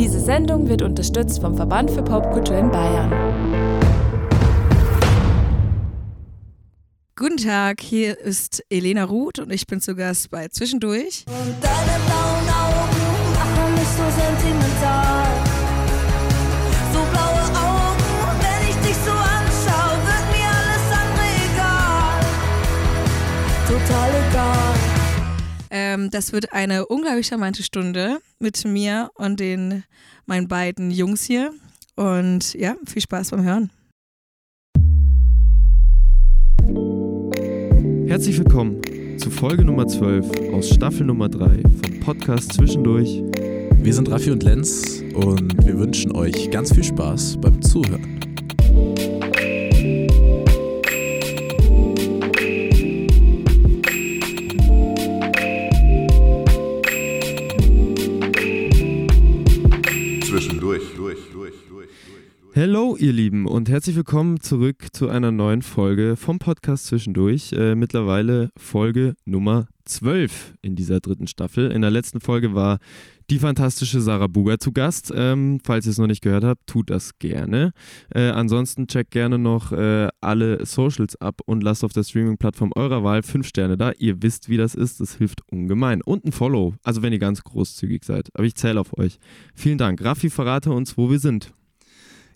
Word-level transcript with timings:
Diese 0.00 0.18
Sendung 0.18 0.66
wird 0.66 0.80
unterstützt 0.80 1.42
vom 1.42 1.54
Verband 1.54 1.90
für 1.90 2.02
Popkultur 2.02 2.56
in 2.56 2.70
Bayern. 2.70 3.12
Guten 7.14 7.36
Tag, 7.36 7.82
hier 7.82 8.18
ist 8.18 8.64
Elena 8.70 9.04
Ruth 9.04 9.40
und 9.40 9.52
ich 9.52 9.66
bin 9.66 9.82
zu 9.82 9.94
Gast 9.94 10.30
bei 10.30 10.48
Zwischendurch. 10.48 11.26
Und 11.26 11.54
deine 11.62 11.98
blauen 12.06 12.48
Augen 12.48 13.34
machen 13.34 13.74
mich 13.74 13.88
so 13.88 14.04
sentimental. 14.16 15.26
So 16.94 17.00
blaue 17.12 17.44
Augen, 17.60 18.02
wenn 18.40 18.70
ich 18.70 18.76
dich 18.76 18.96
so 19.04 19.12
anschaue, 19.12 20.00
wird 20.08 20.26
mir 20.32 20.48
alles 20.48 20.86
andere 20.96 21.28
egal. 21.44 22.24
Total 23.68 24.08
egal. 24.08 24.29
Ähm, 25.70 26.10
das 26.10 26.32
wird 26.32 26.52
eine 26.52 26.86
unglaublich 26.86 27.28
charmante 27.28 27.62
Stunde 27.62 28.18
mit 28.40 28.64
mir 28.64 29.10
und 29.14 29.38
den 29.38 29.84
meinen 30.26 30.48
beiden 30.48 30.90
Jungs 30.90 31.24
hier. 31.24 31.52
Und 31.94 32.54
ja, 32.54 32.76
viel 32.86 33.02
Spaß 33.02 33.30
beim 33.30 33.44
Hören. 33.44 33.70
Herzlich 38.08 38.38
willkommen 38.38 38.80
zu 39.18 39.30
Folge 39.30 39.64
Nummer 39.64 39.86
12 39.86 40.52
aus 40.52 40.70
Staffel 40.70 41.06
Nummer 41.06 41.28
3 41.28 41.62
vom 41.62 42.00
Podcast 42.00 42.54
Zwischendurch. 42.54 43.22
Wir 43.82 43.94
sind 43.94 44.10
Raffi 44.10 44.30
und 44.30 44.42
Lenz 44.42 45.02
und 45.14 45.64
wir 45.64 45.78
wünschen 45.78 46.12
euch 46.12 46.50
ganz 46.50 46.72
viel 46.72 46.84
Spaß 46.84 47.40
beim 47.40 47.62
Zuhören. 47.62 48.20
Hello, 62.52 62.96
ihr 62.96 63.12
Lieben, 63.12 63.46
und 63.46 63.68
herzlich 63.68 63.94
willkommen 63.94 64.40
zurück 64.40 64.88
zu 64.92 65.08
einer 65.08 65.30
neuen 65.30 65.62
Folge 65.62 66.16
vom 66.16 66.40
Podcast 66.40 66.86
Zwischendurch. 66.86 67.52
Äh, 67.52 67.76
mittlerweile 67.76 68.50
Folge 68.56 69.14
Nummer 69.24 69.68
12 69.84 70.54
in 70.60 70.74
dieser 70.74 70.98
dritten 70.98 71.28
Staffel. 71.28 71.70
In 71.70 71.80
der 71.82 71.92
letzten 71.92 72.20
Folge 72.20 72.52
war 72.52 72.80
die 73.30 73.38
fantastische 73.38 74.00
Sarah 74.00 74.26
Buger 74.26 74.58
zu 74.58 74.72
Gast. 74.72 75.12
Ähm, 75.14 75.60
falls 75.62 75.86
ihr 75.86 75.92
es 75.92 75.98
noch 75.98 76.08
nicht 76.08 76.22
gehört 76.22 76.42
habt, 76.42 76.66
tut 76.66 76.90
das 76.90 77.20
gerne. 77.20 77.72
Äh, 78.12 78.30
ansonsten 78.30 78.88
checkt 78.88 79.12
gerne 79.12 79.38
noch 79.38 79.70
äh, 79.70 80.08
alle 80.20 80.66
Socials 80.66 81.14
ab 81.20 81.42
und 81.46 81.62
lasst 81.62 81.84
auf 81.84 81.92
der 81.92 82.02
Streaming-Plattform 82.02 82.72
eurer 82.74 83.04
Wahl 83.04 83.22
5 83.22 83.46
Sterne 83.46 83.76
da. 83.76 83.92
Ihr 83.96 84.24
wisst, 84.24 84.48
wie 84.48 84.56
das 84.56 84.74
ist. 84.74 84.98
Das 85.00 85.14
hilft 85.14 85.42
ungemein. 85.52 86.02
Und 86.02 86.24
ein 86.24 86.32
Follow, 86.32 86.74
also 86.82 87.00
wenn 87.00 87.12
ihr 87.12 87.20
ganz 87.20 87.44
großzügig 87.44 88.04
seid. 88.04 88.28
Aber 88.34 88.44
ich 88.44 88.56
zähle 88.56 88.80
auf 88.80 88.98
euch. 88.98 89.20
Vielen 89.54 89.78
Dank. 89.78 90.04
Raffi, 90.04 90.30
verrate 90.30 90.72
uns, 90.72 90.98
wo 90.98 91.10
wir 91.12 91.20
sind. 91.20 91.52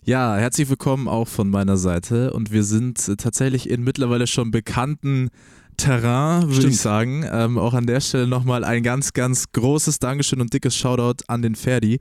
Ja, 0.07 0.35
herzlich 0.35 0.69
willkommen 0.69 1.07
auch 1.07 1.27
von 1.27 1.49
meiner 1.49 1.77
Seite 1.77 2.31
und 2.31 2.51
wir 2.51 2.63
sind 2.63 3.09
äh, 3.09 3.15
tatsächlich 3.15 3.67
in 3.67 3.83
mittlerweile 3.83 4.27
schon 4.27 4.51
bekannten 4.51 5.31
Terrain, 5.77 6.47
würde 6.47 6.67
ich 6.67 6.79
sagen. 6.79 7.25
Ähm, 7.27 7.57
auch 7.57 7.73
an 7.73 7.87
der 7.87 8.01
Stelle 8.01 8.27
nochmal 8.27 8.63
ein 8.63 8.83
ganz, 8.83 9.13
ganz 9.13 9.51
großes 9.51 9.97
Dankeschön 9.97 10.41
und 10.41 10.53
dickes 10.53 10.75
Shoutout 10.75 11.23
an 11.25 11.41
den 11.41 11.55
Ferdi, 11.55 11.97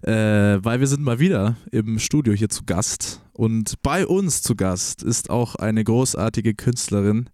äh, 0.00 0.12
weil 0.62 0.80
wir 0.80 0.86
sind 0.86 1.02
mal 1.02 1.18
wieder 1.18 1.56
im 1.70 1.98
Studio 1.98 2.32
hier 2.32 2.48
zu 2.48 2.64
Gast 2.64 3.20
und 3.34 3.74
bei 3.82 4.06
uns 4.06 4.40
zu 4.40 4.56
Gast 4.56 5.02
ist 5.02 5.28
auch 5.28 5.54
eine 5.54 5.84
großartige 5.84 6.54
Künstlerin. 6.54 7.28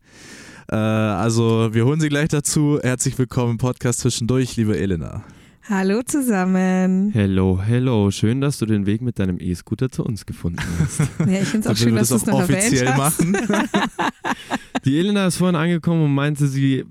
Äh, 0.69 0.75
also 0.75 1.73
wir 1.73 1.85
holen 1.85 2.01
sie 2.01 2.09
gleich 2.09 2.29
dazu. 2.29 2.81
Herzlich 2.83 3.17
willkommen 3.21 3.53
im 3.53 3.59
Podcast 3.59 4.01
zwischendurch, 4.01 4.57
liebe 4.57 4.77
Elena. 4.77 5.23
Hallo 5.71 6.01
zusammen. 6.03 7.11
Hello, 7.13 7.61
hello. 7.63 8.11
Schön, 8.11 8.41
dass 8.41 8.57
du 8.57 8.65
den 8.65 8.87
Weg 8.87 9.03
mit 9.03 9.19
deinem 9.19 9.37
E-Scooter 9.39 9.91
zu 9.91 10.03
uns 10.03 10.25
gefunden 10.25 10.63
hast. 10.81 11.01
Ja, 11.31 11.43
ich 11.43 11.49
finde 11.49 11.69
es 11.69 11.75
auch 11.75 11.77
schön, 11.77 11.95
dass 11.95 12.09
du 12.09 12.15
es 12.15 12.25
noch 12.25 12.41
offiziell 12.41 12.87
erwähnt 12.87 12.97
hast. 12.97 13.23
machen? 13.23 13.37
Die 14.87 14.99
Elena 14.99 15.27
ist 15.27 15.37
vorhin 15.37 15.57
angekommen 15.57 16.05
und 16.07 16.15
meinte, 16.15 16.47
sie, 16.47 16.87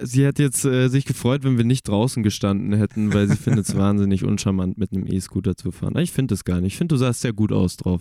sie 0.00 0.24
hätte 0.24 0.42
jetzt 0.42 0.64
äh, 0.64 0.88
sich 0.88 1.04
gefreut, 1.04 1.44
wenn 1.44 1.56
wir 1.58 1.64
nicht 1.64 1.88
draußen 1.88 2.22
gestanden 2.22 2.72
hätten, 2.72 3.12
weil 3.12 3.28
sie 3.28 3.36
findet 3.36 3.68
es 3.68 3.76
wahnsinnig 3.76 4.24
uncharmant, 4.24 4.78
mit 4.78 4.92
einem 4.92 5.06
E-Scooter 5.06 5.56
zu 5.56 5.70
fahren. 5.70 5.96
Ich 5.98 6.12
finde 6.12 6.34
es 6.34 6.44
gar 6.44 6.60
nicht. 6.60 6.74
Ich 6.74 6.78
finde, 6.78 6.94
du 6.94 6.98
sahst 6.98 7.20
sehr 7.20 7.32
gut 7.32 7.52
aus 7.52 7.76
drauf. 7.76 8.00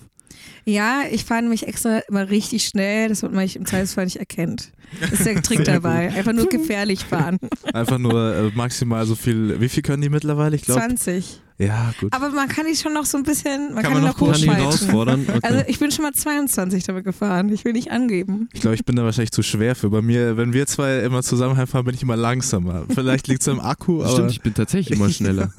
Ja, 0.65 1.03
ich 1.11 1.25
fahre 1.25 1.41
nämlich 1.41 1.67
extra 1.67 1.99
immer 2.07 2.29
richtig 2.29 2.65
schnell, 2.65 3.09
dass 3.09 3.21
man 3.21 3.33
mich 3.33 3.55
im 3.55 3.65
Zweifelsfall 3.65 4.05
nicht 4.05 4.17
erkennt. 4.17 4.71
Das 4.99 5.11
ist 5.11 5.25
der 5.25 5.41
Trick 5.41 5.65
dabei. 5.65 6.13
Einfach 6.13 6.33
nur 6.33 6.47
gefährlich 6.47 7.03
fahren. 7.03 7.37
Einfach 7.73 7.97
nur 7.97 8.35
äh, 8.35 8.51
maximal 8.55 9.05
so 9.05 9.15
viel. 9.15 9.59
Wie 9.59 9.69
viel 9.69 9.83
können 9.83 10.01
die 10.01 10.09
mittlerweile? 10.09 10.55
Ich 10.55 10.63
glaube. 10.63 10.81
20. 10.81 11.41
Ja, 11.61 11.93
gut. 11.99 12.11
Aber 12.13 12.29
man 12.31 12.47
kann 12.47 12.65
die 12.65 12.75
schon 12.75 12.93
noch 12.93 13.05
so 13.05 13.17
ein 13.17 13.23
bisschen, 13.23 13.73
man 13.73 13.83
Kann 13.83 13.93
kann, 13.93 13.93
man 13.93 14.01
noch 14.11 14.19
noch 14.19 14.35
gut- 14.35 14.47
herausfordern? 14.47 15.25
Okay. 15.27 15.39
Also 15.43 15.63
ich 15.67 15.77
bin 15.79 15.91
schon 15.91 16.03
mal 16.03 16.13
22 16.13 16.83
damit 16.85 17.03
gefahren. 17.03 17.49
Ich 17.49 17.63
will 17.65 17.73
nicht 17.73 17.91
angeben. 17.91 18.49
Ich 18.53 18.61
glaube, 18.61 18.75
ich 18.75 18.83
bin 18.85 18.95
da 18.95 19.03
wahrscheinlich 19.03 19.31
zu 19.31 19.43
schwer 19.43 19.75
für. 19.75 19.89
Bei 19.89 20.01
mir, 20.01 20.37
wenn 20.37 20.53
wir 20.53 20.65
zwei 20.65 20.99
immer 20.99 21.21
zusammen 21.21 21.57
heimfahren, 21.57 21.85
bin 21.85 21.93
ich 21.93 22.01
immer 22.01 22.15
langsamer. 22.17 22.85
Vielleicht 22.93 23.27
liegt 23.27 23.41
es 23.41 23.47
am 23.47 23.59
Akku, 23.59 24.01
aber. 24.01 24.11
Stimmt, 24.11 24.31
ich 24.31 24.41
bin 24.41 24.53
tatsächlich 24.53 24.97
immer 24.97 25.09
schneller. 25.11 25.53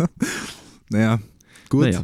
Naja, 0.91 1.21
gut. 1.69 1.83
Naja. 1.83 2.03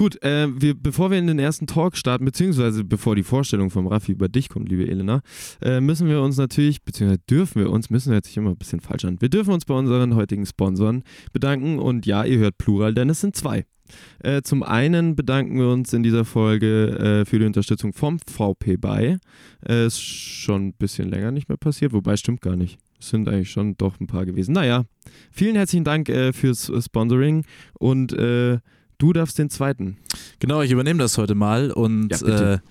Gut, 0.00 0.22
äh, 0.24 0.48
wir, 0.58 0.72
bevor 0.72 1.10
wir 1.10 1.18
in 1.18 1.26
den 1.26 1.38
ersten 1.38 1.66
Talk 1.66 1.94
starten, 1.94 2.24
beziehungsweise 2.24 2.84
bevor 2.84 3.16
die 3.16 3.22
Vorstellung 3.22 3.68
vom 3.68 3.86
Raffi 3.86 4.12
über 4.12 4.30
dich 4.30 4.48
kommt, 4.48 4.70
liebe 4.70 4.88
Elena, 4.88 5.20
äh, 5.60 5.82
müssen 5.82 6.08
wir 6.08 6.22
uns 6.22 6.38
natürlich, 6.38 6.82
beziehungsweise 6.82 7.20
dürfen 7.28 7.60
wir 7.60 7.70
uns, 7.70 7.90
müssen 7.90 8.10
hört 8.14 8.24
sich 8.24 8.34
immer 8.38 8.48
ein 8.48 8.56
bisschen 8.56 8.80
falsch 8.80 9.04
an, 9.04 9.20
wir 9.20 9.28
dürfen 9.28 9.52
uns 9.52 9.66
bei 9.66 9.74
unseren 9.74 10.14
heutigen 10.14 10.46
Sponsoren 10.46 11.04
bedanken 11.34 11.78
und 11.78 12.06
ja, 12.06 12.24
ihr 12.24 12.38
hört 12.38 12.56
Plural, 12.56 12.94
denn 12.94 13.10
es 13.10 13.20
sind 13.20 13.36
zwei. 13.36 13.66
Äh, 14.20 14.40
zum 14.40 14.62
einen 14.62 15.16
bedanken 15.16 15.58
wir 15.58 15.68
uns 15.68 15.92
in 15.92 16.02
dieser 16.02 16.24
Folge 16.24 16.98
äh, 16.98 17.24
für 17.26 17.38
die 17.38 17.44
Unterstützung 17.44 17.92
vom 17.92 18.20
VP 18.20 18.78
bei. 18.78 19.18
Äh, 19.68 19.84
ist 19.84 20.00
schon 20.00 20.68
ein 20.68 20.72
bisschen 20.72 21.10
länger 21.10 21.30
nicht 21.30 21.50
mehr 21.50 21.58
passiert, 21.58 21.92
wobei 21.92 22.16
stimmt 22.16 22.40
gar 22.40 22.56
nicht. 22.56 22.78
Es 22.98 23.10
sind 23.10 23.28
eigentlich 23.28 23.50
schon 23.50 23.76
doch 23.76 24.00
ein 24.00 24.06
paar 24.06 24.24
gewesen. 24.24 24.52
Naja, 24.52 24.86
vielen 25.30 25.56
herzlichen 25.56 25.84
Dank 25.84 26.08
äh, 26.08 26.32
fürs 26.32 26.72
Sponsoring 26.86 27.44
und 27.78 28.14
äh, 28.14 28.60
du 29.00 29.12
darfst 29.12 29.38
den 29.38 29.50
zweiten. 29.50 29.96
Genau, 30.38 30.62
ich 30.62 30.70
übernehme 30.70 31.00
das 31.00 31.18
heute 31.18 31.34
mal 31.34 31.72
und 31.72 32.10
Ja, 32.10 32.18
bitte. 32.18 32.62
äh, 32.64 32.68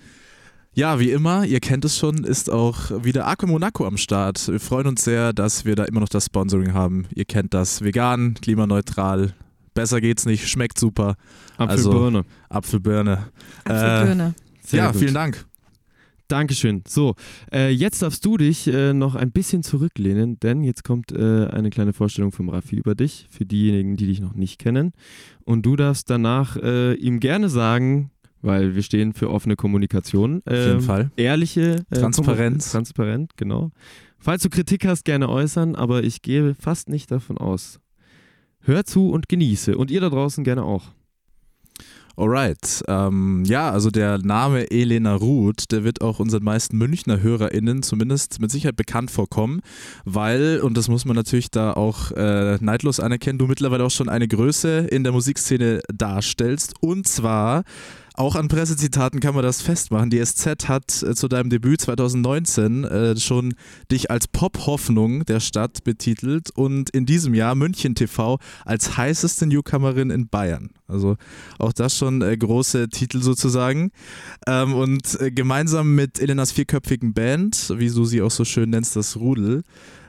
ja, 0.72 0.98
wie 1.00 1.10
immer, 1.10 1.44
ihr 1.44 1.60
kennt 1.60 1.84
es 1.84 1.98
schon, 1.98 2.24
ist 2.24 2.48
auch 2.50 3.04
wieder 3.04 3.26
Aqua 3.26 3.46
Monaco 3.48 3.86
am 3.86 3.96
Start. 3.96 4.46
Wir 4.48 4.60
freuen 4.60 4.86
uns 4.86 5.02
sehr, 5.04 5.32
dass 5.32 5.64
wir 5.64 5.74
da 5.76 5.84
immer 5.84 6.00
noch 6.00 6.08
das 6.08 6.26
Sponsoring 6.26 6.72
haben. 6.72 7.06
Ihr 7.14 7.24
kennt 7.24 7.52
das, 7.54 7.82
vegan, 7.82 8.34
klimaneutral, 8.40 9.34
besser 9.74 10.00
geht's 10.00 10.26
nicht, 10.26 10.48
schmeckt 10.48 10.78
super, 10.78 11.16
Also, 11.58 11.90
Apfelbirne. 11.90 12.24
Apfelbirne. 12.48 13.26
Apfelbirne. 13.64 14.34
Sehr 14.64 14.84
ja, 14.84 14.90
gut. 14.92 15.00
vielen 15.00 15.14
Dank. 15.14 15.44
Dankeschön. 16.30 16.82
So, 16.86 17.14
äh, 17.52 17.70
jetzt 17.70 18.02
darfst 18.02 18.24
du 18.24 18.36
dich 18.36 18.68
äh, 18.68 18.92
noch 18.92 19.16
ein 19.16 19.32
bisschen 19.32 19.62
zurücklehnen, 19.62 20.38
denn 20.38 20.62
jetzt 20.62 20.84
kommt 20.84 21.10
äh, 21.10 21.46
eine 21.46 21.70
kleine 21.70 21.92
Vorstellung 21.92 22.30
vom 22.30 22.48
Raffi 22.48 22.76
über 22.76 22.94
dich, 22.94 23.26
für 23.30 23.44
diejenigen, 23.44 23.96
die 23.96 24.06
dich 24.06 24.20
noch 24.20 24.34
nicht 24.34 24.58
kennen. 24.58 24.92
Und 25.44 25.66
du 25.66 25.74
darfst 25.74 26.08
danach 26.08 26.56
äh, 26.56 26.94
ihm 26.94 27.18
gerne 27.18 27.48
sagen, 27.48 28.10
weil 28.42 28.76
wir 28.76 28.82
stehen 28.82 29.12
für 29.12 29.28
offene 29.30 29.56
Kommunikation. 29.56 30.42
Auf 30.46 30.52
jeden 30.52 30.70
ähm, 30.72 30.80
Fall. 30.80 31.10
Ehrliche 31.16 31.84
äh, 31.90 31.98
Transparenz. 31.98 32.70
Transparent, 32.70 33.36
genau. 33.36 33.72
Falls 34.18 34.42
du 34.42 34.50
Kritik 34.50 34.86
hast, 34.86 35.04
gerne 35.04 35.28
äußern, 35.28 35.74
aber 35.74 36.04
ich 36.04 36.22
gehe 36.22 36.54
fast 36.54 36.88
nicht 36.88 37.10
davon 37.10 37.38
aus. 37.38 37.80
Hör 38.60 38.84
zu 38.84 39.10
und 39.10 39.28
genieße. 39.28 39.76
Und 39.76 39.90
ihr 39.90 40.00
da 40.00 40.10
draußen 40.10 40.44
gerne 40.44 40.62
auch. 40.62 40.92
Alright. 42.16 42.82
Ähm, 42.88 43.44
ja, 43.46 43.70
also 43.70 43.90
der 43.90 44.18
Name 44.18 44.70
Elena 44.70 45.14
Ruth, 45.14 45.70
der 45.70 45.84
wird 45.84 46.00
auch 46.02 46.18
unseren 46.18 46.44
meisten 46.44 46.76
Münchner 46.76 47.22
HörerInnen 47.22 47.82
zumindest 47.82 48.40
mit 48.40 48.50
Sicherheit 48.50 48.76
bekannt 48.76 49.10
vorkommen, 49.10 49.60
weil, 50.04 50.60
und 50.60 50.76
das 50.76 50.88
muss 50.88 51.04
man 51.04 51.16
natürlich 51.16 51.50
da 51.50 51.72
auch 51.72 52.10
äh, 52.12 52.58
neidlos 52.60 53.00
anerkennen, 53.00 53.38
du 53.38 53.46
mittlerweile 53.46 53.84
auch 53.84 53.90
schon 53.90 54.08
eine 54.08 54.28
Größe 54.28 54.88
in 54.90 55.04
der 55.04 55.12
Musikszene 55.12 55.80
darstellst. 55.92 56.74
Und 56.80 57.06
zwar 57.06 57.64
auch 58.14 58.34
an 58.34 58.48
Pressezitaten 58.48 59.20
kann 59.20 59.34
man 59.34 59.42
das 59.42 59.62
festmachen. 59.62 60.10
Die 60.10 60.24
SZ 60.24 60.68
hat 60.68 61.02
äh, 61.02 61.14
zu 61.14 61.28
deinem 61.28 61.50
Debüt 61.50 61.80
2019 61.80 62.84
äh, 62.84 63.16
schon 63.16 63.54
dich 63.90 64.10
als 64.10 64.28
Pop-Hoffnung 64.28 65.24
der 65.24 65.40
Stadt 65.40 65.84
betitelt 65.84 66.50
und 66.50 66.90
in 66.90 67.06
diesem 67.06 67.34
Jahr 67.34 67.54
München 67.54 67.94
TV 67.94 68.38
als 68.64 68.96
heißeste 68.96 69.46
Newcomerin 69.46 70.10
in 70.10 70.28
Bayern. 70.28 70.70
Also 70.86 71.16
auch 71.58 71.72
das 71.72 71.96
schon 71.96 72.22
äh, 72.22 72.36
große 72.36 72.88
Titel 72.88 73.22
sozusagen. 73.22 73.90
Ähm, 74.46 74.74
und 74.74 75.20
äh, 75.20 75.30
gemeinsam 75.30 75.94
mit 75.94 76.20
Elenas 76.20 76.52
vierköpfigen 76.52 77.14
Band, 77.14 77.72
wie 77.76 77.88
du 77.88 78.04
sie 78.04 78.22
auch 78.22 78.30
so 78.30 78.44
schön 78.44 78.70
nennst, 78.70 78.96
das 78.96 79.16
Rudel, 79.16 79.62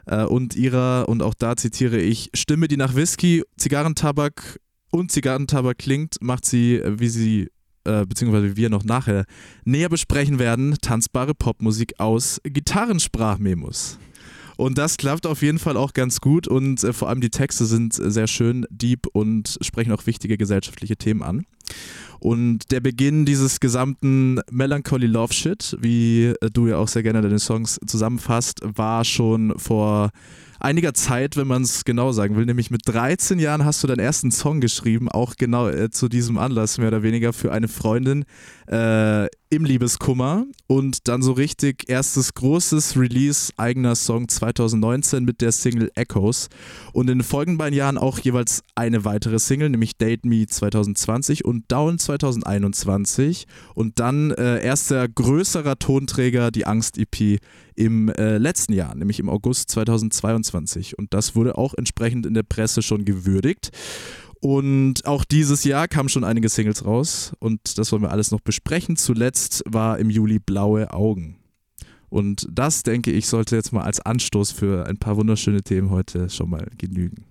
äh, 0.06 0.24
und 0.24 0.56
ihrer, 0.56 1.08
und 1.08 1.22
auch 1.22 1.34
da 1.34 1.56
zitiere 1.56 2.00
ich, 2.00 2.30
Stimme, 2.34 2.68
die 2.68 2.78
nach 2.78 2.96
Whisky, 2.96 3.44
Zigarrentabak 3.58 4.60
und 4.92 5.12
Zigarrentabak 5.12 5.78
klingt, 5.78 6.18
macht 6.22 6.46
sie, 6.46 6.76
äh, 6.76 7.00
wie 7.00 7.10
sie 7.10 7.50
äh, 7.86 8.06
beziehungsweise 8.06 8.56
wir 8.56 8.70
noch 8.70 8.84
nachher 8.84 9.26
näher 9.66 9.90
besprechen 9.90 10.40
werden, 10.40 10.76
tanzbare 10.82 11.34
Popmusik 11.34 12.00
aus 12.00 12.40
Gitarrensprachmemos. 12.44 13.98
Und 14.58 14.78
das 14.78 14.98
klappt 14.98 15.26
auf 15.26 15.42
jeden 15.42 15.58
Fall 15.58 15.76
auch 15.76 15.94
ganz 15.94 16.22
gut 16.22 16.48
und 16.48 16.84
äh, 16.84 16.94
vor 16.94 17.10
allem 17.10 17.22
die 17.22 17.32
Texte 17.32 17.66
sind 17.66 17.94
sehr 17.94 18.28
schön, 18.28 18.68
deep 18.70 19.08
und 19.12 19.58
sprechen 19.62 19.92
auch 19.92 20.06
wichtige 20.06 20.38
gesellschaftliche 20.38 20.98
Themen 20.98 21.24
an. 21.24 21.46
Und 22.20 22.72
der 22.72 22.80
Beginn 22.80 23.26
dieses 23.26 23.60
gesamten 23.60 24.40
Melancholy 24.52 25.08
Love 25.08 25.34
Shit, 25.34 25.76
wie 25.80 26.26
äh, 26.26 26.50
du 26.54 26.68
ja 26.68 26.78
auch 26.78 26.88
sehr 26.88 27.02
gerne 27.02 27.22
deine 27.22 27.40
Songs 27.40 27.80
zusammenfasst, 27.88 28.60
war 28.64 29.04
schon 29.04 29.58
vor 29.58 30.12
einiger 30.62 30.94
Zeit, 30.94 31.38
wenn 31.38 31.48
man 31.48 31.64
es 31.64 31.86
genau 31.86 32.12
sagen 32.12 32.36
will. 32.36 32.46
Nämlich 32.46 32.72
mit 32.72 32.82
13 32.86 33.40
Jahren 33.40 33.66
hast 33.66 33.84
du 33.84 33.88
deinen 33.88 34.00
ersten 34.00 34.32
Song 34.32 34.62
geschrieben, 34.62 35.10
auch 35.10 35.36
genau 35.36 35.68
äh, 35.68 35.90
zu 35.90 36.08
diesem 36.08 36.38
Anlass, 36.38 36.78
mehr 36.78 36.90
oder 36.90 37.04
weniger 37.04 37.34
für 37.34 37.52
eine 37.52 37.68
Freundin 37.68 38.26
äh, 38.68 39.28
im 39.52 39.66
Liebeskummer. 39.66 40.46
Und 40.66 41.08
dann 41.10 41.22
so 41.22 41.34
richtig 41.34 41.90
erstes 41.90 42.34
großes 42.34 42.98
Release 42.98 43.52
eigener 43.58 43.96
Song 43.96 44.28
2019 44.30 45.26
mit 45.26 45.42
der 45.42 45.52
Single 45.52 45.92
Echoes. 45.94 46.48
Und 46.94 47.10
in 47.10 47.20
den 47.20 47.24
folgenden 47.24 47.58
beiden 47.58 47.78
Jahren 47.78 47.98
auch 47.98 48.18
jeweils 48.18 48.64
eine 48.74 49.06
weitere 49.06 49.38
Single, 49.38 49.70
nämlich 49.70 49.98
Date 49.98 50.26
Me 50.26 50.48
2020 50.48 51.46
und 51.46 51.70
Down 51.70 52.00
2021. 52.00 53.46
Und 53.76 54.00
dann 54.00 54.32
äh, 54.32 54.64
erster 54.64 55.08
größerer 55.08 55.78
Tonträger, 55.78 56.50
die 56.50 56.66
Angst-EP 56.66 57.40
im 57.76 58.10
äh, 58.10 58.38
letzten 58.38 58.74
Jahr, 58.74 58.96
nämlich 58.96 59.20
im 59.20 59.30
August 59.30 59.70
2022. 59.72 60.98
Und 60.98 61.14
das 61.14 61.36
wurde 61.36 61.58
auch 61.58 61.74
entsprechend 61.74 62.26
in 62.26 62.34
der 62.34 62.44
Presse 62.44 62.82
schon 62.82 63.04
gewürdigt. 63.04 63.72
Und 64.42 65.06
auch 65.06 65.24
dieses 65.24 65.64
Jahr 65.64 65.88
kamen 65.88 66.10
schon 66.10 66.24
einige 66.24 66.50
Singles 66.50 66.84
raus 66.84 67.32
und 67.40 67.78
das 67.78 67.92
wollen 67.92 68.02
wir 68.02 68.12
alles 68.12 68.32
noch 68.32 68.42
besprechen. 68.42 68.98
Zuletzt 68.98 69.64
war 69.68 70.00
im 70.00 70.10
Juli 70.10 70.40
Blaue 70.40 70.92
Augen. 70.92 71.38
Und 72.10 72.48
das, 72.52 72.82
denke 72.84 73.12
ich, 73.12 73.28
sollte 73.28 73.56
jetzt 73.56 73.72
mal 73.72 73.84
als 73.84 74.00
Anstoß 74.02 74.52
für 74.52 74.88
ein 74.88 74.98
paar 74.98 75.16
wunderschöne 75.16 75.62
Themen 75.62 75.92
heute 75.92 76.30
schon 76.30 76.50
mal 76.50 76.68
genügen. 76.78 77.24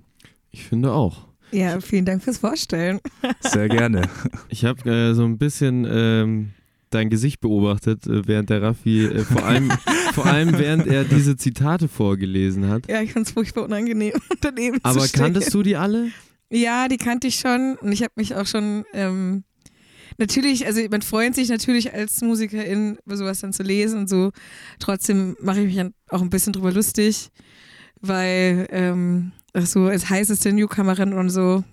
Ich 0.52 0.64
finde 0.64 0.92
auch. 0.92 1.26
Ja, 1.50 1.80
vielen 1.80 2.04
Dank 2.04 2.22
fürs 2.22 2.38
Vorstellen. 2.38 3.00
Sehr 3.40 3.68
gerne. 3.68 4.02
Ich 4.48 4.64
habe 4.64 4.88
äh, 4.90 5.14
so 5.14 5.24
ein 5.24 5.38
bisschen 5.38 5.86
ähm, 5.88 6.50
dein 6.90 7.08
Gesicht 7.10 7.40
beobachtet, 7.40 8.06
äh, 8.06 8.26
während 8.26 8.50
der 8.50 8.62
Raffi, 8.62 9.04
äh, 9.04 9.24
vor, 9.24 9.44
allem, 9.44 9.70
vor 10.12 10.26
allem 10.26 10.58
während 10.58 10.86
er 10.86 11.04
diese 11.04 11.36
Zitate 11.36 11.88
vorgelesen 11.88 12.68
hat. 12.68 12.88
Ja, 12.88 13.00
ich 13.00 13.12
fand 13.12 13.26
es 13.26 13.32
furchtbar 13.32 13.64
unangenehm, 13.64 14.12
daneben 14.40 14.78
Aber 14.82 15.00
zu 15.00 15.08
stehen. 15.08 15.20
kanntest 15.20 15.54
du 15.54 15.62
die 15.62 15.76
alle? 15.76 16.10
Ja, 16.50 16.88
die 16.88 16.96
kannte 16.96 17.28
ich 17.28 17.36
schon 17.36 17.76
und 17.76 17.92
ich 17.92 18.02
habe 18.02 18.12
mich 18.16 18.34
auch 18.34 18.46
schon 18.46 18.84
ähm, 18.92 19.44
natürlich, 20.18 20.66
also 20.66 20.80
man 20.90 21.02
freut 21.02 21.34
sich 21.34 21.48
natürlich 21.48 21.92
als 21.92 22.20
Musikerin 22.22 22.98
sowas 23.06 23.40
dann 23.40 23.52
zu 23.52 23.62
lesen 23.62 24.00
und 24.00 24.08
so. 24.08 24.32
Trotzdem 24.78 25.36
mache 25.40 25.60
ich 25.60 25.74
mich 25.74 25.92
auch 26.08 26.22
ein 26.22 26.30
bisschen 26.30 26.52
drüber 26.52 26.72
lustig, 26.72 27.30
weil 28.00 28.66
ähm, 28.70 29.32
ach 29.52 29.66
so 29.66 29.84
als 29.86 30.10
heißeste 30.10 30.52
Newcomerin 30.52 31.12
und 31.12 31.30
so. 31.30 31.64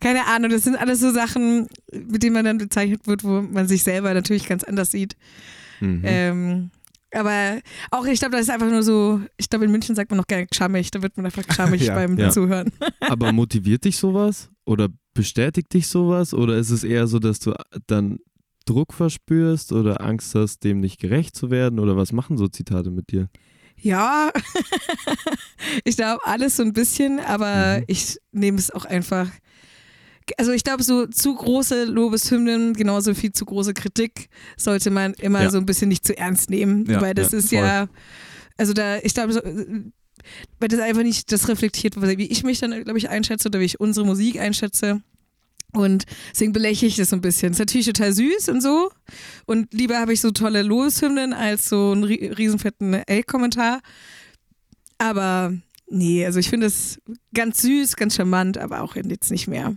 Keine 0.00 0.26
Ahnung, 0.26 0.50
das 0.50 0.64
sind 0.64 0.76
alles 0.76 1.00
so 1.00 1.12
Sachen, 1.12 1.68
mit 1.92 2.22
denen 2.22 2.34
man 2.34 2.44
dann 2.44 2.58
bezeichnet 2.58 3.06
wird, 3.06 3.24
wo 3.24 3.42
man 3.42 3.68
sich 3.68 3.82
selber 3.82 4.14
natürlich 4.14 4.46
ganz 4.46 4.64
anders 4.64 4.90
sieht. 4.90 5.16
Mhm. 5.80 6.02
Ähm, 6.04 6.70
aber 7.12 7.60
auch, 7.90 8.06
ich 8.06 8.18
glaube, 8.20 8.32
das 8.32 8.42
ist 8.42 8.50
einfach 8.50 8.70
nur 8.70 8.82
so, 8.82 9.20
ich 9.36 9.48
glaube, 9.48 9.64
in 9.64 9.70
München 9.70 9.94
sagt 9.94 10.10
man 10.10 10.18
noch 10.18 10.26
gerne 10.26 10.46
schamig, 10.54 10.90
da 10.90 11.02
wird 11.02 11.16
man 11.16 11.26
einfach 11.26 11.44
schamig 11.54 11.82
Ja, 11.86 11.94
beim 11.94 12.16
ja. 12.18 12.30
Zuhören. 12.30 12.70
Aber 13.00 13.32
motiviert 13.32 13.84
dich 13.84 13.96
sowas? 13.96 14.48
Oder 14.64 14.88
bestätigt 15.14 15.72
dich 15.74 15.88
sowas? 15.88 16.32
Oder 16.34 16.56
ist 16.56 16.70
es 16.70 16.84
eher 16.84 17.06
so, 17.06 17.18
dass 17.18 17.40
du 17.40 17.52
dann 17.86 18.18
Druck 18.66 18.92
verspürst 18.92 19.72
oder 19.72 20.00
Angst 20.00 20.34
hast, 20.34 20.62
dem 20.64 20.80
nicht 20.80 21.00
gerecht 21.00 21.34
zu 21.34 21.50
werden? 21.50 21.78
Oder 21.80 21.96
was 21.96 22.12
machen 22.12 22.36
so 22.38 22.46
Zitate 22.46 22.90
mit 22.90 23.10
dir? 23.10 23.28
Ja, 23.82 24.30
ich 25.84 25.96
glaube 25.96 26.20
alles 26.24 26.56
so 26.56 26.62
ein 26.62 26.72
bisschen, 26.72 27.18
aber 27.20 27.78
Mhm. 27.78 27.84
ich 27.88 28.18
nehme 28.32 28.58
es 28.58 28.70
auch 28.70 28.84
einfach. 28.84 29.28
Also 30.38 30.52
ich 30.52 30.64
glaube, 30.64 30.82
so 30.82 31.06
zu 31.06 31.34
große 31.34 31.84
Lobeshymnen, 31.84 32.74
genauso 32.74 33.14
viel 33.14 33.32
zu 33.32 33.44
große 33.44 33.74
Kritik 33.74 34.28
sollte 34.56 34.90
man 34.90 35.14
immer 35.14 35.42
Ja. 35.42 35.50
so 35.50 35.58
ein 35.58 35.66
bisschen 35.66 35.88
nicht 35.88 36.04
zu 36.06 36.16
ernst 36.16 36.50
nehmen, 36.50 36.84
Ja, 36.88 37.00
weil 37.00 37.14
das 37.14 37.32
ja, 37.32 37.38
ist 37.38 37.52
ja, 37.52 37.88
also 38.56 38.72
da, 38.72 38.98
ich 38.98 39.14
glaube, 39.14 39.32
so, 39.32 39.40
weil 40.58 40.68
das 40.68 40.80
einfach 40.80 41.02
nicht 41.02 41.32
das 41.32 41.48
reflektiert, 41.48 42.00
wie 42.00 42.26
ich 42.26 42.42
mich 42.44 42.60
dann, 42.60 42.84
glaube 42.84 42.98
ich, 42.98 43.08
einschätze 43.08 43.48
oder 43.48 43.60
wie 43.60 43.64
ich 43.64 43.80
unsere 43.80 44.04
Musik 44.06 44.38
einschätze. 44.38 45.00
Und 45.72 46.04
deswegen 46.32 46.52
belächle 46.52 46.88
ich 46.88 46.96
das 46.96 47.10
so 47.10 47.16
ein 47.16 47.20
bisschen. 47.22 47.52
Ist 47.52 47.60
natürlich 47.60 47.86
total 47.86 48.12
süß 48.12 48.48
und 48.48 48.60
so. 48.60 48.90
Und 49.46 49.72
lieber 49.72 49.98
habe 50.00 50.12
ich 50.12 50.20
so 50.20 50.32
tolle 50.32 50.62
Lobeshymnen 50.62 51.32
als 51.32 51.68
so 51.68 51.92
einen 51.92 52.04
ri- 52.04 52.36
riesenfetten 52.36 52.94
L-Kommentar. 52.94 53.80
Aber 54.98 55.54
nee, 55.88 56.24
also 56.26 56.38
ich 56.40 56.50
finde 56.50 56.66
es 56.66 57.00
ganz 57.34 57.62
süß, 57.62 57.96
ganz 57.96 58.16
charmant, 58.16 58.58
aber 58.58 58.82
auch 58.82 58.96
jetzt 58.96 59.30
nicht 59.30 59.46
mehr. 59.48 59.76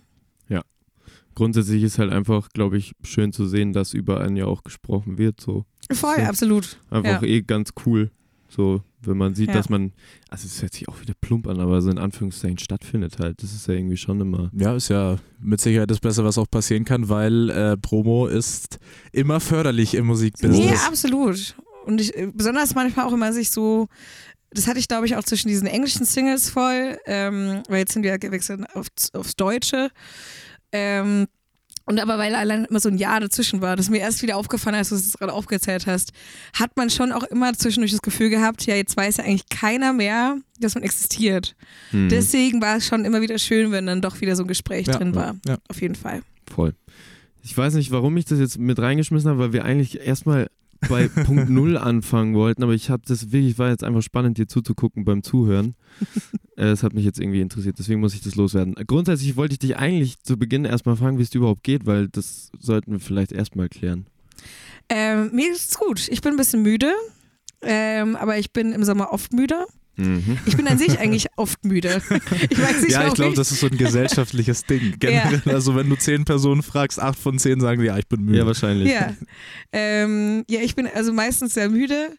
Grundsätzlich 1.35 1.83
ist 1.83 1.99
halt 1.99 2.11
einfach, 2.11 2.49
glaube 2.49 2.77
ich, 2.77 2.93
schön 3.03 3.31
zu 3.33 3.47
sehen, 3.47 3.73
dass 3.73 3.93
über 3.93 4.21
einen 4.21 4.35
ja 4.35 4.45
auch 4.45 4.63
gesprochen 4.63 5.17
wird. 5.17 5.39
So 5.41 5.65
Voll, 5.91 6.15
Ja. 6.19 6.29
absolut. 6.29 6.79
einfach 6.89 7.21
Ja. 7.23 7.27
eh 7.27 7.41
ganz 7.41 7.71
cool. 7.85 8.11
So, 8.49 8.81
wenn 9.01 9.17
man 9.17 9.33
sieht, 9.33 9.47
Ja. 9.49 9.55
dass 9.55 9.67
man, 9.69 9.93
also 10.29 10.45
es 10.45 10.61
hört 10.61 10.73
sich 10.73 10.87
auch 10.87 11.01
wieder 11.01 11.13
plump 11.19 11.47
an, 11.47 11.59
aber 11.59 11.81
so 11.81 11.89
in 11.89 11.97
Anführungszeichen 11.97 12.59
stattfindet 12.59 13.17
halt. 13.19 13.41
Das 13.41 13.51
ist 13.51 13.67
ja 13.67 13.73
irgendwie 13.73 13.97
schon 13.97 14.21
immer. 14.21 14.51
Ja, 14.53 14.75
ist 14.75 14.89
ja 14.89 15.17
mit 15.41 15.59
Sicherheit 15.59 15.89
das 15.89 15.99
Beste, 15.99 16.23
was 16.23 16.37
auch 16.37 16.49
passieren 16.49 16.85
kann, 16.85 17.09
weil 17.09 17.49
äh, 17.49 17.77
Promo 17.77 18.27
ist 18.27 18.77
immer 19.11 19.39
förderlich 19.39 19.95
im 19.95 20.05
Nee, 20.05 20.07
Musikbusiness. 20.11 20.85
absolut. 20.87 21.55
Und 21.87 21.99
ich, 21.99 22.15
äh, 22.15 22.31
besonders 22.33 22.75
manchmal 22.75 23.07
auch 23.07 23.13
immer 23.13 23.33
sich 23.33 23.49
so, 23.49 23.87
das 24.51 24.67
hatte 24.67 24.77
ich 24.77 24.87
glaube 24.87 25.07
ich 25.07 25.15
auch 25.15 25.23
zwischen 25.23 25.47
diesen 25.47 25.65
englischen 25.67 26.05
Singles 26.05 26.51
voll, 26.51 26.97
ähm, 27.07 27.63
weil 27.67 27.79
jetzt 27.79 27.93
sind 27.93 28.03
wir 28.03 28.11
ja 28.11 28.17
gewechselt 28.17 28.61
auf, 28.75 28.85
aufs 29.13 29.35
Deutsche. 29.35 29.89
Ähm, 30.73 31.27
und 31.85 31.99
aber 31.99 32.17
weil 32.17 32.33
allein 32.33 32.63
immer 32.65 32.79
so 32.79 32.87
ein 32.87 32.97
Jahr 32.97 33.19
dazwischen 33.19 33.59
war, 33.61 33.75
das 33.75 33.89
mir 33.89 33.97
erst 33.99 34.21
wieder 34.23 34.37
aufgefallen, 34.37 34.75
als 34.77 34.87
du 34.89 34.95
es 34.95 35.13
gerade 35.17 35.33
aufgezählt 35.33 35.85
hast, 35.85 36.13
hat 36.53 36.77
man 36.77 36.89
schon 36.89 37.11
auch 37.11 37.23
immer 37.23 37.53
zwischendurch 37.53 37.91
das 37.91 38.01
Gefühl 38.01 38.29
gehabt, 38.29 38.65
ja, 38.65 38.75
jetzt 38.75 38.95
weiß 38.95 39.17
ja 39.17 39.25
eigentlich 39.25 39.49
keiner 39.49 39.91
mehr, 39.91 40.37
dass 40.59 40.75
man 40.75 40.83
existiert. 40.83 41.55
Hm, 41.91 42.07
Deswegen 42.07 42.61
war 42.61 42.77
es 42.77 42.85
schon 42.87 43.03
immer 43.03 43.19
wieder 43.21 43.37
schön, 43.37 43.71
wenn 43.71 43.85
dann 43.85 44.01
doch 44.01 44.21
wieder 44.21 44.35
so 44.37 44.43
ein 44.43 44.47
Gespräch 44.47 44.87
Ja, 44.87 44.97
drin 44.97 45.13
war. 45.13 45.35
ja. 45.45 45.57
Auf 45.67 45.81
jeden 45.81 45.95
Fall. 45.95 46.21
voll. 46.49 46.73
Ich 47.45 47.57
weiß 47.57 47.73
nicht, 47.73 47.91
warum 47.91 48.15
ich 48.15 48.23
das 48.23 48.39
jetzt 48.39 48.57
mit 48.57 48.79
reingeschmissen 48.79 49.29
habe, 49.29 49.39
weil 49.39 49.51
wir 49.53 49.65
eigentlich 49.65 49.99
erstmal 49.99 50.49
bei 50.89 51.07
Punkt 51.07 51.49
Null 51.49 51.77
anfangen 51.77 52.35
wollten, 52.35 52.63
aber 52.63 52.73
ich 52.73 52.89
habe 52.89 53.03
das 53.07 53.31
wirklich, 53.31 53.57
war 53.57 53.69
jetzt 53.69 53.83
einfach 53.83 54.01
spannend, 54.01 54.37
dir 54.37 54.47
zuzugucken 54.47 55.05
beim 55.05 55.23
Zuhören. 55.23 55.75
Äh, 56.55 56.65
Das 56.65 56.83
hat 56.83 56.93
mich 56.93 57.03
jetzt 57.03 57.19
irgendwie 57.19 57.41
interessiert, 57.41 57.79
deswegen 57.79 57.99
muss 57.99 58.13
ich 58.13 58.21
das 58.21 58.35
loswerden. 58.35 58.75
Grundsätzlich 58.85 59.35
wollte 59.35 59.53
ich 59.53 59.59
dich 59.59 59.75
eigentlich 59.75 60.21
zu 60.21 60.37
Beginn 60.37 60.65
erstmal 60.65 60.95
fragen, 60.95 61.17
wie 61.17 61.23
es 61.23 61.31
dir 61.31 61.39
überhaupt 61.39 61.63
geht, 61.63 61.87
weil 61.87 62.09
das 62.09 62.51
sollten 62.59 62.91
wir 62.91 62.99
vielleicht 62.99 63.31
erstmal 63.31 63.69
klären. 63.69 64.05
Ähm, 64.87 65.31
mir 65.33 65.51
ist 65.51 65.79
gut. 65.79 66.07
Ich 66.09 66.21
bin 66.21 66.33
ein 66.33 66.37
bisschen 66.37 66.61
müde, 66.61 66.91
ähm, 67.63 68.15
aber 68.15 68.37
ich 68.37 68.51
bin 68.53 68.71
im 68.71 68.83
Sommer 68.83 69.11
oft 69.11 69.33
müde. 69.33 69.65
Mhm. 69.95 70.37
Ich 70.45 70.57
bin 70.57 70.67
an 70.67 70.77
sich 70.77 70.99
eigentlich 70.99 71.27
oft 71.35 71.63
müde. 71.65 72.01
Ich 72.49 72.59
weiß 72.59 72.81
nicht, 72.81 72.91
Ja, 72.91 73.07
ich 73.07 73.13
glaube, 73.13 73.35
das 73.35 73.51
ist 73.51 73.59
so 73.59 73.67
ein 73.67 73.77
gesellschaftliches 73.77 74.65
Ding. 74.65 74.95
Generell, 74.99 75.41
also 75.45 75.75
wenn 75.75 75.89
du 75.89 75.95
zehn 75.95 76.25
Personen 76.25 76.63
fragst, 76.63 76.99
acht 76.99 77.19
von 77.19 77.37
zehn 77.37 77.59
sagen, 77.59 77.83
ja, 77.83 77.97
ich 77.97 78.07
bin 78.07 78.25
müde. 78.25 78.39
Ja, 78.39 78.45
wahrscheinlich. 78.45 78.91
Ja. 78.91 79.13
Ähm, 79.71 80.43
ja, 80.49 80.61
ich 80.61 80.75
bin 80.75 80.87
also 80.87 81.13
meistens 81.13 81.53
sehr 81.53 81.69
müde, 81.69 82.17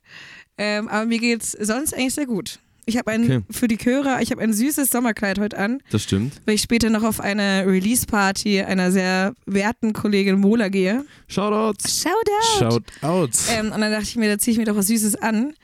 ähm, 0.56 0.88
aber 0.88 1.06
mir 1.06 1.18
geht's 1.18 1.52
sonst 1.52 1.94
eigentlich 1.94 2.14
sehr 2.14 2.26
gut. 2.26 2.60
Ich 2.86 2.96
habe 2.98 3.10
ein 3.10 3.24
Okay. 3.24 3.40
für 3.50 3.66
die 3.68 3.78
Chöre, 3.78 4.18
ich 4.20 4.30
habe 4.30 4.42
ein 4.42 4.52
süßes 4.52 4.90
Sommerkleid 4.90 5.38
heute 5.38 5.56
an, 5.58 5.80
Das 5.90 6.02
stimmt. 6.02 6.34
weil 6.44 6.54
ich 6.56 6.60
später 6.62 6.90
noch 6.90 7.02
auf 7.02 7.20
eine 7.20 7.64
Release-Party 7.66 8.60
einer 8.62 8.92
sehr 8.92 9.34
werten 9.46 9.92
Kollegin 9.92 10.38
Mola 10.38 10.68
gehe. 10.68 11.04
Shoutouts! 11.28 12.02
Shoutout! 12.02 12.58
Shout 12.58 12.82
out. 13.02 13.30
Ähm, 13.50 13.72
und 13.72 13.80
dann 13.80 13.90
dachte 13.90 14.04
ich 14.04 14.16
mir, 14.16 14.28
da 14.28 14.38
ziehe 14.38 14.52
ich 14.52 14.58
mir 14.58 14.66
doch 14.66 14.76
was 14.76 14.88
Süßes 14.88 15.16
an. 15.16 15.54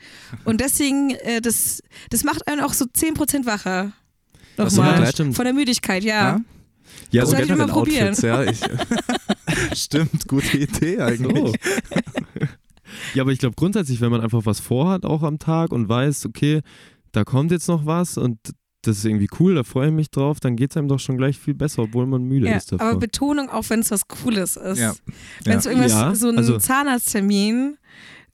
Und 0.45 0.61
deswegen, 0.61 1.11
äh, 1.11 1.41
das, 1.41 1.83
das 2.09 2.23
macht 2.23 2.47
einen 2.47 2.61
auch 2.61 2.73
so 2.73 2.85
10% 2.85 3.45
wacher. 3.45 3.91
Nochmal. 4.57 5.05
Stimmt. 5.07 5.35
Von 5.35 5.45
der 5.45 5.53
Müdigkeit, 5.53 6.03
ja. 6.03 6.41
Ja, 7.11 7.25
Soll 7.25 7.37
so 7.37 7.43
ich 7.43 7.49
mal 7.49 7.55
generell 7.57 7.73
probieren? 7.73 8.07
Outfits, 8.09 8.21
ja. 8.23 8.43
Ich, 8.43 9.79
stimmt, 9.83 10.27
gute 10.27 10.57
Idee 10.57 10.99
eigentlich. 10.99 11.37
So. 11.37 11.53
ja, 13.13 13.23
aber 13.23 13.31
ich 13.31 13.39
glaube 13.39 13.55
grundsätzlich, 13.55 14.01
wenn 14.01 14.11
man 14.11 14.21
einfach 14.21 14.45
was 14.45 14.59
vorhat, 14.59 15.05
auch 15.05 15.23
am 15.23 15.39
Tag 15.39 15.71
und 15.71 15.87
weiß, 15.87 16.25
okay, 16.25 16.61
da 17.11 17.23
kommt 17.23 17.51
jetzt 17.51 17.67
noch 17.67 17.85
was 17.85 18.17
und 18.17 18.37
das 18.83 18.97
ist 18.97 19.05
irgendwie 19.05 19.27
cool, 19.39 19.53
da 19.55 19.63
freue 19.63 19.89
ich 19.89 19.93
mich 19.93 20.09
drauf, 20.09 20.39
dann 20.39 20.55
geht 20.55 20.71
es 20.71 20.77
einem 20.77 20.87
doch 20.87 20.99
schon 20.99 21.15
gleich 21.17 21.37
viel 21.37 21.53
besser, 21.53 21.83
obwohl 21.83 22.07
man 22.07 22.23
müde 22.23 22.47
Ja, 22.47 22.57
ist 22.57 22.71
davor. 22.71 22.87
aber 22.87 22.99
Betonung 22.99 23.49
auch, 23.49 23.69
wenn 23.69 23.81
es 23.81 23.91
was 23.91 24.07
Cooles 24.07 24.55
ist. 24.57 24.79
Ja. 24.79 24.93
Wenn 25.43 25.59
es 25.59 25.65
irgendwas, 25.67 25.91
Ja, 25.91 26.15
so 26.15 26.29
ein 26.29 26.37
also- 26.37 26.57
Zahnarzttermin, 26.57 27.77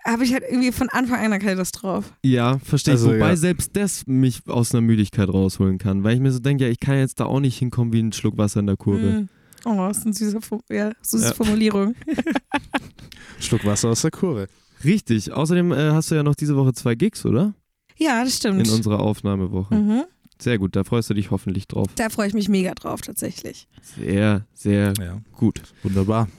habe 0.05 0.23
ich 0.23 0.31
halt 0.31 0.43
irgendwie 0.49 0.71
von 0.71 0.87
Anfang 0.87 1.19
an 1.33 1.37
keine 1.39 1.55
Lust 1.55 1.81
drauf. 1.81 2.13
ja, 2.23 2.59
verstehe 2.59 2.93
ich. 2.93 3.01
Also, 3.01 3.13
Wobei 3.13 3.29
ja. 3.31 3.35
selbst 3.35 3.75
das 3.75 4.07
mich 4.07 4.47
aus 4.47 4.73
einer 4.73 4.79
Müdigkeit 4.81 5.27
rausholen 5.27 5.79
kann, 5.79 6.05
weil 6.05 6.13
ich 6.15 6.21
mir 6.21 6.31
so 6.31 6.39
denke, 6.39 6.63
ja, 6.63 6.69
ich 6.71 6.79
kann 6.79 6.97
jetzt 6.97 7.19
da 7.19 7.25
auch 7.25 7.41
nicht 7.41 7.57
hinkommen 7.57 7.91
wie 7.91 7.99
ein 7.99 8.13
Schluck 8.13 8.37
Wasser 8.37 8.61
in 8.61 8.67
der 8.67 8.77
Kurve. 8.77 9.05
Mm. 9.23 9.29
Oh, 9.65 9.75
das 9.89 9.97
ist 9.97 10.05
eine 10.05 10.13
süße, 10.13 10.39
ja, 10.69 10.91
süße 11.01 11.25
Ja. 11.25 11.33
Formulierung. 11.33 11.93
Schluck 13.39 13.65
Wasser 13.65 13.89
aus 13.89 14.01
der 14.01 14.11
Kurve. 14.11 14.47
Richtig. 14.83 15.31
Außerdem 15.33 15.71
äh, 15.73 15.91
hast 15.91 16.11
du 16.11 16.15
ja 16.15 16.23
noch 16.23 16.35
diese 16.35 16.55
Woche 16.55 16.73
zwei 16.73 16.95
Gigs, 16.95 17.25
oder? 17.25 17.53
Ja, 17.97 18.23
das 18.23 18.37
stimmt. 18.37 18.65
in 18.67 18.73
unserer 18.73 18.99
Aufnahmewoche. 18.99 19.75
mhm. 19.75 20.03
Sehr 20.39 20.59
gut, 20.59 20.75
da 20.75 20.83
freust 20.83 21.09
du 21.09 21.15
dich 21.15 21.31
hoffentlich 21.31 21.67
drauf. 21.67 21.87
Da 21.95 22.09
freue 22.09 22.27
ich 22.27 22.35
mich 22.35 22.47
mega 22.47 22.75
drauf, 22.75 23.01
tatsächlich. 23.01 23.67
Sehr, 23.81 24.45
sehr 24.53 24.93
Ja, 24.99 25.19
gut. 25.31 25.61
wunderbar. 25.81 26.29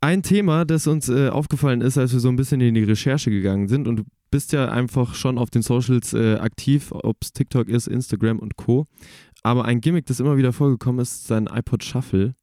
Ein 0.00 0.22
Thema, 0.22 0.64
das 0.64 0.86
uns 0.86 1.08
äh, 1.08 1.28
aufgefallen 1.30 1.80
ist, 1.80 1.98
als 1.98 2.12
wir 2.12 2.20
so 2.20 2.28
ein 2.28 2.36
bisschen 2.36 2.60
in 2.60 2.74
die 2.74 2.84
Recherche 2.84 3.30
gegangen 3.30 3.66
sind 3.68 3.88
und 3.88 3.96
du 3.96 4.02
bist 4.30 4.52
ja 4.52 4.70
einfach 4.70 5.14
schon 5.16 5.36
auf 5.36 5.50
den 5.50 5.62
Socials 5.62 6.14
äh, 6.14 6.36
aktiv, 6.36 6.92
ob 6.92 7.16
es 7.22 7.32
TikTok 7.32 7.68
ist, 7.68 7.88
Instagram 7.88 8.38
und 8.38 8.56
Co. 8.56 8.86
Aber 9.42 9.64
ein 9.64 9.80
Gimmick, 9.80 10.06
das 10.06 10.20
immer 10.20 10.36
wieder 10.36 10.52
vorgekommen 10.52 11.00
ist, 11.00 11.22
ist 11.22 11.30
dein 11.32 11.48
iPod 11.48 11.82
Shuffle. 11.82 12.34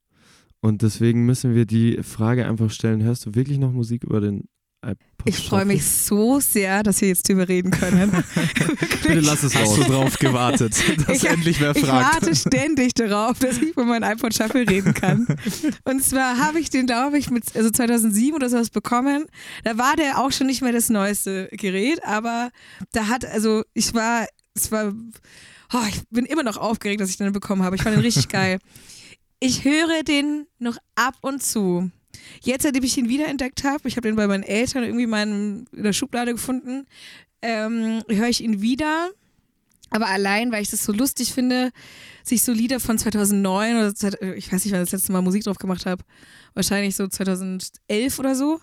Und 0.60 0.82
deswegen 0.82 1.26
müssen 1.26 1.56
wir 1.56 1.66
die 1.66 2.04
Frage 2.04 2.46
einfach 2.46 2.70
stellen, 2.70 3.02
hörst 3.02 3.26
du 3.26 3.34
wirklich 3.36 3.60
noch 3.60 3.72
Musik 3.72 4.04
über 4.04 4.20
den 4.20 4.50
Ich 5.26 5.38
freue 5.48 5.66
mich 5.66 5.84
so 5.86 6.40
sehr, 6.40 6.84
dass 6.84 7.02
wir 7.02 7.10
jetzt 7.10 7.28
drüber 7.28 7.50
reden 7.50 7.70
können. 7.72 8.12
Bitte 9.04 9.20
lass 9.20 9.44
es 9.44 9.54
Hast 9.56 9.72
raus. 9.72 9.76
du 9.76 9.84
drauf 9.84 10.18
gewartet, 10.20 10.74
dass 11.08 11.18
Ich- 11.24 11.30
endlich 11.30 11.60
wer 11.60 11.76
Ich 11.76 11.84
fragt? 11.86 12.14
warte 12.24 12.36
ständig 12.36 12.94
darauf, 12.94 13.38
dass 13.40 13.58
ich 13.58 13.64
über 13.72 13.84
meinen 13.84 14.04
iPod 14.10 14.34
Shuffle 14.34 14.70
reden 14.70 14.94
kann. 14.94 15.28
Und 15.84 16.04
zwar 16.04 16.38
habe 16.38 16.60
ich 16.60 16.70
den, 16.70 16.86
glaube 16.86 17.18
ich, 17.18 17.30
mit 17.30 17.44
also 17.56 17.70
2007 17.70 18.36
oder 18.36 18.50
sowas 18.50 18.70
bekommen. 18.70 19.26
Da 19.66 19.78
war 19.78 19.96
der 19.98 20.20
auch 20.20 20.32
schon 20.32 20.48
nicht 20.48 20.62
mehr 20.62 20.72
das 20.72 20.90
neueste 20.90 21.50
Gerät, 21.52 22.02
aber 22.06 22.52
da 22.94 23.08
hat, 23.08 23.26
also 23.26 23.64
ich 23.74 23.94
war, 23.94 24.28
es 24.56 24.72
war, 24.72 24.94
oh, 25.74 25.78
ich 25.90 26.02
bin 26.10 26.26
immer 26.26 26.44
noch 26.44 26.56
aufgeregt, 26.58 27.02
dass 27.02 27.10
ich 27.10 27.18
den 27.18 27.34
bekommen 27.34 27.64
habe. 27.64 27.76
Ich 27.76 27.82
fand 27.84 27.96
den 27.98 28.02
richtig 28.04 28.28
geil. 28.30 28.60
Ich 29.42 29.66
höre 29.66 30.04
den 30.04 30.48
noch 30.58 30.78
ab 30.96 31.16
und 31.22 31.44
zu. 31.44 31.92
Jetzt, 32.42 32.64
seitdem 32.64 32.84
ich 32.84 32.98
ihn 32.98 33.10
wiederentdeckt 33.10 33.64
habe, 33.64 33.88
ich 33.88 33.98
habe 33.98 34.08
den 34.08 34.16
bei 34.16 34.28
meinen 34.28 34.44
Eltern 34.44 34.84
irgendwie 34.84 35.04
in, 35.04 35.10
meinem, 35.10 35.66
in 35.72 35.84
der 35.84 35.94
Schublade 35.94 36.32
gefunden, 36.34 36.86
ähm, 37.42 38.04
höre 38.10 38.30
ich 38.30 38.44
ihn 38.44 38.62
wieder. 38.62 39.10
Aber 39.90 40.08
allein, 40.08 40.52
weil 40.52 40.62
ich 40.62 40.70
das 40.70 40.84
so 40.84 40.92
lustig 40.92 41.34
finde, 41.34 41.72
sich 42.24 42.42
so 42.44 42.52
Lieder 42.52 42.80
von 42.80 42.98
2009 42.98 43.78
oder 43.78 43.96
zweit- 43.96 44.22
ich 44.36 44.52
weiß 44.52 44.66
nicht, 44.66 44.74
wann 44.74 44.84
ich 44.84 44.90
das 44.90 45.00
letzte 45.00 45.12
Mal 45.14 45.22
Musik 45.22 45.44
drauf 45.46 45.58
gemacht 45.58 45.86
habe, 45.86 46.04
wahrscheinlich 46.54 46.96
so 46.96 47.08
2011 47.08 48.20
oder 48.20 48.36
so. 48.36 48.60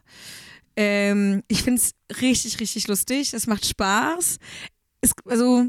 Ähm, 0.76 1.42
ich 1.48 1.62
finde 1.62 1.80
es 1.80 1.94
richtig, 2.20 2.60
richtig 2.60 2.88
lustig. 2.88 3.32
Es 3.32 3.46
macht 3.46 3.64
Spaß. 3.64 4.38
Es, 5.00 5.12
also, 5.26 5.66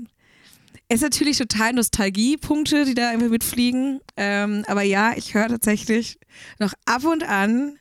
ist 0.95 1.01
natürlich 1.01 1.37
total 1.37 1.73
Nostalgiepunkte, 1.73 2.85
die 2.85 2.93
da 2.93 3.09
einfach 3.09 3.29
mitfliegen. 3.29 3.99
Ähm, 4.17 4.63
aber 4.67 4.83
ja, 4.83 5.13
ich 5.15 5.33
höre 5.33 5.47
tatsächlich 5.47 6.17
noch 6.59 6.73
ab 6.85 7.03
und 7.05 7.23
an 7.23 7.77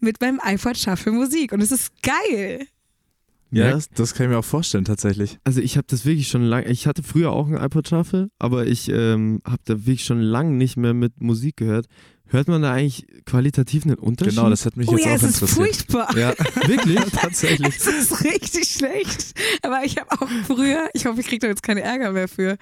mit 0.00 0.20
meinem 0.20 0.40
iPod 0.44 0.76
Shuffle 0.78 1.12
Musik 1.12 1.52
und 1.52 1.60
es 1.60 1.72
ist 1.72 1.92
geil. 2.02 2.66
Ja, 3.50 3.66
Ja. 3.66 3.70
das, 3.72 3.88
das 3.88 4.14
kann 4.14 4.26
ich 4.26 4.30
mir 4.30 4.38
auch 4.38 4.44
vorstellen, 4.44 4.84
tatsächlich. 4.84 5.38
Also 5.44 5.60
ich 5.60 5.76
habe 5.76 5.86
das 5.88 6.04
wirklich 6.04 6.28
schon 6.28 6.42
lange, 6.42 6.66
ich 6.68 6.86
hatte 6.86 7.02
früher 7.02 7.32
auch 7.32 7.48
ein 7.48 7.56
iPod 7.56 7.88
Shuffle, 7.88 8.30
aber 8.38 8.66
ich 8.66 8.88
ähm, 8.90 9.40
habe 9.44 9.62
da 9.64 9.74
wirklich 9.86 10.04
schon 10.04 10.20
lange 10.20 10.52
nicht 10.52 10.76
mehr 10.76 10.92
mit 10.94 11.20
Musik 11.22 11.56
gehört. 11.56 11.86
Hört 12.30 12.48
man 12.48 12.62
da 12.62 12.72
eigentlich 12.72 13.06
qualitativ 13.24 13.84
einen 13.84 13.94
Unterschied? 13.96 14.36
Genau, 14.36 14.50
das 14.50 14.66
hat 14.66 14.76
mich 14.76 14.88
Oh 14.88 14.96
jetzt 14.96 15.06
ja, 15.06 15.12
auch 15.12 15.16
es 15.16 15.22
ist 15.22 15.42
interessiert. 15.42 15.66
furchtbar. 15.66 16.16
Ja, 16.16 16.34
Wirklich? 16.66 17.00
tatsächlich. 17.12 17.76
Es 17.76 17.86
ist 17.86 18.24
richtig 18.24 18.68
schlecht. 18.68 19.34
Aber 19.62 19.82
ich 19.84 19.96
habe 19.98 20.10
auch 20.12 20.28
früher, 20.46 20.88
ich 20.92 21.06
hoffe, 21.06 21.20
ich 21.20 21.26
kriege 21.26 21.40
da 21.40 21.46
jetzt 21.48 21.62
keinen 21.62 21.78
Ärger 21.78 22.12
mehr 22.12 22.28
für, 22.28 22.58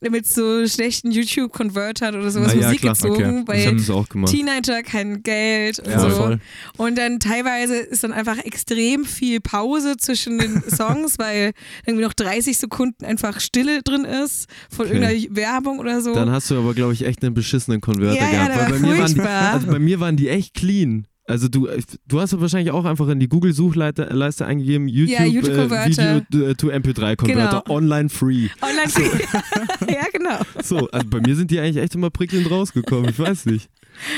mit 0.00 0.26
so 0.26 0.66
schlechten 0.66 1.10
YouTube-Convertern 1.10 2.14
oder 2.14 2.30
sowas 2.30 2.54
ja, 2.54 2.62
Musik 2.66 2.80
klar, 2.80 2.94
gezogen, 2.94 3.44
okay. 3.48 3.66
Weil. 3.66 4.24
Teenager 4.26 4.82
kein 4.82 5.22
Geld 5.22 5.80
und 5.80 5.90
Ja, 5.90 5.98
so. 6.00 6.10
voll. 6.10 6.40
Und 6.76 6.98
dann 6.98 7.18
teilweise 7.18 7.76
ist 7.76 8.04
dann 8.04 8.12
einfach 8.12 8.38
extrem 8.38 9.04
viel 9.04 9.40
Pause 9.40 9.96
zwischen 9.96 10.38
den 10.38 10.62
Songs, 10.68 11.18
weil 11.18 11.52
irgendwie 11.86 12.04
noch 12.04 12.12
30 12.12 12.56
Sekunden 12.58 13.04
einfach 13.04 13.40
Stille 13.40 13.82
drin 13.82 14.04
ist 14.04 14.46
von 14.70 14.86
Okay. 14.86 14.94
irgendeiner 15.00 15.36
Werbung 15.36 15.78
oder 15.80 16.00
so. 16.00 16.14
Dann 16.14 16.30
hast 16.30 16.50
du 16.50 16.58
aber, 16.58 16.74
glaube 16.74 16.92
ich, 16.92 17.04
echt 17.04 17.22
einen 17.24 17.34
beschissenen 17.34 17.80
Konverter 17.80 18.14
Ja, 18.16 18.30
ja, 18.30 18.46
gehabt. 18.46 18.56
war 18.60 18.68
bei 18.70 18.78
mir, 18.78 19.04
die, 19.06 19.20
also 19.20 19.66
bei 19.66 19.78
mir 19.78 20.00
waren 20.00 20.16
die 20.16 20.28
echt 20.28 20.54
clean. 20.54 21.06
Also 21.28 21.48
du, 21.48 21.68
du 22.06 22.20
hast 22.20 22.40
wahrscheinlich 22.40 22.72
auch 22.72 22.84
einfach 22.84 23.06
in 23.08 23.20
die 23.20 23.28
Google-Suchleiste 23.28 24.04
Leiste 24.04 24.46
eingegeben, 24.46 24.88
YouTube, 24.88 25.18
Ja, 25.18 25.24
YouTube-Converter. 25.26 26.16
äh, 26.16 26.22
Video 26.32 26.54
to 26.54 26.68
MP3-Converter, 26.70 27.62
Genau. 27.64 27.76
online 27.76 28.08
free. 28.08 28.48
Online 28.62 28.90
ja, 29.92 30.06
genau. 30.12 30.38
So, 30.62 30.88
also 30.90 31.06
bei 31.08 31.20
mir 31.20 31.36
sind 31.36 31.50
die 31.50 31.60
eigentlich 31.60 31.76
echt 31.82 31.94
immer 31.94 32.10
prickelnd 32.10 32.50
rausgekommen, 32.50 33.10
ich 33.10 33.18
weiß 33.18 33.46
nicht. 33.46 33.68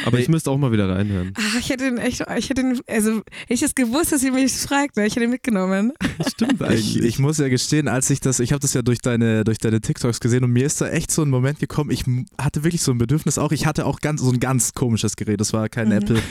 Aber 0.05 0.19
ich 0.19 0.29
müsste 0.29 0.51
auch 0.51 0.59
mal 0.59 0.73
wieder 0.73 0.89
reinhören. 0.89 1.33
Ach, 1.37 1.59
ich 1.59 1.69
hätte 1.71 1.85
den 1.85 1.99
echt, 1.99 2.21
ich 2.37 2.51
hätte 2.51 2.63
den, 2.63 2.81
also 2.89 3.17
hätte 3.17 3.25
ich 3.49 3.61
das 3.61 3.75
gewusst, 3.75 4.13
dass 4.13 4.23
ihr 4.23 4.33
mich 4.33 4.53
fragt, 4.53 4.97
ne? 4.97 5.07
ich 5.07 5.15
hätte 5.17 5.25
ihn 5.25 5.31
mitgenommen. 5.31 5.93
Stimmt 6.29 6.63
eigentlich. 6.63 6.97
Ich, 6.97 7.03
ich 7.05 7.19
muss 7.19 7.39
ja 7.39 7.49
gestehen, 7.49 7.89
als 7.89 8.11
ich 8.11 8.21
das, 8.21 8.41
ich 8.41 8.53
habe 8.53 8.61
das 8.61 8.75
ja 8.75 8.83
durch 8.83 8.99
deine, 9.01 9.45
durch 9.45 9.59
deine 9.59 9.81
TikToks 9.81 10.21
gesehen 10.21 10.45
und 10.45 10.51
mir 10.53 10.67
ist 10.67 10.81
da 10.81 10.89
echt 10.89 11.11
so 11.11 11.23
ein 11.23 11.31
Moment 11.31 11.59
gekommen, 11.59 11.91
ich 11.91 12.05
hatte 12.41 12.65
wirklich 12.65 12.83
so 12.83 12.93
ein 12.93 12.99
Bedürfnis 12.99 13.39
auch, 13.39 13.53
ich 13.53 13.67
hatte 13.67 13.87
auch 13.87 14.01
ganz, 14.01 14.21
so 14.21 14.31
ein 14.31 14.41
ganz 14.41 14.75
komisches 14.75 15.17
Gerät, 15.17 15.41
das 15.41 15.53
war 15.53 15.69
kein 15.69 15.89
Mhm. 15.89 15.93
Apple 15.93 16.23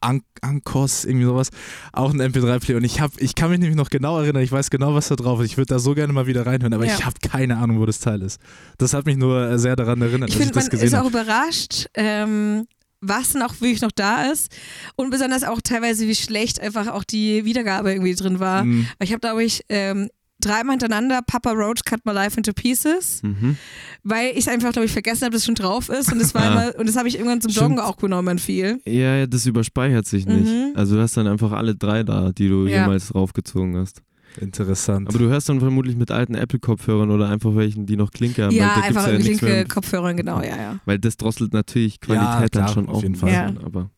An 0.00 0.22
Ankos, 0.42 1.04
irgendwie 1.04 1.24
sowas, 1.26 1.48
auch 1.92 2.12
ein 2.12 2.20
MP3-Player 2.20 2.76
und 2.76 2.84
ich 2.84 3.00
habe, 3.00 3.12
ich 3.18 3.34
kann 3.34 3.50
mich 3.50 3.58
nämlich 3.58 3.76
noch 3.76 3.88
genau 3.90 4.18
erinnern, 4.20 4.42
ich 4.42 4.52
weiß 4.52 4.70
genau, 4.70 4.94
was 4.94 5.08
da 5.08 5.16
drauf 5.16 5.40
ist, 5.40 5.46
ich 5.46 5.56
würde 5.56 5.68
da 5.74 5.78
so 5.78 5.94
gerne 5.94 6.12
mal 6.12 6.26
wieder 6.26 6.44
reinhören, 6.46 6.74
aber 6.74 6.84
Ja. 6.86 6.94
ich 6.94 7.04
habe 7.06 7.16
keine 7.26 7.56
Ahnung, 7.56 7.78
wo 7.80 7.86
das 7.86 7.98
Teil 8.00 8.22
ist. 8.22 8.40
Das 8.78 8.92
hat 8.94 9.06
mich 9.06 9.16
nur 9.16 9.48
äh, 9.50 9.58
sehr 9.58 9.76
daran 9.76 10.00
erinnert, 10.02 10.28
Ich 10.30 10.34
dass 10.36 10.40
ich 10.46 10.52
finde, 10.52 10.54
das 10.54 10.64
man 10.64 10.70
gesehen 10.70 10.86
ist 10.88 10.94
auch 10.94 10.98
habe. 10.98 11.08
überrascht, 11.08 11.86
ähm, 11.94 12.66
was 13.00 13.32
dann 13.32 13.42
auch 13.42 13.54
wirklich 13.60 13.82
noch 13.82 13.92
da 13.92 14.24
ist 14.30 14.50
und 14.96 15.10
besonders 15.10 15.44
auch 15.44 15.60
teilweise, 15.62 16.06
wie 16.08 16.14
schlecht 16.14 16.60
einfach 16.60 16.88
auch 16.88 17.04
die 17.04 17.44
Wiedergabe 17.44 17.92
irgendwie 17.92 18.14
drin 18.14 18.40
war. 18.40 18.64
Mhm. 18.64 18.86
Ich 19.00 19.10
habe, 19.12 19.20
glaube 19.20 19.44
ich, 19.44 19.62
ähm, 19.68 20.08
dreimal 20.40 20.72
hintereinander 20.74 21.20
Papa 21.26 21.52
Roach 21.52 21.82
Cut 21.84 22.04
My 22.04 22.12
Life 22.12 22.36
into 22.36 22.52
Pieces, 22.52 23.22
Mhm. 23.22 23.56
weil 24.02 24.36
ich 24.36 24.48
einfach, 24.50 24.72
glaube 24.72 24.84
ich, 24.86 24.92
vergessen 24.92 25.22
habe, 25.22 25.32
dass 25.32 25.40
es 25.42 25.46
schon 25.46 25.54
drauf 25.54 25.88
ist 25.88 26.12
und 26.12 26.18
das 26.20 26.34
war 26.34 26.42
Ah. 26.44 26.52
immer, 26.68 26.78
und 26.78 26.88
das 26.88 26.96
habe 26.96 27.08
ich 27.08 27.14
irgendwann 27.16 27.40
zum. 27.40 27.50
Joggen 27.52 27.78
auch 27.78 27.96
genommen 27.96 28.38
viel. 28.38 28.80
Ja, 28.86 29.16
ja, 29.16 29.26
das 29.26 29.46
überspeichert 29.46 30.06
sich 30.06 30.26
nicht. 30.26 30.44
Mhm. 30.46 30.72
Also 30.74 30.96
du 30.96 31.02
hast 31.02 31.16
dann 31.16 31.26
einfach 31.26 31.52
alle 31.52 31.74
drei 31.74 32.02
da, 32.02 32.32
die 32.32 32.48
du 32.48 32.66
Ja. 32.66 32.82
jemals 32.82 33.14
raufgezogen 33.14 33.76
hast. 33.78 34.02
Interessant. 34.38 35.08
Aber 35.08 35.18
du 35.18 35.28
hörst 35.28 35.48
dann 35.48 35.60
vermutlich 35.60 35.96
mit 35.96 36.10
alten 36.10 36.34
Apple-Kopfhörern 36.34 37.10
oder 37.10 37.28
einfach 37.28 37.54
welchen, 37.56 37.86
die 37.86 37.96
noch 37.96 38.10
Klinke 38.10 38.44
haben. 38.44 38.54
ja, 38.54 38.74
einfach 38.74 39.08
ja 39.08 39.64
Kopfhörer, 39.64 40.14
genau, 40.14 40.40
ja, 40.40 40.56
ja. 40.56 40.78
Weil 40.84 40.98
das 40.98 41.16
drosselt 41.16 41.52
natürlich 41.52 42.00
Qualität 42.00 42.28
Ja, 42.28 42.48
klar, 42.48 42.66
dann 42.66 42.74
schon 42.74 42.88
auf 42.88 43.02
jeden 43.02 43.14
Fall. 43.16 43.32
Ja. 43.32 43.52
Aber 43.64 43.90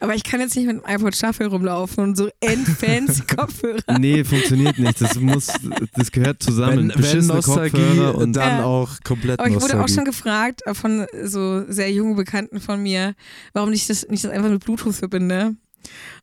Aber 0.00 0.14
ich 0.14 0.24
kann 0.24 0.40
jetzt 0.40 0.56
nicht 0.56 0.66
mit 0.66 0.84
einem 0.84 1.00
iPod 1.00 1.16
Shuffle 1.16 1.46
rumlaufen 1.46 2.02
und 2.04 2.16
so 2.16 2.28
endfancy 2.40 3.22
Kopfhörer. 3.36 3.98
nee, 3.98 4.24
funktioniert 4.24 4.78
nicht. 4.78 5.00
Das 5.00 5.18
muss, 5.20 5.46
das 5.94 6.10
gehört 6.12 6.42
zusammen. 6.42 6.76
wenn, 6.78 6.88
wenn 6.90 6.96
Beschissene 6.96 7.34
Nostalgie, 7.34 7.70
Kopfhörer 7.76 8.14
und 8.16 8.34
dann 8.34 8.58
Ja. 8.60 8.64
auch 8.64 8.90
komplett 9.04 9.38
Aber 9.40 9.48
ich 9.48 9.60
wurde 9.60 9.82
auch 9.82 9.88
schon 9.88 10.04
gefragt 10.04 10.62
von 10.72 11.06
so 11.24 11.64
sehr 11.70 11.90
jungen 11.92 12.16
Bekannten 12.16 12.60
von 12.60 12.82
mir, 12.82 13.14
warum 13.52 13.72
ich 13.72 13.86
das 13.86 14.06
nicht 14.08 14.24
das 14.24 14.30
einfach 14.32 14.50
mit 14.50 14.64
Bluetooth 14.64 14.94
verbinde. 14.94 15.54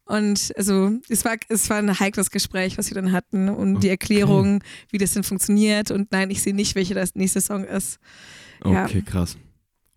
Und 0.06 0.54
also 0.58 0.92
es 1.08 1.24
war, 1.24 1.38
es 1.50 1.70
war 1.70 1.78
ein 1.78 2.00
heikles 2.00 2.30
Gespräch, 2.30 2.78
was 2.78 2.90
wir 2.90 2.96
dann 2.96 3.12
hatten 3.14 3.48
und 3.50 3.76
die 3.76 3.88
Okay. 3.88 3.90
Erklärung, 3.90 4.62
wie 4.90 4.98
das 4.98 5.14
denn 5.14 5.24
funktioniert. 5.24 5.92
Und 5.92 6.12
nein, 6.12 6.30
ich 6.30 6.42
sehe 6.44 6.54
nicht, 6.54 6.76
welcher 6.76 6.96
das 6.96 7.16
nächste 7.16 7.40
Song 7.42 7.64
ist. 7.64 8.00
Ja. 8.66 8.84
Okay, 8.86 9.02
krass. 9.02 9.38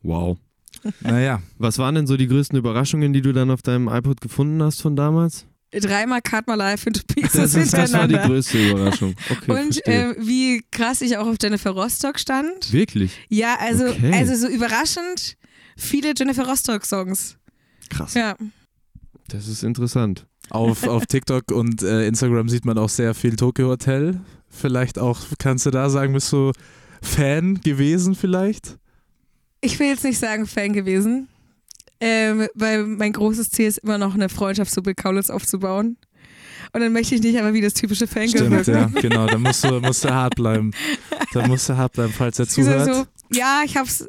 Wow. 0.03 0.39
Naja, 1.01 1.43
Was 1.59 1.79
waren 1.79 1.95
denn 1.97 2.07
so 2.07 2.17
die 2.17 2.29
größten 2.29 2.57
Überraschungen, 2.57 3.13
die 3.13 3.23
du 3.23 3.33
dann 3.33 3.51
auf 3.51 3.63
deinem 3.63 3.89
iPod 3.89 4.21
gefunden 4.21 4.63
hast 4.63 4.83
von 4.83 4.95
damals? 4.95 5.47
Dreimal 5.73 6.23
Cut 6.23 6.47
My 6.47 6.55
Life 6.55 6.87
into 6.89 7.01
Pieces 7.13 7.33
Das, 7.33 7.55
ist, 7.55 7.73
das 7.73 7.93
war 7.93 8.07
die 8.07 8.15
größte 8.15 8.71
Überraschung. 8.71 9.15
Okay, 9.31 9.51
und 9.53 9.87
äh, 9.89 10.15
wie 10.19 10.63
krass 10.71 11.01
ich 11.01 11.17
auch 11.17 11.27
auf 11.27 11.37
Jennifer 11.43 11.71
Rostock 11.71 12.21
stand. 12.21 12.73
Wirklich? 12.73 13.13
Ja, 13.29 13.57
also, 13.59 13.87
Okay. 13.89 14.13
also 14.15 14.37
so 14.37 14.49
überraschend 14.49 15.37
viele 15.77 16.13
Jennifer 16.17 16.47
Rostock-Songs. 16.47 17.37
Krass. 17.91 18.15
Ja. 18.15 18.37
Das 19.28 19.49
ist 19.49 19.62
interessant. 19.62 20.26
auf, 20.50 20.87
auf 20.87 21.06
TikTok 21.09 21.50
und 21.50 21.83
äh, 21.83 22.06
Instagram 22.06 22.49
sieht 22.49 22.64
man 22.64 22.78
auch 22.78 22.88
sehr 22.88 23.14
viel 23.14 23.37
Tokyo 23.37 23.68
Hotel. 23.68 24.21
Vielleicht 24.49 24.99
auch, 24.99 25.21
kannst 25.38 25.66
du 25.66 25.71
da 25.71 25.90
sagen, 25.90 26.12
bist 26.12 26.33
du 26.33 26.52
Fan 27.02 27.61
gewesen 27.61 28.14
vielleicht? 28.14 28.78
Ich 29.61 29.78
will 29.78 29.88
jetzt 29.88 30.04
nicht 30.04 30.18
sagen 30.18 30.47
Fan 30.47 30.73
gewesen, 30.73 31.28
ähm, 32.00 32.47
weil 32.54 32.87
mein 32.87 33.12
großes 33.12 33.50
Ziel 33.50 33.66
ist 33.66 33.78
immer 33.78 33.99
noch 33.99 34.14
eine 34.14 34.28
Freundschaft 34.28 34.71
zu 34.71 34.83
Bill 34.83 34.95
Kaulitz 34.95 35.30
aufzubauen. 35.30 35.97
Und 36.73 36.80
dann 36.80 36.92
möchte 36.92 37.14
ich 37.14 37.23
nicht 37.23 37.37
einfach 37.38 37.52
wie 37.52 37.61
das 37.61 37.75
typische 37.75 38.06
Fan 38.06 38.28
Stimmt, 38.28 38.66
ja, 38.66 38.87
genau. 38.87 39.26
Da 39.26 39.38
musst 39.38 39.64
du, 39.64 39.80
musst 39.80 40.04
du 40.04 40.12
hart 40.12 40.35
bleiben. 40.37 40.73
Da 41.33 41.47
musst 41.47 41.68
du 41.68 41.76
hart 41.76 41.92
bleiben, 41.92 42.14
falls 42.16 42.38
er 42.38 42.49
zuhört. 42.49 42.87
So, 42.87 43.06
ja, 43.30 43.61
ich 43.64 43.76
hab's, 43.76 44.06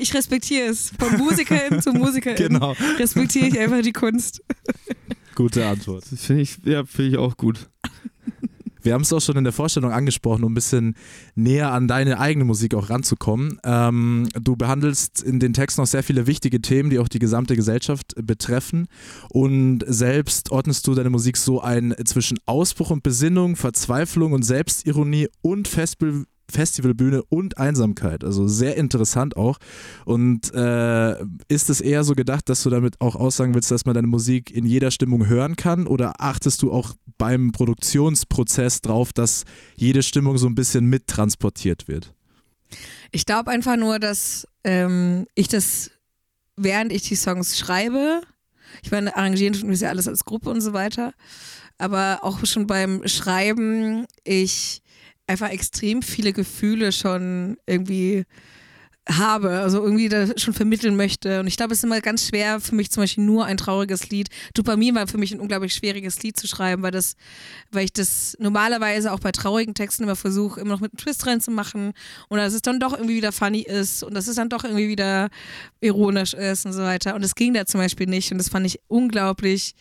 ich 0.00 0.14
respektiere 0.14 0.68
es. 0.68 0.92
Von 0.98 1.16
Musikerin 1.18 1.80
zu 1.80 1.92
Musikerin 1.92 2.36
Genau, 2.36 2.74
respektiere 2.98 3.46
ich 3.46 3.58
einfach 3.58 3.82
die 3.82 3.92
Kunst. 3.92 4.42
gute 5.34 5.66
Antwort. 5.66 6.04
Finde 6.04 6.42
ich, 6.42 6.58
ja, 6.64 6.84
finde 6.84 7.10
ich 7.12 7.18
auch 7.18 7.36
gut. 7.36 7.68
Wir 8.82 8.94
haben 8.94 9.02
es 9.02 9.12
auch 9.12 9.20
schon 9.20 9.36
in 9.36 9.42
der 9.42 9.52
Vorstellung 9.52 9.90
angesprochen, 9.90 10.44
um 10.44 10.52
ein 10.52 10.54
bisschen 10.54 10.94
näher 11.34 11.72
an 11.72 11.88
deine 11.88 12.20
eigene 12.20 12.44
Musik 12.44 12.72
auch 12.72 12.88
ranzukommen. 12.88 13.58
Ähm, 13.64 14.28
du 14.40 14.54
behandelst 14.54 15.24
in 15.24 15.40
den 15.40 15.52
Texten 15.54 15.80
auch 15.82 15.88
sehr 15.88 16.04
viele 16.04 16.28
wichtige 16.28 16.62
Themen, 16.62 16.90
die 16.90 17.00
auch 17.00 17.08
die 17.08 17.18
gesamte 17.18 17.56
Gesellschaft 17.56 18.14
betreffen. 18.22 18.86
Und 19.28 19.82
selbst 19.88 20.52
ordnest 20.52 20.86
du 20.86 20.94
deine 20.94 21.10
Musik 21.10 21.36
so 21.36 21.60
ein 21.60 21.96
zwischen 22.04 22.38
Ausbruch 22.46 22.90
und 22.90 23.02
Besinnung, 23.02 23.56
Verzweiflung 23.56 24.32
und 24.32 24.44
Selbstironie 24.44 25.26
und 25.42 25.66
Festbe 25.66 26.24
Festivalbühne 26.50 27.22
und 27.24 27.58
Einsamkeit. 27.58 28.24
Also 28.24 28.46
sehr 28.48 28.76
interessant 28.76 29.36
auch. 29.36 29.58
Und 30.04 30.52
äh, 30.54 31.20
ist 31.48 31.70
es 31.70 31.80
eher 31.80 32.04
so 32.04 32.14
gedacht, 32.14 32.48
dass 32.48 32.62
du 32.62 32.70
damit 32.70 33.00
auch 33.00 33.16
aussagen 33.16 33.54
willst, 33.54 33.70
dass 33.70 33.84
man 33.84 33.94
deine 33.94 34.06
Musik 34.06 34.50
in 34.50 34.64
jeder 34.64 34.90
Stimmung 34.90 35.26
hören 35.26 35.56
kann? 35.56 35.86
Oder 35.86 36.20
achtest 36.20 36.62
du 36.62 36.72
auch 36.72 36.94
beim 37.18 37.52
Produktionsprozess 37.52 38.80
drauf, 38.80 39.12
dass 39.12 39.44
jede 39.76 40.02
Stimmung 40.02 40.38
so 40.38 40.46
ein 40.46 40.54
bisschen 40.54 40.86
mittransportiert 40.86 41.88
wird? 41.88 42.14
Ich 43.10 43.26
glaube 43.26 43.50
einfach 43.50 43.76
nur, 43.76 43.98
dass 43.98 44.46
ähm, 44.64 45.26
ich 45.34 45.48
das, 45.48 45.90
während 46.56 46.92
ich 46.92 47.02
die 47.02 47.16
Songs 47.16 47.58
schreibe, 47.58 48.20
ich 48.82 48.90
meine, 48.90 49.16
arrangieren 49.16 49.54
tun 49.54 49.68
wir 49.68 49.74
es 49.74 49.80
ja 49.80 49.88
alles 49.88 50.08
als 50.08 50.24
Gruppe 50.24 50.50
und 50.50 50.60
so 50.60 50.72
weiter, 50.72 51.12
aber 51.78 52.18
auch 52.22 52.44
schon 52.44 52.66
beim 52.66 53.06
Schreiben, 53.06 54.06
ich 54.24 54.82
einfach 55.26 55.50
extrem 55.50 56.02
viele 56.02 56.32
Gefühle 56.32 56.92
schon 56.92 57.56
irgendwie 57.66 58.24
habe, 59.08 59.60
also 59.60 59.82
irgendwie 59.82 60.08
da 60.08 60.26
schon 60.36 60.54
vermitteln 60.54 60.96
möchte. 60.96 61.40
Und 61.40 61.46
ich 61.46 61.56
glaube, 61.56 61.72
es 61.72 61.78
ist 61.78 61.84
immer 61.84 62.00
ganz 62.00 62.26
schwer 62.26 62.60
für 62.60 62.74
mich 62.74 62.90
zum 62.90 63.02
Beispiel 63.02 63.24
nur 63.24 63.44
ein 63.44 63.56
trauriges 63.56 64.10
Lied. 64.10 64.28
Dopamin 64.54 64.94
war 64.96 65.06
für 65.06 65.18
mich 65.18 65.32
ein 65.32 65.40
unglaublich 65.40 65.74
schwieriges 65.74 66.22
Lied 66.22 66.36
zu 66.36 66.48
schreiben, 66.48 66.82
weil 66.82 66.90
das, 66.90 67.14
weil 67.70 67.84
ich 67.84 67.92
das 67.92 68.36
normalerweise 68.40 69.12
auch 69.12 69.20
bei 69.20 69.30
traurigen 69.30 69.74
Texten 69.74 70.02
immer 70.02 70.16
versuche, 70.16 70.60
immer 70.60 70.70
noch 70.70 70.80
mit 70.80 70.92
einem 70.92 70.98
Twist 70.98 71.26
reinzumachen 71.26 71.92
und 72.28 72.38
dass 72.38 72.52
es 72.52 72.62
dann 72.62 72.80
doch 72.80 72.94
irgendwie 72.94 73.16
wieder 73.16 73.32
funny 73.32 73.62
ist 73.62 74.02
und 74.02 74.14
dass 74.14 74.26
es 74.26 74.36
dann 74.36 74.48
doch 74.48 74.64
irgendwie 74.64 74.88
wieder 74.88 75.28
ironisch 75.80 76.34
ist 76.34 76.66
und 76.66 76.72
so 76.72 76.82
weiter. 76.82 77.14
Und 77.14 77.22
das 77.22 77.36
ging 77.36 77.54
da 77.54 77.64
zum 77.64 77.80
Beispiel 77.80 78.06
nicht 78.06 78.32
und 78.32 78.38
das 78.38 78.48
fand 78.48 78.66
ich 78.66 78.80
unglaublich 78.88 79.74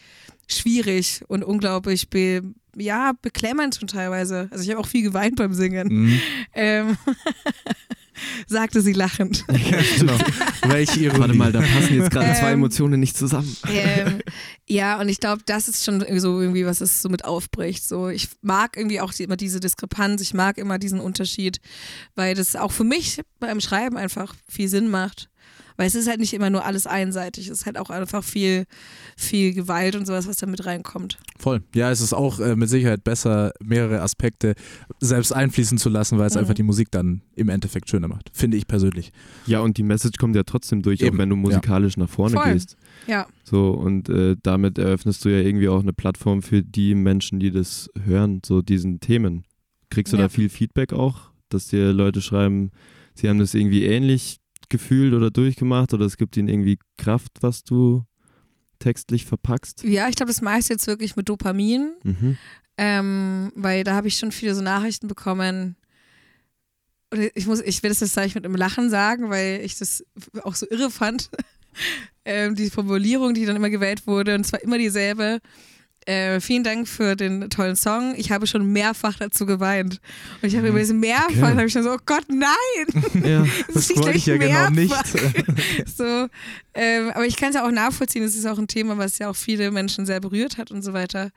schwierig 0.48 1.24
und 1.28 1.44
unglaublich 1.44 2.10
be 2.10 2.44
ja, 2.78 3.14
beklemmend 3.22 3.76
schon 3.76 3.88
teilweise. 3.88 4.50
Also 4.52 4.64
ich 4.64 4.70
habe 4.70 4.82
auch 4.82 4.88
viel 4.88 5.02
geweint 5.02 5.38
beim 5.38 5.54
Singen. 5.54 5.88
Mhm. 5.88 6.20
Ähm, 6.54 6.98
sagte 8.48 8.82
sie 8.82 8.94
lachend. 8.94 9.44
Ja, 9.66 9.80
genau. 9.98 10.18
Welche 10.68 11.00
Ironie. 11.00 11.20
Warte 11.20 11.34
mal, 11.34 11.52
da 11.52 11.62
passen 11.62 11.96
jetzt 11.96 12.12
gerade 12.12 12.34
zwei 12.34 12.52
Ähm, 12.52 12.60
Emotionen 12.60 13.00
nicht 13.00 13.18
zusammen. 13.18 13.56
ähm, 13.68 14.22
ja, 14.68 15.00
und 15.00 15.10
ich 15.10 15.20
glaube, 15.20 15.42
das 15.46 15.68
ist 15.68 15.84
schon 15.84 16.02
so 16.20 16.42
irgendwie, 16.42 16.66
was 16.66 16.82
es 16.82 17.02
so 17.02 17.10
mit 17.10 17.26
aufbricht. 17.26 17.84
So, 17.88 18.10
ich 18.10 18.30
mag 18.42 18.78
irgendwie 18.78 19.02
auch 19.02 19.14
die, 19.14 19.24
immer 19.24 19.38
diese 19.38 19.60
Diskrepanz, 19.60 20.22
ich 20.22 20.34
mag 20.34 20.58
immer 20.58 20.78
diesen 20.78 21.00
Unterschied, 21.00 21.60
weil 22.16 22.36
das 22.36 22.56
auch 22.56 22.72
für 22.72 22.84
mich 22.84 23.22
beim 23.40 23.60
Schreiben 23.60 23.98
einfach 23.98 24.36
viel 24.48 24.68
Sinn 24.68 24.90
macht. 24.90 25.30
Weil 25.78 25.88
es 25.88 25.96
ist 25.96 26.08
halt 26.08 26.20
nicht 26.20 26.34
immer 26.34 26.50
nur 26.50 26.64
alles 26.66 26.88
einseitig, 26.88 27.48
es 27.48 27.60
ist 27.60 27.66
halt 27.66 27.78
auch 27.78 27.90
einfach 27.90 28.24
viel, 28.24 28.66
viel 29.18 29.54
Gewalt 29.54 29.96
und 29.96 30.06
sowas, 30.06 30.28
was 30.28 30.38
da 30.38 30.46
mit 30.48 30.66
reinkommt. 30.66 31.18
Voll. 31.38 31.62
Ja, 31.76 31.92
es 31.92 32.00
ist 32.02 32.14
auch 32.14 32.40
äh, 32.40 32.56
mit 32.56 32.70
Sicherheit 32.70 33.04
besser, 33.04 33.52
mehrere 33.62 34.02
Aspekte 34.02 34.56
selbst 35.02 35.34
einfließen 35.34 35.78
zu 35.78 35.90
lassen, 35.90 36.18
weil 36.18 36.28
es 36.28 36.36
Mhm. 36.36 36.40
einfach 36.40 36.54
die 36.54 36.64
Musik 36.64 36.92
dann 36.92 37.22
im 37.36 37.50
Endeffekt 37.50 37.90
schöner 37.90 38.08
macht. 38.08 38.30
Finde 38.34 38.56
ich 38.58 38.68
persönlich. 38.68 39.12
Ja, 39.48 39.60
und 39.60 39.78
die 39.78 39.84
Message 39.84 40.18
kommt 40.18 40.36
ja 40.36 40.44
trotzdem 40.44 40.82
durch, 40.82 41.02
Eben, 41.02 41.16
auch 41.16 41.20
wenn 41.20 41.30
du 41.30 41.36
musikalisch 41.36 41.98
nach 41.98 42.10
vorne 42.10 42.36
Voll. 42.38 42.54
gehst. 42.54 42.78
Ja, 43.08 43.28
So, 43.44 43.72
und 43.72 44.08
äh, 44.10 44.36
damit 44.42 44.78
eröffnest 44.78 45.26
du 45.26 45.30
ja 45.30 45.40
irgendwie 45.40 45.68
auch 45.68 45.82
eine 45.82 45.94
Plattform 45.94 46.42
für 46.42 46.62
die 46.64 46.96
Menschen, 46.96 47.40
die 47.40 47.52
das 47.52 47.90
hören, 48.06 48.42
so 48.46 48.62
diesen 48.62 49.00
Themen. 49.02 49.44
Kriegst 49.90 50.14
du 50.14 50.18
Ja. 50.18 50.24
da 50.24 50.30
viel 50.30 50.50
Feedback 50.50 50.94
auch, 50.94 51.32
dass 51.50 51.68
dir 51.68 51.92
Leute 51.94 52.22
schreiben, 52.22 52.72
sie 53.14 53.30
haben 53.30 53.40
das 53.40 53.54
irgendwie 53.54 53.84
ähnlich 53.86 54.38
gefühlt 54.70 55.14
oder 55.14 55.32
durchgemacht 55.32 55.94
oder 55.94 56.06
es 56.06 56.18
gibt 56.18 56.38
ihnen 56.38 56.48
irgendwie 56.48 56.80
Kraft, 56.98 57.32
was 57.42 57.64
du 57.64 58.04
textlich 58.80 59.26
verpackst? 59.26 59.84
ja 59.84 60.10
ich 60.10 60.16
glaube, 60.16 60.32
das 60.32 60.42
meiste 60.42 60.74
jetzt 60.74 60.88
wirklich 60.88 61.16
mit 61.16 61.30
Dopamin. 61.30 61.94
Mhm. 62.04 62.38
Ähm, 62.78 63.52
weil 63.56 63.84
da 63.84 63.96
habe 63.96 64.08
ich 64.08 64.18
schon 64.18 64.32
viele 64.32 64.54
so 64.54 64.62
Nachrichten 64.62 65.08
bekommen. 65.08 65.78
Und 67.10 67.32
ich 67.34 67.48
muss, 67.48 67.62
ich 67.62 67.82
will 67.84 67.90
das 67.90 68.02
jetzt 68.02 68.14
gleich 68.14 68.36
mit 68.36 68.46
einem 68.46 68.56
Lachen 68.56 68.90
sagen, 68.90 69.30
weil 69.30 69.62
ich 69.64 69.78
das 69.78 70.04
auch 70.44 70.56
so 70.56 70.68
irre 70.70 70.92
fand. 70.92 71.30
ähm, 72.26 72.56
die 72.56 72.70
Formulierung, 72.70 73.34
die 73.34 73.46
dann 73.46 73.56
immer 73.56 73.70
gewählt 73.70 74.08
wurde, 74.08 74.36
und 74.36 74.44
zwar 74.44 74.62
immer 74.62 74.78
dieselbe. 74.78 75.40
Äh, 76.06 76.40
vielen 76.40 76.64
Dank 76.64 76.88
für 76.88 77.16
den 77.16 77.50
tollen 77.50 77.76
Song. 77.76 78.14
Ich 78.16 78.32
habe 78.32 78.46
schon 78.46 78.72
mehrfach 78.72 79.16
dazu 79.18 79.48
geweint. 79.48 80.00
Und 80.42 80.48
ich 80.48 80.56
habe 80.56 80.68
über 80.68 80.78
diesen 80.78 81.00
mehrfach, 81.00 81.30
Okay. 81.30 81.42
habe 81.42 81.66
ich 81.66 81.74
dann 81.74 81.84
so, 81.84 81.94
oh 81.94 82.00
Gott, 82.06 82.26
nein! 82.30 83.24
Ja. 83.26 83.46
Das 83.74 83.90
wollte 83.96 84.18
ich 84.18 84.26
ja 84.28 84.38
genau 84.38 84.70
nicht. 84.70 84.94
so, 85.98 86.28
ähm, 86.76 87.10
aber 87.12 87.26
ich 87.26 87.38
kann 87.38 87.50
es 87.50 87.56
ja 87.56 87.66
auch 87.66 87.72
nachvollziehen, 87.72 88.24
es 88.24 88.36
ist 88.36 88.46
auch 88.46 88.60
ein 88.60 88.68
Thema, 88.68 88.98
was 89.00 89.18
ja 89.18 89.30
auch 89.30 89.36
viele 89.36 89.72
Menschen 89.72 90.06
sehr 90.06 90.20
berührt 90.20 90.58
hat 90.60 90.70
und 90.70 90.84
so 90.84 90.94
weiter. 90.94 91.32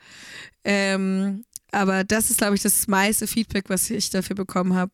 Ähm, 0.65 1.45
aber 1.73 2.05
das 2.05 2.31
ist, 2.31 2.39
glaube 2.39 2.55
ich, 2.55 2.63
das 2.63 2.89
meiste 2.89 3.27
Feedback, 3.27 3.65
was 3.69 3.89
ich 3.89 4.11
dafür 4.11 4.37
bekommen 4.37 4.75
habe. 4.75 4.93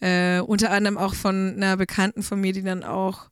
Äh, 0.00 0.40
unter 0.40 0.70
anderem 0.70 0.96
auch 0.96 1.14
von 1.14 1.54
einer 1.56 1.76
Bekannten 1.76 2.22
von 2.22 2.40
mir, 2.40 2.52
die 2.52 2.62
dann 2.62 2.84
auch 2.84 3.28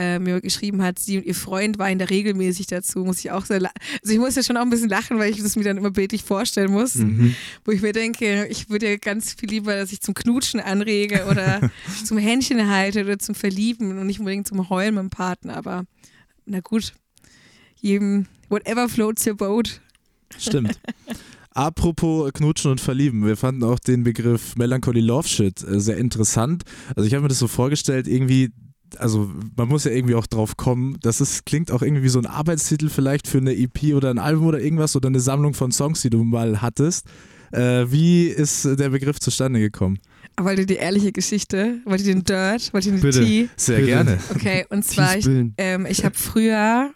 äh, 0.00 0.18
mir 0.18 0.40
geschrieben 0.40 0.82
hat, 0.82 0.98
sie 0.98 1.18
und 1.18 1.26
ihr 1.26 1.34
Freund 1.34 1.78
weinen 1.78 1.98
da 1.98 2.06
regelmäßig 2.06 2.66
dazu, 2.68 3.00
muss 3.00 3.20
ich 3.20 3.30
auch 3.30 3.44
sehr, 3.44 3.56
also 4.02 4.12
ich 4.12 4.18
muss 4.18 4.34
ja 4.36 4.42
schon 4.42 4.56
auch 4.56 4.62
ein 4.62 4.70
bisschen 4.70 4.88
lachen, 4.88 5.18
weil 5.18 5.30
ich 5.30 5.42
das 5.42 5.56
mir 5.56 5.64
dann 5.64 5.76
immer 5.76 5.90
bildlich 5.90 6.22
vorstellen 6.24 6.70
muss, 6.72 6.94
Mhm. 6.96 7.34
wo 7.64 7.72
ich 7.72 7.82
mir 7.82 7.92
denke, 7.92 8.46
ich 8.46 8.70
würde 8.70 8.88
ja 8.90 8.96
ganz 8.96 9.34
viel 9.34 9.50
lieber, 9.50 9.74
dass 9.76 9.92
ich 9.92 10.00
zum 10.00 10.14
Knutschen 10.14 10.60
anrege 10.60 11.26
oder 11.30 11.60
zum 12.04 12.18
Händchen 12.18 12.68
halte 12.70 13.04
oder 13.04 13.18
zum 13.18 13.34
Verlieben 13.34 13.98
und 13.98 14.06
nicht 14.06 14.20
unbedingt 14.20 14.46
zum 14.46 14.68
Heulen 14.70 14.94
mit 14.94 15.02
dem 15.02 15.10
Partner, 15.10 15.56
aber 15.56 15.84
na 16.46 16.60
gut, 16.60 16.94
jedem, 17.80 18.26
whatever 18.48 18.88
floats 18.88 19.26
your 19.26 19.34
boat. 19.36 19.80
Stimmt. 20.38 20.78
Apropos 21.52 22.32
Knutschen 22.32 22.70
und 22.70 22.80
Verlieben, 22.80 23.26
wir 23.26 23.36
fanden 23.36 23.64
auch 23.64 23.80
den 23.80 24.04
Begriff 24.04 24.54
Melancholy 24.56 25.00
Love 25.00 25.26
Shit 25.26 25.62
äh, 25.64 25.80
sehr 25.80 25.96
interessant. 25.96 26.62
Also 26.94 27.06
ich 27.08 27.12
habe 27.14 27.22
mir 27.22 27.28
das 27.28 27.40
so 27.40 27.48
vorgestellt, 27.48 28.06
irgendwie, 28.06 28.50
also 28.98 29.30
man 29.56 29.68
muss 29.68 29.84
ja 29.84 29.90
irgendwie 29.90 30.14
auch 30.14 30.26
drauf 30.26 30.56
kommen, 30.56 30.98
dass 31.02 31.20
es 31.20 31.44
klingt 31.44 31.70
auch 31.70 31.82
irgendwie 31.82 32.02
wie 32.02 32.08
so 32.08 32.18
ein 32.18 32.26
Arbeitstitel 32.26 32.88
vielleicht 32.88 33.28
für 33.28 33.38
eine 33.38 33.56
EP 33.56 33.94
oder 33.94 34.10
ein 34.10 34.18
Album 34.18 34.46
oder 34.46 34.60
irgendwas 34.60 34.96
oder 34.96 35.08
eine 35.08 35.20
Sammlung 35.20 35.54
von 35.54 35.72
Songs, 35.72 36.02
die 36.02 36.10
du 36.10 36.24
mal 36.24 36.60
hattest. 36.62 37.06
Äh, 37.52 37.86
wie 37.90 38.26
ist 38.26 38.64
der 38.64 38.90
Begriff 38.90 39.18
zustande 39.18 39.60
gekommen? 39.60 39.98
Wollt 40.38 40.58
ihr 40.58 40.66
die 40.66 40.76
ehrliche 40.76 41.12
Geschichte? 41.12 41.80
Wollt 41.84 42.00
ihr 42.00 42.14
den 42.14 42.24
Dirt? 42.24 42.72
Wollt 42.72 42.86
ihr 42.86 42.92
den 42.92 43.00
Bitte. 43.00 43.24
Tea? 43.24 43.48
Sehr 43.56 43.76
Bitte. 43.76 43.88
gerne. 43.88 44.18
Okay, 44.30 44.66
und 44.70 44.84
zwar, 44.84 45.16
ich, 45.16 45.26
ähm, 45.58 45.86
ich 45.86 46.04
habe 46.04 46.14
früher 46.14 46.92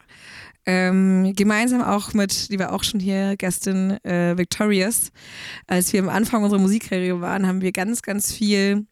ähm, 0.66 1.34
gemeinsam 1.36 1.82
auch 1.82 2.14
mit, 2.14 2.50
die 2.50 2.58
war 2.58 2.72
auch 2.72 2.84
schon 2.84 3.00
hier, 3.00 3.36
Gästin 3.36 4.02
äh, 4.04 4.36
Victorious, 4.38 5.10
als 5.66 5.92
wir 5.92 6.00
am 6.00 6.08
Anfang 6.08 6.42
unserer 6.42 6.60
Musikkarriere 6.60 7.20
waren, 7.20 7.46
haben 7.46 7.60
wir 7.60 7.72
ganz, 7.72 8.02
ganz 8.02 8.32
viel 8.32 8.86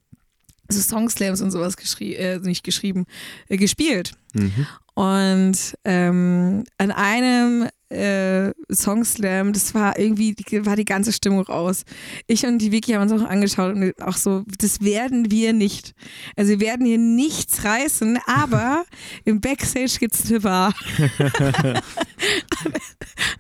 so 0.73 0.81
Songslams 0.81 1.41
und 1.41 1.51
sowas 1.51 1.77
geschrie 1.77 2.15
äh, 2.15 2.39
nicht 2.41 2.65
geschrieben, 2.65 3.07
äh, 3.49 3.57
gespielt. 3.57 4.13
Mhm. 4.35 4.67
Und 4.95 5.75
ähm, 5.85 6.65
an 6.77 6.91
einem 6.91 7.69
äh, 7.89 8.53
Songslam, 8.69 9.53
das 9.53 9.75
war 9.75 9.99
irgendwie, 9.99 10.35
die, 10.35 10.67
war 10.67 10.77
die 10.77 10.85
ganze 10.85 11.13
Stimmung 11.13 11.43
raus. 11.43 11.85
Ich 12.27 12.45
und 12.47 12.59
die 12.59 12.73
Vicky 12.73 12.93
haben 12.93 13.03
uns 13.03 13.13
auch 13.13 13.29
angeschaut 13.29 13.75
und 13.75 14.03
auch 14.03 14.17
so, 14.17 14.45
das 14.59 14.81
werden 14.83 15.31
wir 15.31 15.53
nicht. 15.53 15.95
Also 16.37 16.51
wir 16.51 16.61
werden 16.61 16.87
hier 16.87 16.99
nichts 16.99 17.65
reißen, 17.65 18.19
aber 18.27 18.85
im 19.25 19.41
Backstage 19.41 19.97
gibt 19.99 20.15
es 20.15 20.31
eine 20.31 20.41
Bar. 20.41 20.75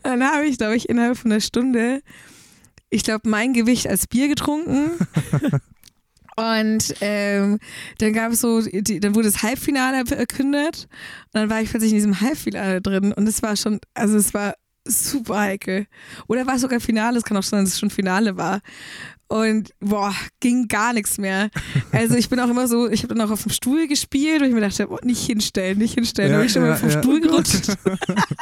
dann 0.02 0.22
habe 0.22 0.46
ich, 0.46 0.58
glaube 0.58 0.76
ich, 0.76 0.88
innerhalb 0.88 1.18
von 1.18 1.32
einer 1.32 1.40
Stunde, 1.40 2.02
ich 2.90 3.04
glaube, 3.04 3.28
mein 3.28 3.52
Gewicht 3.52 3.88
als 3.88 4.06
Bier 4.06 4.28
getrunken. 4.28 4.92
Und 6.36 6.94
ähm, 7.00 7.58
dann 7.98 8.12
gab 8.12 8.32
es 8.32 8.40
so, 8.40 8.62
die, 8.62 9.00
dann 9.00 9.14
wurde 9.14 9.28
das 9.30 9.42
Halbfinale 9.42 10.06
verkündet 10.06 10.88
und 11.32 11.40
dann 11.40 11.50
war 11.50 11.60
ich 11.60 11.70
plötzlich 11.70 11.92
in 11.92 11.98
diesem 11.98 12.20
Halbfinale 12.20 12.80
drin 12.80 13.12
und 13.12 13.26
es 13.28 13.42
war 13.42 13.56
schon, 13.56 13.80
also 13.94 14.16
es 14.16 14.32
war 14.32 14.54
super 14.86 15.40
heikel. 15.40 15.86
Oder 16.26 16.46
war 16.46 16.56
es 16.56 16.62
sogar 16.62 16.80
Finale, 16.80 17.18
es 17.18 17.24
kann 17.24 17.36
auch 17.36 17.42
sein, 17.42 17.64
dass 17.64 17.74
es 17.74 17.80
schon 17.80 17.90
Finale 17.90 18.36
war. 18.36 18.60
Und 19.28 19.70
boah, 19.80 20.14
ging 20.40 20.68
gar 20.68 20.92
nichts 20.92 21.18
mehr. 21.18 21.50
Also 21.92 22.16
ich 22.16 22.28
bin 22.28 22.40
auch 22.40 22.48
immer 22.48 22.68
so, 22.68 22.88
ich 22.88 23.02
habe 23.02 23.14
dann 23.14 23.26
auch 23.26 23.30
auf 23.30 23.42
dem 23.42 23.52
Stuhl 23.52 23.86
gespielt 23.86 24.40
und 24.40 24.48
ich 24.48 24.54
mir 24.54 24.60
dachte, 24.60 24.86
boah, 24.86 25.00
nicht 25.04 25.24
hinstellen, 25.24 25.78
nicht 25.78 25.94
hinstellen. 25.94 26.30
Ja, 26.30 26.36
da 26.36 26.40
bin 26.40 26.46
ich 26.46 26.52
schon 26.52 26.62
ja, 26.62 26.70
mal 26.70 26.76
vom 26.76 26.90
ja. 26.90 26.98
Stuhl 26.98 27.20
gerutscht. 27.20 27.70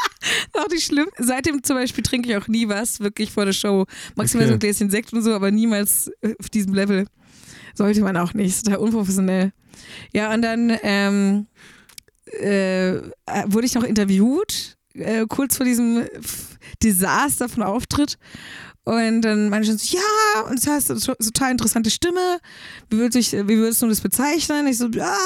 auch 0.55 0.69
nicht 0.69 0.87
schlimm. 0.87 1.09
Seitdem 1.19 1.63
zum 1.63 1.77
Beispiel 1.77 2.03
trinke 2.03 2.31
ich 2.31 2.37
auch 2.37 2.49
nie 2.49 2.69
was, 2.69 3.01
wirklich 3.01 3.33
vor 3.33 3.45
der 3.45 3.53
Show. 3.53 3.87
Maximal 4.15 4.45
Okay. 4.45 4.49
so 4.49 4.55
ein 4.55 4.59
Gläschen 4.59 4.91
Sekt 4.91 5.13
und 5.13 5.23
so, 5.23 5.35
aber 5.35 5.51
niemals 5.51 6.11
äh, 6.23 6.35
auf 6.39 6.49
diesem 6.49 6.75
Level. 6.75 7.07
Sollte 7.75 8.01
man 8.03 8.17
auch 8.17 8.35
nicht, 8.35 8.49
ist 8.49 8.67
total 8.67 8.81
unprofessionell. 8.81 9.53
Ja, 10.13 10.33
und 10.33 10.43
dann 10.43 10.77
ähm, 10.83 11.47
äh, 12.41 12.97
äh, 12.97 13.03
wurde 13.47 13.67
ich 13.67 13.75
noch 13.75 13.85
interviewt, 13.85 14.77
äh, 14.95 15.27
kurz 15.29 15.57
vor 15.57 15.67
diesem 15.67 16.05
Desaster 16.83 17.49
von 17.49 17.63
Auftritt. 17.63 18.19
Und 18.85 19.23
dann 19.23 19.51
meinte 19.51 19.71
ich 19.71 19.77
so, 19.77 19.97
ja, 19.97 20.49
und 20.49 20.59
das 20.59 20.67
heißt, 20.67 20.89
so 20.89 21.15
total 21.15 21.51
interessante 21.53 21.91
Stimme. 21.91 22.39
Wie 22.89 22.97
würdest, 22.97 23.33
du, 23.33 23.47
wie 23.47 23.59
würdest 23.59 23.83
du 23.83 23.89
das 23.89 24.01
bezeichnen? 24.01 24.67
Ich 24.67 24.79
so, 24.79 24.89
ja, 24.89 25.17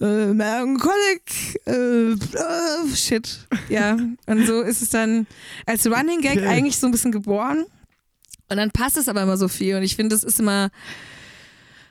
äh, 0.00 0.26
melancholic, 0.32 1.60
äh, 1.66 2.12
äh, 2.12 2.96
shit. 2.96 3.46
Ja, 3.68 3.96
und 4.26 4.46
so 4.46 4.62
ist 4.62 4.80
es 4.82 4.88
dann 4.90 5.26
als 5.66 5.86
Running 5.86 6.22
Gag 6.22 6.38
Okay. 6.38 6.46
eigentlich 6.46 6.78
so 6.78 6.86
ein 6.86 6.92
bisschen 6.92 7.12
geboren. 7.12 7.66
Und 8.50 8.56
dann 8.56 8.70
passt 8.70 8.96
es 8.96 9.08
aber 9.08 9.22
immer 9.22 9.36
so 9.36 9.48
viel. 9.48 9.76
Und 9.76 9.82
ich 9.82 9.96
finde, 9.96 10.14
das 10.14 10.24
ist 10.24 10.40
immer 10.40 10.70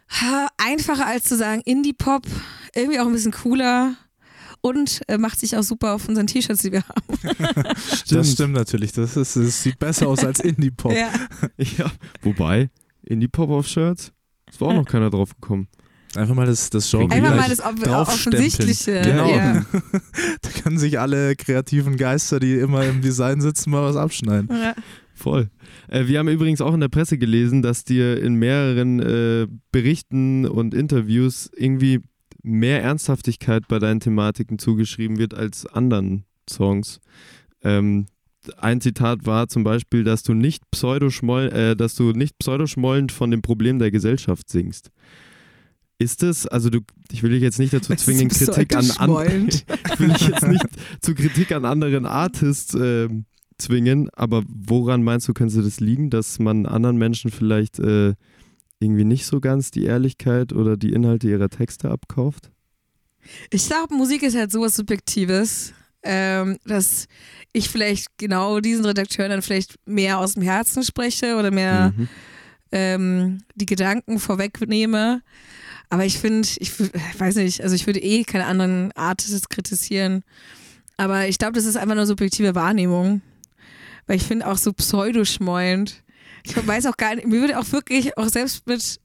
ha, 0.10 0.48
einfacher 0.58 1.06
als 1.06 1.26
zu 1.26 1.38
sagen 1.38 1.62
Indie-Pop, 1.66 2.26
irgendwie 2.76 3.00
auch 3.00 3.06
ein 3.08 3.14
bisschen 3.14 3.32
cooler 3.32 3.96
und 4.62 5.02
äh, 5.08 5.18
macht 5.18 5.40
sich 5.40 5.56
auch 5.56 5.64
super 5.64 5.94
auf 5.94 6.08
unseren 6.08 6.28
T-Shirts, 6.28 6.62
die 6.62 6.72
wir 6.72 6.84
haben. 6.84 7.18
Das 8.10 8.32
stimmt 8.32 8.54
natürlich. 8.54 8.92
Das, 8.92 9.16
ist, 9.16 9.36
das 9.36 9.64
sieht 9.64 9.80
besser 9.80 10.08
aus 10.08 10.24
als 10.24 10.40
Indie-Pop. 10.40 10.94
Ja. 10.94 11.10
Ja, 11.78 11.92
wobei, 12.22 12.70
in 13.04 13.20
die 13.20 13.28
Pop-Off-Shirts 13.28 14.12
ist 14.50 14.62
auch 14.62 14.74
noch 14.74 14.86
keiner 14.86 15.10
drauf 15.10 15.30
gekommen. 15.40 15.68
Einfach 16.16 16.34
mal 16.34 16.48
das, 16.48 16.70
das 16.72 16.90
Genre 16.90 17.14
Einfach 17.14 17.36
mal 17.36 17.50
das. 17.50 17.62
Offensichtliche. 17.62 19.02
Genau. 19.02 19.30
Ja. 19.30 19.66
Da 20.42 20.50
können 20.62 20.80
sich 20.80 21.00
alle 21.00 21.36
kreativen 21.36 21.98
Geister, 21.98 22.40
die 22.40 22.56
immer 22.56 22.84
im 22.86 23.02
Design 23.02 23.42
sitzen, 23.42 23.70
mal 23.70 23.84
was 23.84 23.96
abschneiden. 23.96 24.50
Ja. 24.52 24.74
Voll. 25.20 25.50
Äh, 25.90 26.08
wir 26.08 26.20
haben 26.20 26.30
übrigens 26.30 26.62
auch 26.62 26.74
in 26.74 26.80
der 26.80 26.88
Presse 26.88 27.18
gelesen, 27.18 27.62
dass 27.62 27.84
dir 27.84 28.24
in 28.24 28.36
mehreren 28.36 29.00
äh, 29.02 29.48
Berichten 29.74 30.46
und 30.46 30.74
Interviews 30.74 31.52
irgendwie 31.54 32.00
mehr 32.42 32.82
Ernsthaftigkeit 32.82 33.68
bei 33.68 33.80
deinen 33.80 34.00
Thematiken 34.00 34.60
zugeschrieben 34.60 35.18
wird 35.18 35.34
als 35.34 35.66
anderen 35.66 36.24
Songs. 36.50 37.02
Ähm, 37.64 38.06
ein 38.58 38.80
Zitat 38.80 39.26
war 39.26 39.50
zum 39.50 39.66
Beispiel, 39.66 40.06
dass 40.06 40.24
du 40.24 40.34
nicht 40.34 40.64
pseudoschmoll, 40.72 41.50
äh, 41.50 41.76
dass 41.76 41.96
du 41.96 42.14
nicht 42.14 42.40
pseudoschmollend 42.40 43.12
von 43.12 43.30
dem 43.30 43.42
Problem 43.42 43.78
der 43.78 43.92
Gesellschaft 43.92 44.50
singst. 44.50 44.90
Ist 45.98 46.24
es, 46.24 46.48
also 46.48 46.70
du, 46.70 46.80
ich 47.12 47.24
will 47.24 47.32
dich 47.32 47.42
jetzt 47.42 47.60
nicht 47.60 47.74
dazu 47.74 47.94
zwingen, 47.94 48.30
Kritik 48.30 48.74
an, 48.74 48.90
an 49.00 49.10
ich 49.50 50.00
will 50.00 50.14
dich 50.14 50.30
jetzt 50.30 50.48
nicht 50.48 50.66
zu 51.02 51.14
Kritik 51.14 51.52
an 51.52 51.66
anderen 51.66 52.06
Artists 52.06 52.74
ähm, 52.74 53.26
zwingen, 53.60 54.10
aber 54.14 54.44
woran 54.48 55.04
meinst 55.04 55.28
du, 55.28 55.34
könnte 55.34 55.62
das 55.62 55.80
liegen, 55.80 56.10
dass 56.10 56.40
man 56.40 56.66
anderen 56.66 56.98
Menschen 56.98 57.30
vielleicht 57.32 57.80
äh, 57.80 58.14
irgendwie 58.80 59.04
nicht 59.06 59.26
so 59.26 59.40
ganz 59.40 59.72
die 59.72 59.84
Ehrlichkeit 59.86 60.54
oder 60.54 60.78
die 60.78 60.92
Inhalte 60.94 61.30
ihrer 61.30 61.50
Texte 61.50 61.90
abkauft? 61.92 62.52
Ich 63.52 63.68
glaube, 63.68 63.94
Musik 63.94 64.24
ist 64.24 64.36
halt 64.38 64.52
sowas 64.52 64.76
Subjektives, 64.76 65.74
ähm, 66.04 66.58
dass 66.66 67.08
ich 67.52 67.68
vielleicht 67.70 68.08
genau 68.18 68.62
diesen 68.62 68.86
Redakteuren 68.86 69.32
dann 69.32 69.42
vielleicht 69.42 69.76
mehr 69.86 70.20
aus 70.20 70.36
dem 70.36 70.44
Herzen 70.44 70.84
spreche 70.84 71.36
oder 71.36 71.52
mehr 71.52 71.94
Mhm. 71.96 72.08
ähm, 72.72 73.38
die 73.56 73.66
Gedanken 73.66 74.20
vorwegnehme. 74.20 75.22
Aber 75.90 76.06
ich 76.06 76.18
finde, 76.20 76.48
ich 76.60 76.70
wü- 76.72 76.92
weiß 77.20 77.36
nicht, 77.36 77.62
also 77.62 77.76
ich 77.76 77.86
würde 77.88 78.00
eh 78.00 78.24
keine 78.24 78.46
anderen 78.46 78.92
Artists 78.94 79.50
kritisieren. 79.50 80.24
Aber 80.98 81.28
ich 81.28 81.38
glaube, 81.38 81.54
das 81.54 81.66
ist 81.66 81.76
einfach 81.78 81.96
nur 81.96 82.06
subjektive 82.06 82.56
Wahrnehmung. 82.56 83.22
Weil 84.10 84.16
ich 84.18 84.24
finde 84.24 84.48
auch 84.48 84.58
so 84.58 84.74
pseudoschmollend. 84.74 86.04
Ich 86.44 86.56
weiß 86.68 86.88
auch 86.88 86.98
gar 86.98 87.14
nicht, 87.14 87.28
mir 87.28 87.42
würde 87.42 87.60
auch 87.60 87.72
wirklich, 87.72 88.18
auch 88.18 88.28
selbst 88.28 88.66
mit 88.66 89.00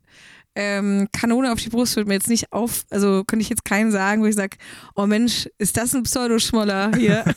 ähm, 0.55 1.09
Kanone 1.13 1.53
auf 1.53 1.61
die 1.61 1.69
Brust 1.69 1.95
würde 1.97 2.09
mir 2.09 2.15
jetzt 2.15 2.29
nicht 2.31 2.53
auf, 2.53 2.85
also 2.89 3.23
könnte 3.27 3.43
ich 3.43 3.51
jetzt 3.51 3.65
keinen 3.67 3.93
sagen, 3.93 4.23
wo 4.23 4.27
ich 4.27 4.35
sage, 4.35 4.57
oh 4.95 5.05
Mensch, 5.07 5.47
ist 5.59 5.77
das 5.77 5.95
ein 5.95 6.05
Pseudoschmoller 6.05 6.93
hier? 6.97 7.25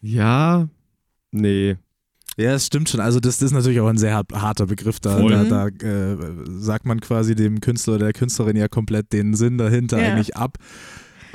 Ja, 0.00 0.68
nee. 1.32 1.76
Ja, 2.36 2.52
es 2.52 2.66
stimmt 2.66 2.88
schon. 2.88 3.00
Also 3.00 3.18
das, 3.18 3.38
das 3.38 3.46
ist 3.46 3.52
natürlich 3.52 3.80
auch 3.80 3.88
ein 3.88 3.98
sehr 3.98 4.14
hart- 4.14 4.32
harter 4.32 4.66
Begriff. 4.66 5.00
Da, 5.00 5.18
Voll. 5.18 5.32
da, 5.48 5.68
da 5.70 5.86
äh, 5.86 6.16
sagt 6.46 6.84
man 6.86 7.00
quasi 7.00 7.34
dem 7.34 7.60
Künstler 7.60 7.94
oder 7.94 8.04
der 8.04 8.12
Künstlerin 8.12 8.56
ja 8.56 8.68
komplett 8.68 9.12
den 9.12 9.34
Sinn 9.34 9.58
dahinter 9.58 10.00
Ja. 10.00 10.12
eigentlich 10.12 10.36
ab. 10.36 10.58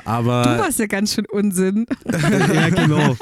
Du 0.04 0.10
Aber 0.10 0.42
warst 0.44 0.78
ja 0.78 0.86
ganz 0.86 1.14
schön 1.14 1.26
Unsinn. 1.30 1.86
ja, 2.54 2.68
genau. 2.70 3.16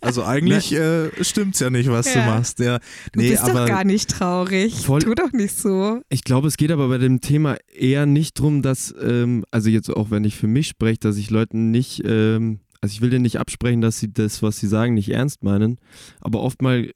also 0.00 0.24
eigentlich 0.24 0.72
äh, 0.72 1.10
stimmt's 1.24 1.60
ja 1.60 1.70
nicht, 1.70 1.88
was 1.90 2.12
du 2.12 2.18
Ja. 2.18 2.26
machst. 2.26 2.58
Ja, 2.58 2.78
Du 3.12 3.20
nee, 3.20 3.30
bist 3.30 3.42
aber 3.44 3.60
doch 3.60 3.66
gar 3.66 3.84
nicht 3.84 4.10
traurig. 4.10 4.74
Voll- 4.84 5.02
Tu 5.02 5.14
doch 5.14 5.32
nicht 5.32 5.56
so. 5.56 6.00
Ich 6.08 6.24
glaube, 6.24 6.48
es 6.48 6.56
geht 6.56 6.70
aber 6.70 6.88
bei 6.88 6.98
dem 6.98 7.20
Thema 7.20 7.56
eher 7.72 8.06
nicht 8.06 8.38
drum, 8.38 8.62
dass, 8.62 8.94
ähm, 9.00 9.44
also 9.50 9.70
jetzt 9.70 9.90
auch 9.90 10.10
wenn 10.10 10.24
ich 10.24 10.36
für 10.36 10.46
mich 10.48 10.68
spreche, 10.68 10.98
dass 11.00 11.16
ich 11.16 11.30
Leuten 11.30 11.70
nicht, 11.70 12.02
ähm, 12.04 12.60
also 12.80 12.92
ich 12.92 13.00
will 13.00 13.10
denen 13.10 13.22
nicht 13.22 13.38
absprechen, 13.38 13.80
dass 13.80 13.98
sie 13.98 14.12
das, 14.12 14.42
was 14.42 14.58
sie 14.58 14.66
sagen, 14.68 14.94
nicht 14.94 15.10
ernst 15.10 15.42
meinen, 15.42 15.78
aber 16.20 16.40
oftmal 16.40 16.90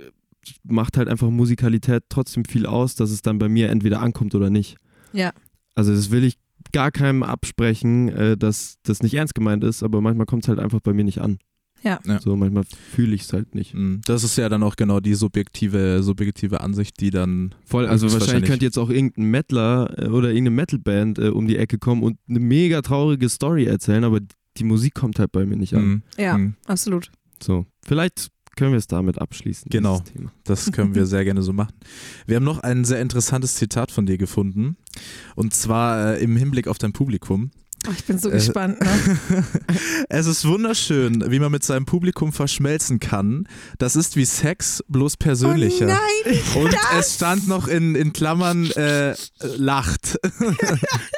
macht 0.65 0.97
halt 0.97 1.09
einfach 1.09 1.31
Musikalität 1.31 2.05
trotzdem 2.09 2.45
viel 2.45 2.67
aus, 2.67 2.97
dass 2.97 3.11
es 3.11 3.23
dann 3.23 3.39
bei 3.39 3.49
mir 3.49 3.71
entweder 3.71 4.01
ankommt 4.01 4.35
oder 4.35 4.51
nicht. 4.51 4.77
Ja. 5.13 5.33
Also 5.75 5.95
das 5.95 6.11
will 6.11 6.25
ich 6.25 6.37
gar 6.73 6.91
keinem 6.91 7.23
absprechen, 7.23 8.09
äh, 8.09 8.37
dass 8.37 8.77
das 8.83 9.03
nicht 9.03 9.15
ernst 9.15 9.35
gemeint 9.35 9.65
ist, 9.65 9.83
aber 9.83 10.01
manchmal 10.01 10.27
kommt 10.27 10.45
es 10.45 10.49
halt 10.49 10.59
einfach 10.59 10.81
bei 10.81 10.93
mir 10.93 11.05
nicht 11.05 11.21
an. 11.21 11.39
Ja. 11.85 11.99
Ja. 12.07 12.21
So, 12.21 12.37
manchmal 12.37 12.63
fühle 12.65 13.13
ich 13.15 13.23
es 13.23 13.33
halt 13.33 13.57
nicht. 13.57 13.75
mh, 13.75 14.03
das 14.05 14.23
ist 14.23 14.37
ja 14.39 14.49
dann 14.49 14.63
auch 14.63 14.77
genau 14.77 15.01
die 15.01 15.15
subjektive, 15.15 16.03
subjektive 16.05 16.61
Ansicht, 16.61 17.01
die 17.01 17.11
dann 17.11 17.55
Voll, 17.65 17.87
also 17.87 18.05
wahrscheinlich 18.07 18.21
wahrscheinlich- 18.29 18.51
könnte 18.51 18.65
jetzt 18.65 18.79
auch 18.79 18.89
irgendein 18.89 19.25
Mettler 19.25 19.93
äh, 19.99 20.07
oder 20.09 20.29
irgendeine 20.29 20.51
Metalband 20.57 21.19
äh, 21.19 21.29
um 21.31 21.49
die 21.49 21.57
Ecke 21.57 21.79
kommen 21.79 22.05
und 22.05 22.19
eine 22.29 22.39
mega 22.39 22.83
traurige 22.83 23.29
Story 23.29 23.65
erzählen, 23.65 24.05
aber 24.05 24.21
die 24.59 24.65
Musik 24.65 24.95
kommt 24.95 25.19
halt 25.19 25.33
bei 25.33 25.45
mir 25.45 25.57
nicht 25.57 25.75
an. 25.75 26.03
mh, 26.17 26.23
Ja, 26.23 26.39
mh, 26.39 26.53
absolut. 26.67 27.11
So, 27.43 27.67
vielleicht 27.85 28.29
können 28.57 28.73
wir 28.73 28.79
es 28.79 28.87
damit 28.87 29.21
abschließen. 29.21 29.69
Genau. 29.71 30.03
das 30.45 30.73
können 30.73 30.95
wir 30.95 31.07
sehr 31.07 31.25
gerne 31.25 31.43
so 31.43 31.53
machen. 31.53 31.75
Wir 32.27 32.37
haben 32.37 32.45
noch 32.45 32.59
ein 32.61 32.85
sehr 32.85 33.01
interessantes 33.01 33.55
Zitat 33.55 33.91
von 33.91 34.07
dir 34.07 34.19
gefunden. 34.19 34.77
Und 35.35 35.55
zwar 35.55 36.15
äh, 36.15 36.23
im 36.23 36.37
Hinblick 36.37 36.69
auf 36.69 36.79
dein 36.79 36.93
Publikum. 36.93 37.51
Ich 37.91 38.05
bin 38.05 38.19
so 38.19 38.29
Äh, 38.31 38.35
gespannt. 38.35 38.81
Ne? 38.81 39.45
es 40.09 40.27
ist 40.27 40.47
wunderschön, 40.47 41.25
wie 41.31 41.39
man 41.41 41.51
mit 41.51 41.65
seinem 41.65 41.85
Publikum 41.85 42.33
verschmelzen 42.33 43.01
kann. 43.01 43.49
Das 43.79 43.97
ist 43.97 44.15
wie 44.17 44.25
Sex, 44.25 44.85
bloß 44.89 45.17
persönlicher. 45.17 45.87
Oh 46.55 46.63
nein, 46.63 46.65
Und 46.65 46.77
es 46.99 47.15
stand 47.17 47.49
noch 47.49 47.67
in, 47.67 47.95
in 47.97 48.13
Klammern 48.13 48.71
äh, 48.73 49.15
lacht. 49.57 50.19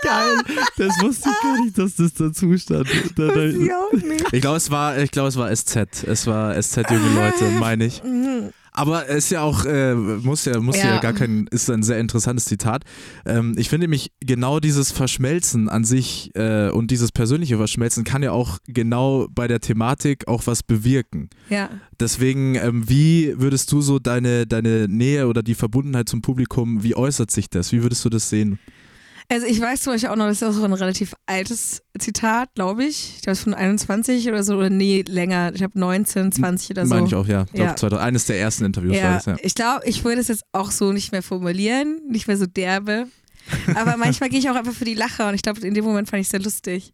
Geil, 0.02 0.36
das 0.78 0.94
wusste 1.02 1.28
ich 1.30 1.42
gar 1.42 1.64
nicht, 1.64 1.78
dass 1.78 1.96
das 1.96 2.14
dazu 2.14 2.56
stand. 2.56 2.88
Da, 3.16 3.26
da, 3.28 3.44
ich. 3.44 3.58
Ich 4.32 4.40
glaube, 4.40 4.56
es 4.56 4.70
war, 4.70 4.96
ich 4.98 5.10
glaube, 5.10 5.28
es 5.28 5.36
war 5.36 5.54
SZ. 5.54 6.04
Es 6.04 6.26
war 6.26 6.60
SZ 6.60 6.76
junge 6.90 7.14
Leute, 7.14 7.44
meine 7.58 7.84
ich. 7.86 8.02
Aber 8.76 9.08
es 9.08 9.26
ist 9.26 9.30
ja 9.30 9.42
auch, 9.42 9.64
äh, 9.64 9.94
muss 9.94 10.44
ja, 10.44 10.58
muss 10.58 10.76
ja. 10.76 10.94
Ja. 10.94 11.00
gar 11.00 11.12
kein, 11.12 11.46
ist 11.52 11.70
ein 11.70 11.84
sehr 11.84 12.00
interessantes 12.00 12.46
Zitat. 12.46 12.82
Ähm, 13.24 13.54
ich 13.56 13.68
finde 13.68 13.84
nämlich 13.84 14.10
genau 14.18 14.58
dieses 14.58 14.90
Verschmelzen 14.90 15.68
an 15.68 15.84
sich 15.84 16.32
äh, 16.34 16.70
und 16.70 16.90
dieses 16.90 17.12
persönliche 17.12 17.56
Verschmelzen 17.56 18.02
kann 18.02 18.24
ja 18.24 18.32
auch 18.32 18.58
genau 18.66 19.28
bei 19.30 19.46
der 19.46 19.60
Thematik 19.60 20.26
auch 20.26 20.42
was 20.46 20.64
bewirken. 20.64 21.30
Ja. 21.50 21.70
Deswegen, 22.00 22.56
ähm, 22.56 22.88
wie 22.88 23.34
würdest 23.38 23.70
du 23.70 23.80
so 23.80 24.00
deine, 24.00 24.44
deine 24.44 24.88
Nähe 24.88 25.28
oder 25.28 25.44
die 25.44 25.54
Verbundenheit 25.54 26.08
zum 26.08 26.20
Publikum, 26.20 26.82
wie 26.82 26.96
äußert 26.96 27.30
sich 27.30 27.48
das? 27.48 27.70
Wie 27.70 27.82
würdest 27.82 28.04
du 28.04 28.08
das 28.10 28.28
sehen? 28.28 28.58
Also 29.28 29.46
ich 29.46 29.60
weiß 29.60 29.82
zum 29.82 29.94
Beispiel 29.94 30.10
auch 30.10 30.16
noch, 30.16 30.26
das 30.26 30.42
ist 30.42 30.48
auch 30.48 30.52
so 30.52 30.64
ein 30.64 30.72
relativ 30.72 31.14
altes 31.26 31.82
Zitat, 31.98 32.54
glaube 32.54 32.84
ich. 32.84 33.14
Ich 33.16 33.22
glaube, 33.22 33.32
es 33.32 33.38
ist 33.38 33.44
von 33.44 33.54
21 33.54 34.28
oder 34.28 34.42
so, 34.42 34.56
oder 34.56 34.68
nee, 34.70 35.02
länger. 35.08 35.52
Ich 35.54 35.62
habe 35.62 35.78
19, 35.78 36.30
20 36.30 36.70
oder 36.72 36.86
so. 36.86 36.94
Meine 36.94 37.06
ich 37.06 37.14
auch, 37.14 37.26
ja. 37.26 37.42
Ich 37.46 37.52
glaube, 37.52 37.70
Ja. 37.70 37.76
2000 37.76 38.00
eines 38.06 38.26
der 38.26 38.38
ersten 38.38 38.64
Interviews 38.66 38.94
war 38.96 39.00
Ja, 39.02 39.14
das, 39.14 39.26
ja. 39.26 39.36
ich 39.42 39.54
glaube, 39.54 39.86
ich 39.86 40.04
würde 40.04 40.20
es 40.20 40.28
jetzt 40.28 40.44
auch 40.52 40.70
so 40.70 40.92
nicht 40.92 41.10
mehr 41.12 41.22
formulieren, 41.22 42.00
nicht 42.08 42.28
mehr 42.28 42.36
so 42.36 42.46
derbe. 42.46 43.06
Aber 43.74 43.96
manchmal 43.98 44.28
gehe 44.28 44.38
ich 44.38 44.50
auch 44.50 44.56
einfach 44.56 44.74
für 44.74 44.84
die 44.84 44.94
Lacher 44.94 45.28
und 45.28 45.34
ich 45.34 45.42
glaube, 45.42 45.60
in 45.66 45.74
dem 45.74 45.84
Moment 45.84 46.08
fand 46.08 46.20
ich 46.20 46.26
es 46.26 46.30
sehr 46.30 46.40
lustig. 46.40 46.92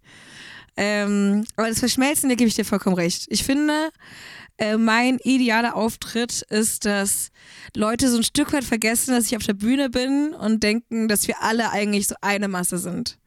Ähm, 0.76 1.44
aber 1.56 1.68
das 1.68 1.80
Verschmelzen, 1.80 2.28
da 2.28 2.36
gebe 2.36 2.48
ich 2.48 2.54
dir 2.54 2.64
vollkommen 2.64 2.94
recht. 2.96 3.26
Ich 3.28 3.42
finde, 3.44 3.90
äh, 4.60 4.76
mein 4.76 5.18
idealer 5.24 5.74
Auftritt 5.74 6.42
ist, 6.42 6.84
dass 6.84 7.30
Leute 7.74 8.10
so 8.10 8.18
ein 8.18 8.22
Stück 8.22 8.52
weit 8.52 8.64
vergessen, 8.64 9.12
dass 9.14 9.26
ich 9.26 9.36
auf 9.36 9.42
der 9.42 9.54
Bühne 9.54 9.88
bin 9.88 10.34
und 10.34 10.62
denken, 10.62 11.08
dass 11.08 11.26
wir 11.26 11.42
alle 11.42 11.70
eigentlich 11.70 12.06
so 12.06 12.14
eine 12.20 12.46
Masse 12.46 12.78
sind. 12.78 13.18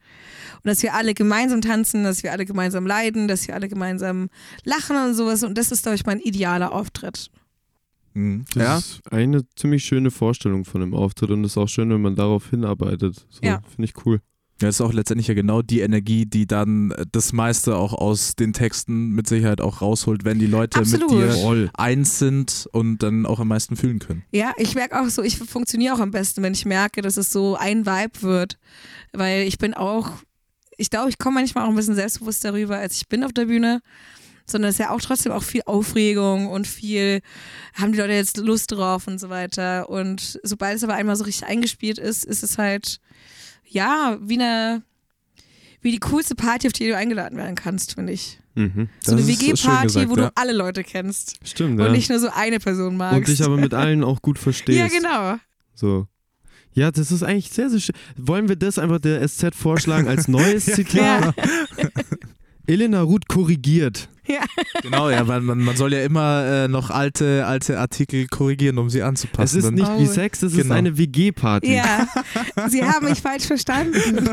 Und 0.63 0.69
dass 0.69 0.84
wir 0.84 0.93
alle 0.93 1.13
gemeinsam 1.13 1.62
tanzen, 1.62 2.04
dass 2.04 2.24
wir 2.24 2.32
alle 2.32 2.46
gemeinsam 2.46 2.86
leiden, 2.86 3.28
dass 3.28 3.48
wir 3.48 3.56
alle 3.56 3.67
gemeinsam 3.67 4.30
lachen 4.63 4.96
und 4.96 5.15
sowas. 5.15 5.43
Und 5.43 5.58
das 5.58 5.72
ist, 5.72 5.84
glaube 5.84 5.96
ich, 5.96 6.06
mein 6.06 6.19
idealer 6.19 6.72
Auftritt. 6.72 7.32
Mhm. 8.13 8.46
Das 8.54 8.63
ja. 8.63 8.78
ist 8.78 9.02
eine 9.12 9.41
ziemlich 9.56 9.84
schöne 9.84 10.12
Vorstellung 10.12 10.65
von 10.65 10.82
dem 10.82 10.93
Auftritt 10.93 11.32
und 11.32 11.43
es 11.43 11.54
ist 11.54 11.58
auch 11.58 11.67
schön, 11.67 11.89
wenn 11.89 12.02
man 12.02 12.15
darauf 12.15 12.52
hinarbeitet. 12.52 13.26
So, 13.30 13.39
Ja. 13.41 13.62
Finde 13.67 13.86
ich 13.86 14.06
cool. 14.06 14.22
Ja, 14.62 14.68
das 14.68 14.76
ist 14.76 14.82
auch 14.82 14.94
letztendlich 14.94 15.28
ja 15.28 15.34
genau 15.34 15.62
die 15.62 15.82
Energie, 15.82 16.26
die 16.26 16.46
dann 16.46 16.92
äh, 16.92 17.06
das 17.12 17.34
meiste 17.34 17.76
auch 17.76 17.94
aus 17.94 18.36
den 18.36 18.54
Texten 18.54 19.10
mit 19.10 19.28
Sicherheit 19.28 19.62
auch 19.62 19.82
rausholt, 19.82 20.26
wenn 20.26 20.39
die 20.39 20.46
Leute 20.46 20.80
Absolut. 20.80 21.12
mit 21.12 21.20
dir 21.20 21.32
Voll. 21.32 21.70
eins 21.74 22.20
sind 22.20 22.70
und 22.72 23.00
dann 23.00 23.26
auch 23.26 23.39
am 23.39 23.48
meisten 23.48 23.76
fühlen 23.76 24.00
können. 24.00 24.24
Ja, 24.32 24.54
ich 24.58 24.76
merke 24.76 25.02
auch 25.02 25.10
so, 25.10 25.24
ich 25.24 25.38
funktioniere 25.38 25.96
auch 25.96 26.00
am 26.00 26.12
besten, 26.12 26.44
wenn 26.44 26.54
ich 26.54 26.66
merke, 26.66 27.02
dass 27.02 27.18
es 27.18 27.32
so 27.32 27.56
ein 27.56 27.86
Vibe 27.86 28.22
wird. 28.22 28.58
Weil 29.12 29.44
ich 29.44 29.58
bin 29.58 29.74
auch, 29.74 30.12
ich 30.78 30.89
glaube, 30.89 31.10
ich 31.10 31.18
komme 31.18 31.36
manchmal 31.36 31.66
auch 31.66 31.70
ein 31.70 31.76
bisschen 31.76 31.96
selbstbewusst 31.96 32.46
darüber, 32.46 32.78
als 32.78 32.96
ich 32.98 33.08
bin 33.08 33.24
auf 33.24 33.34
der 33.34 33.46
Bühne. 33.46 33.82
Sondern 34.46 34.70
es 34.70 34.76
ist 34.76 34.80
ja 34.80 34.89
auch 34.89 35.00
trotzdem 35.00 35.32
auch 35.32 35.44
viel 35.44 35.62
Aufregung 35.66 36.48
und 36.48 36.68
viel, 36.68 37.22
haben 37.76 37.94
die 37.94 37.98
Leute 37.98 38.13
jetzt 38.13 38.38
Lust 38.38 38.72
drauf 38.72 39.08
und 39.08 39.18
so 39.18 39.30
weiter. 39.30 39.89
Und 39.89 40.39
sobald 40.44 40.76
es 40.76 40.84
aber 40.84 40.96
einmal 40.96 41.16
so 41.16 41.24
richtig 41.24 41.48
eingespielt 41.48 41.98
ist, 41.98 42.26
ist 42.26 42.44
es 42.44 42.58
halt, 42.58 43.00
ja, 43.74 44.18
wie 44.22 44.36
eine, 44.36 44.84
wie 45.82 45.92
die 45.92 46.00
coolste 46.00 46.36
Party, 46.36 46.68
auf 46.68 46.74
die 46.74 46.88
du 46.88 46.96
eingeladen 46.96 47.38
werden 47.38 47.56
kannst, 47.56 47.96
finde 47.96 48.14
ich. 48.14 48.40
Mhm. 48.56 48.88
So 49.02 49.14
eine 49.14 49.28
WG-Party, 49.28 50.10
wo 50.10 50.16
ja. 50.16 50.28
du 50.28 50.32
alle 50.36 50.54
Leute 50.54 50.84
kennst 50.84 51.40
Stimmt, 51.44 51.80
und 51.80 51.88
ja. 51.88 51.92
nicht 51.92 52.10
nur 52.10 52.20
so 52.20 52.30
eine 52.30 52.60
Person 52.60 52.98
magst. 52.98 53.18
Und 53.18 53.28
dich 53.28 53.44
aber 53.44 53.58
mit 53.58 53.74
allen 53.74 54.04
auch 54.04 54.22
gut 54.22 54.38
verstehst. 54.40 54.78
Ja, 54.78 54.88
genau. 54.88 55.40
So. 55.74 56.08
Ja, 56.74 56.92
das 56.92 57.12
ist 57.12 57.24
eigentlich 57.24 57.52
sehr, 57.52 57.70
sehr 57.70 57.80
schön. 57.80 57.96
Wollen 58.16 58.50
wir 58.50 58.56
das 58.56 58.80
einfach 58.80 59.00
der 59.00 59.28
SZ 59.28 59.56
vorschlagen 59.56 60.08
als 60.08 60.28
neues 60.28 60.66
Zitat? 60.66 61.36
Elena 62.68 63.02
Ruth 63.02 63.28
korrigiert. 63.28 64.10
Genau, 64.82 65.10
ja, 65.10 65.28
weil 65.28 65.42
man, 65.42 65.60
man 65.60 65.76
soll 65.76 65.94
ja 65.94 66.04
immer 66.04 66.46
äh, 66.46 66.68
noch 66.68 66.90
alte, 66.90 67.46
alte 67.46 67.80
Artikel 67.80 68.28
korrigieren, 68.28 68.78
um 68.78 68.90
sie 68.90 69.00
Es 69.00 69.06
anzupassen. 69.06 69.58
ist 69.60 69.66
Dann- 69.66 69.74
nicht 69.76 69.90
Oh. 69.90 70.00
wie 70.00 70.06
Sex, 70.06 70.42
es 70.44 70.54
ist 70.54 70.64
Genau. 70.64 70.76
eine 70.76 70.98
WG-Party. 70.98 71.74
Ja, 71.76 72.08
sie 72.70 72.84
haben 72.84 73.08
mich 73.10 73.20
falsch 73.22 73.46
verstanden. 73.46 74.00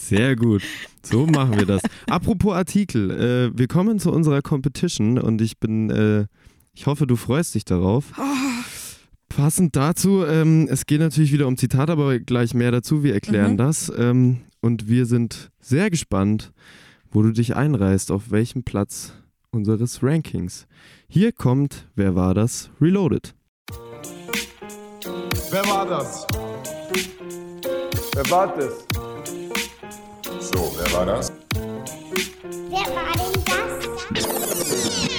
Sehr 0.00 0.36
gut. 0.36 0.62
So 1.02 1.26
machen 1.26 1.56
wir 1.56 1.66
das. 1.66 1.82
Apropos 2.08 2.54
Artikel, 2.54 3.10
äh, 3.52 3.58
wir 3.58 3.68
kommen 3.68 3.98
zu 3.98 4.12
unserer 4.12 4.42
Competition 4.42 5.18
und 5.18 5.40
ich 5.40 5.58
bin, 5.58 5.90
äh, 5.90 6.26
ich 6.74 6.86
hoffe, 6.86 7.06
du 7.06 7.16
freust 7.16 7.54
dich 7.54 7.64
darauf. 7.64 8.04
Passend 9.28 9.76
dazu, 9.76 10.24
ähm, 10.24 10.68
es 10.70 10.86
geht 10.86 11.00
natürlich 11.00 11.32
wieder 11.32 11.46
um 11.46 11.56
Zitate, 11.56 11.92
aber 11.92 12.18
gleich 12.18 12.54
mehr 12.54 12.70
dazu. 12.70 13.02
Wir 13.02 13.14
erklären 13.14 13.52
Mhm. 13.52 13.56
das. 13.58 13.92
Ähm, 13.96 14.38
und 14.60 14.88
wir 14.88 15.06
sind 15.06 15.50
sehr 15.60 15.90
gespannt, 15.90 16.52
wo 17.10 17.22
du 17.22 17.32
dich 17.32 17.56
einreißt, 17.56 18.10
auf 18.10 18.30
welchem 18.30 18.62
Platz 18.62 19.12
unseres 19.50 20.02
Rankings. 20.02 20.66
Hier 21.08 21.32
kommt, 21.32 21.88
wer 21.94 22.14
war 22.14 22.34
das? 22.34 22.70
Reloaded. 22.80 23.34
Wer 25.50 25.66
war 25.66 25.86
das? 25.86 26.26
Wer 28.14 28.30
war 28.30 28.56
das? 28.56 28.86
So, 30.40 30.74
wer 30.78 30.92
war 30.92 31.06
das? 31.06 31.32
Wer 32.68 32.86
war 32.94 33.12
denn 33.14 33.44
das? 33.44 35.15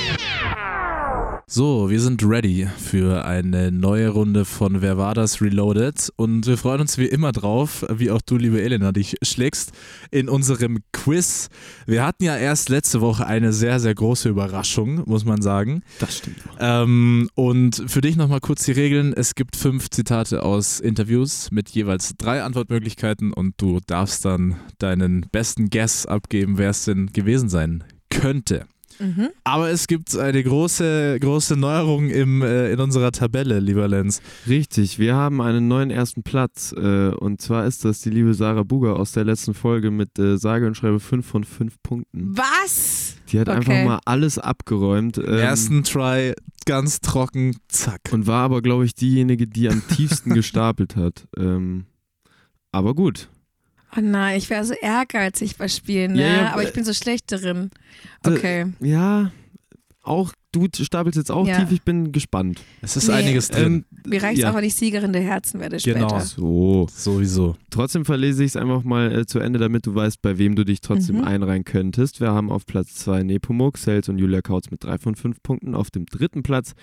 So, 1.50 1.90
wir 1.90 2.02
sind 2.02 2.26
ready 2.26 2.68
für 2.78 3.24
eine 3.24 3.72
neue 3.72 4.10
Runde 4.10 4.44
von 4.44 4.82
Wer 4.82 4.98
war 4.98 5.14
das 5.14 5.42
Reloaded 5.42 6.12
und 6.18 6.46
wir 6.46 6.58
freuen 6.58 6.82
uns 6.82 6.98
wie 6.98 7.06
immer 7.06 7.32
drauf, 7.32 7.86
wie 7.90 8.12
auch 8.12 8.22
du, 8.22 8.36
liebe 8.36 8.62
Elena, 8.62 8.92
dich 8.92 9.16
schlägst 9.22 9.72
in 10.12 10.28
unserem 10.28 10.80
Quiz. 10.92 11.48
Wir 11.86 12.06
hatten 12.06 12.26
ja 12.26 12.36
erst 12.36 12.68
letzte 12.68 13.00
Woche 13.00 13.26
eine 13.26 13.54
sehr, 13.54 13.80
sehr 13.80 13.96
große 13.96 14.28
Überraschung, 14.28 15.04
muss 15.06 15.24
man 15.24 15.42
sagen. 15.42 15.84
Das 16.00 16.18
stimmt. 16.18 16.36
Ähm, 16.60 17.30
und 17.34 17.82
für 17.88 18.02
dich 18.02 18.18
nochmal 18.18 18.42
kurz 18.42 18.66
die 18.66 18.74
Regeln. 18.74 19.14
Es 19.14 19.34
gibt 19.34 19.56
fünf 19.56 19.90
Zitate 19.90 20.44
aus 20.44 20.82
Interviews 20.82 21.50
mit 21.52 21.70
jeweils 21.70 22.16
drei 22.18 22.44
Antwortmöglichkeiten 22.44 23.32
und 23.32 23.54
du 23.56 23.80
darfst 23.88 24.26
dann 24.26 24.58
deinen 24.80 25.28
besten 25.32 25.70
Guess 25.70 26.08
abgeben, 26.08 26.58
wer 26.58 26.72
es 26.72 26.84
denn 26.84 27.08
gewesen 27.14 27.48
sein 27.48 27.86
könnte. 28.10 28.66
Mhm. 29.00 29.30
Aber 29.44 29.70
es 29.70 29.88
gibt 29.88 30.16
eine 30.18 30.44
große, 30.44 31.18
große 31.20 31.56
Neuerung 31.56 32.10
im, 32.10 32.42
äh, 32.42 32.72
in 32.72 32.80
unserer 32.80 33.12
Tabelle, 33.12 33.60
lieber 33.60 33.88
Lenz. 33.88 34.22
Richtig, 34.48 34.98
wir 35.00 35.16
haben 35.16 35.42
einen 35.42 35.68
neuen 35.68 35.92
ersten 35.92 36.24
Platz 36.24 36.74
äh, 36.78 37.10
und 37.10 37.42
zwar 37.42 37.66
ist 37.66 37.86
das 37.86 38.02
die 38.02 38.10
liebe 38.10 38.34
Sarah 38.34 38.64
Buger 38.64 38.96
aus 38.98 39.12
der 39.12 39.24
letzten 39.26 39.54
Folge 39.54 39.92
mit 39.92 40.18
äh, 40.20 40.38
sage 40.38 40.68
und 40.68 40.76
schreibe 40.76 41.00
5 41.00 41.26
von 41.26 41.44
5 41.44 41.76
Punkten. 41.84 42.36
Was? 42.38 43.16
Die 43.32 43.40
hat 43.40 43.50
Okay. 43.50 43.58
einfach 43.58 43.84
mal 43.86 44.00
alles 44.06 44.40
abgeräumt. 44.40 45.18
Ähm, 45.18 45.26
Ersten 45.26 45.84
Try, 45.84 46.34
ganz 46.66 47.02
trocken, 47.02 47.58
zack. 47.68 48.02
und 48.12 48.26
war 48.28 48.44
aber, 48.44 48.62
glaube 48.62 48.86
ich, 48.86 48.96
diejenige, 48.96 49.48
die 49.48 49.70
am 49.70 49.82
tiefsten 49.96 50.34
gestapelt 50.34 50.96
hat. 50.96 51.28
Ähm, 51.38 51.86
aber 52.72 52.96
gut. 52.96 53.30
Oh 53.96 54.00
nein, 54.02 54.38
ich 54.38 54.50
wäre 54.50 54.64
so 54.66 54.74
ehrgeizig 54.74 55.56
bei 55.58 55.68
Spielen, 55.68 56.14
ne? 56.14 56.22
Ja, 56.22 56.28
ja, 56.44 56.54
aber 56.54 56.64
äh, 56.64 56.66
ich 56.66 56.74
bin 56.74 56.84
so 56.84 56.94
schlecht 56.94 57.32
darin. 57.32 57.72
Da- 58.22 58.32
Okay. 58.32 58.66
Ja, 58.80 59.32
auch 60.08 60.34
du 60.54 60.68
stapelst 60.84 61.18
jetzt 61.18 61.30
auch 61.32 61.46
Ja. 61.48 61.60
tief, 61.60 61.72
ich 61.72 61.84
bin 61.84 62.12
gespannt. 62.12 62.64
Es 62.82 62.98
ist 62.98 63.10
Nee. 63.10 63.14
einiges 63.14 63.50
drin. 63.50 63.86
Ähm, 63.92 64.00
Mir 64.10 64.24
reicht 64.24 64.40
ja. 64.42 64.50
auch, 64.50 64.56
wenn 64.56 64.64
ich 64.64 64.74
Siegerin 64.74 65.14
der 65.14 65.22
Herzen 65.22 65.60
werde 65.60 65.80
später. 65.80 66.00
Genau. 66.00 66.20
So. 66.20 66.88
Sowieso. 66.90 67.56
Trotzdem 67.70 68.06
verlese 68.06 68.44
ich 68.44 68.52
es 68.52 68.56
einfach 68.56 68.84
mal 68.84 69.12
äh, 69.14 69.26
zu 69.28 69.38
Ende, 69.40 69.60
damit 69.60 69.86
du 69.86 69.94
weißt, 69.94 70.20
bei 70.24 70.40
wem 70.40 70.56
du 70.56 70.64
dich 70.66 70.82
trotzdem 70.82 71.18
Mhm. 71.18 71.24
einreihen 71.26 71.64
könntest. 71.64 72.22
Wir 72.22 72.32
haben 72.32 72.50
auf 72.50 72.66
Platz 72.66 72.96
2 72.96 73.22
Nepomuk, 73.22 73.78
Sales 73.78 74.10
und 74.10 74.18
Julia 74.18 74.42
Kautz 74.42 74.72
mit 74.72 74.84
3 74.84 74.98
von 74.98 75.14
5 75.16 75.44
Punkten. 75.44 75.76
Auf 75.76 75.92
dem 75.92 76.08
dritten 76.08 76.42
Platz 76.42 76.74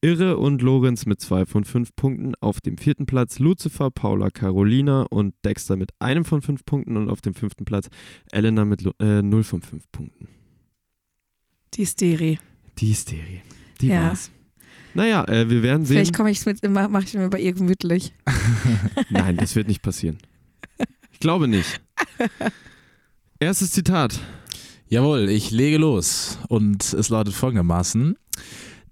Irre 0.00 0.36
und 0.36 0.62
Lorenz 0.62 1.04
mit 1.06 1.20
2 1.20 1.44
von 1.46 1.64
5 1.64 1.96
Punkten. 1.96 2.34
Auf 2.40 2.60
dem 2.60 2.78
vierten 2.78 3.06
Platz 3.06 3.40
Lucifer, 3.40 3.90
Paula, 3.90 4.30
Carolina 4.30 5.06
und 5.10 5.34
Dexter 5.44 5.76
mit 5.76 5.90
einem 5.98 6.24
von 6.24 6.40
5 6.40 6.64
Punkten. 6.64 6.96
Und 6.96 7.08
auf 7.10 7.20
dem 7.20 7.34
fünften 7.34 7.64
Platz 7.64 7.88
Elena 8.30 8.64
mit 8.64 8.84
äh, 9.00 9.22
0 9.22 9.42
von 9.42 9.62
5 9.62 9.90
Punkten. 9.90 10.28
Die 11.74 11.86
Steri. 11.86 12.38
Die 12.78 12.88
Hysterie. 12.88 13.42
Die 13.80 13.88
Ja. 13.88 14.08
war's. 14.08 14.30
Naja, 14.94 15.24
äh, 15.24 15.50
wir 15.50 15.62
werden 15.62 15.84
sehen. 15.86 15.96
Vielleicht 15.96 16.14
komme 16.16 16.30
ich 16.30 16.44
mit, 16.46 16.58
mach 16.68 16.88
mach 16.88 17.02
ich 17.02 17.14
mir 17.14 17.28
bei 17.28 17.40
ihr 17.40 17.52
gemütlich. 17.52 18.12
Nein, 19.10 19.36
das 19.36 19.56
wird 19.56 19.66
nicht 19.68 19.82
passieren. 19.82 20.18
Ich 21.12 21.18
glaube 21.20 21.48
nicht. 21.48 21.80
Erstes 23.40 23.72
Zitat. 23.72 24.20
Jawohl, 24.88 25.28
ich 25.28 25.50
lege 25.50 25.78
los 25.78 26.38
und 26.48 26.92
es 26.92 27.08
lautet 27.08 27.34
folgendermaßen. 27.34 28.16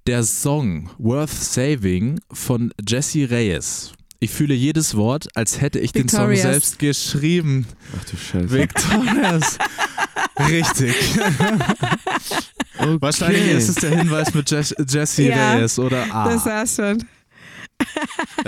Der 0.08 0.24
Song 0.24 0.90
Worth 0.98 1.30
Saving 1.30 2.18
von 2.32 2.72
Jesse 2.88 3.30
Reyes. 3.30 3.92
Ich 4.18 4.30
fühle 4.30 4.54
jedes 4.54 4.96
Wort, 4.96 5.28
als 5.36 5.60
hätte 5.60 5.78
ich 5.78 5.92
den 5.92 6.08
Song 6.08 6.30
Victorious. 6.30 6.42
selbst 6.42 6.78
geschrieben. 6.80 7.66
Ach 7.96 8.04
du 8.04 8.16
Scheiße. 8.16 8.50
Victorious. 8.50 9.58
Richtig. 10.48 10.94
Okay. 12.78 12.96
Wahrscheinlich 13.00 13.48
ist 13.52 13.68
es 13.68 13.74
der 13.76 13.90
Hinweis 13.98 14.32
mit 14.34 14.48
Jes- 14.50 14.74
Jesse 14.88 15.24
Ja, 15.24 15.52
Reyes 15.54 15.78
oder 15.78 16.04
A. 16.14 16.28
Das 16.32 16.46
war's 16.46 16.76
schon. 16.76 17.04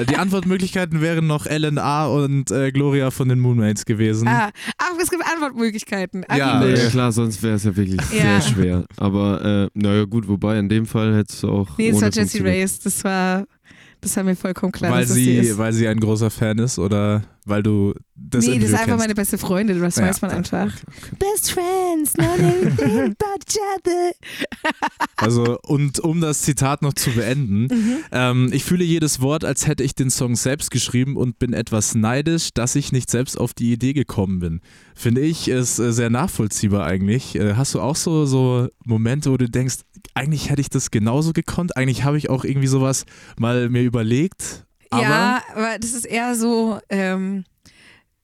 Die 0.08 0.16
Antwortmöglichkeiten 0.16 1.00
wären 1.00 1.26
noch 1.26 1.46
LNA 1.46 2.06
und 2.06 2.50
äh, 2.52 2.70
Gloria 2.70 3.10
von 3.10 3.28
den 3.28 3.40
Moonmates 3.40 3.84
gewesen. 3.84 4.28
Ah, 4.28 4.50
ach, 4.78 4.90
es 5.02 5.10
gibt 5.10 5.24
Antwortmöglichkeiten. 5.26 6.24
Ah, 6.28 6.36
Ja, 6.36 6.64
ja 6.64 6.88
klar, 6.88 7.10
sonst 7.10 7.42
wäre 7.42 7.54
es 7.54 7.64
ja 7.64 7.74
wirklich 7.76 8.00
Ja. 8.12 8.40
sehr 8.40 8.42
schwer. 8.42 8.84
Aber 8.96 9.44
äh, 9.74 9.78
naja 9.78 10.04
gut, 10.04 10.28
wobei 10.28 10.58
in 10.58 10.68
dem 10.68 10.86
Fall 10.86 11.16
hättest 11.16 11.42
du 11.42 11.50
auch. 11.50 11.76
Nee, 11.78 11.88
es 11.88 11.96
war 12.00 12.04
Jessie 12.08 12.20
funktioniert. 12.20 12.54
Reyes. 12.56 12.78
Das 12.80 13.02
war, 13.04 13.44
das 14.00 14.16
war 14.16 14.22
mir 14.24 14.36
vollkommen 14.36 14.72
klar, 14.72 14.92
weil, 14.92 15.00
dass 15.00 15.08
das 15.08 15.16
sie 15.16 15.24
sie, 15.24 15.36
ist. 15.48 15.58
weil 15.58 15.72
sie 15.72 15.88
ein 15.88 15.98
großer 15.98 16.30
Fan 16.30 16.58
ist 16.58 16.78
oder 16.78 17.22
weil 17.44 17.62
du 17.62 17.94
das 18.14 18.44
nee, 18.46 18.52
das 18.52 18.54
Interview 18.54 18.64
ist 18.66 18.72
einfach 18.74 18.86
kennst? 18.86 18.98
meine 19.00 19.14
beste 19.14 19.38
Freundin, 19.38 19.80
das 19.80 19.96
Ja, 19.96 20.02
weiß 20.06 20.22
man 20.22 20.30
einfach. 20.30 20.66
okay. 20.66 21.16
Best 21.18 21.50
friends, 21.52 22.16
not 22.16 22.38
about 22.40 22.84
each 23.48 23.58
other. 23.76 24.12
Also, 25.16 25.58
und 25.62 26.00
um 26.00 26.20
das 26.20 26.42
Zitat 26.42 26.82
noch 26.82 26.92
zu 26.94 27.10
beenden, 27.10 27.64
Mhm. 27.64 27.96
ähm, 28.12 28.50
ich 28.52 28.64
fühle 28.64 28.84
jedes 28.84 29.20
Wort, 29.20 29.44
als 29.44 29.66
hätte 29.66 29.82
ich 29.82 29.94
den 29.94 30.10
Song 30.10 30.36
selbst 30.36 30.70
geschrieben 30.70 31.16
und 31.16 31.38
bin 31.38 31.52
etwas 31.52 31.94
neidisch, 31.94 32.50
dass 32.54 32.74
ich 32.76 32.92
nicht 32.92 33.10
selbst 33.10 33.38
auf 33.38 33.54
die 33.54 33.72
Idee 33.72 33.92
gekommen 33.92 34.38
bin. 34.40 34.60
Finde 34.94 35.20
ich, 35.22 35.48
ist 35.48 35.78
äh, 35.78 35.92
sehr 35.92 36.10
nachvollziehbar 36.10 36.86
eigentlich. 36.86 37.34
Äh, 37.36 37.54
hast 37.54 37.74
du 37.74 37.80
auch 37.80 37.96
so, 37.96 38.26
so 38.26 38.68
Momente, 38.84 39.30
wo 39.30 39.36
du 39.36 39.48
denkst, 39.48 39.76
eigentlich 40.14 40.50
hätte 40.50 40.60
ich 40.60 40.70
das 40.70 40.90
genauso 40.90 41.32
gekonnt, 41.32 41.76
eigentlich 41.76 42.04
habe 42.04 42.18
ich 42.18 42.30
auch 42.30 42.44
irgendwie 42.44 42.66
sowas 42.68 43.04
mal 43.38 43.68
mir 43.70 43.82
überlegt, 43.82 44.66
aber 44.94 45.02
ja, 45.02 45.42
aber 45.54 45.78
das 45.78 45.92
ist 45.92 46.04
eher 46.04 46.34
so, 46.34 46.78
ähm, 46.88 47.44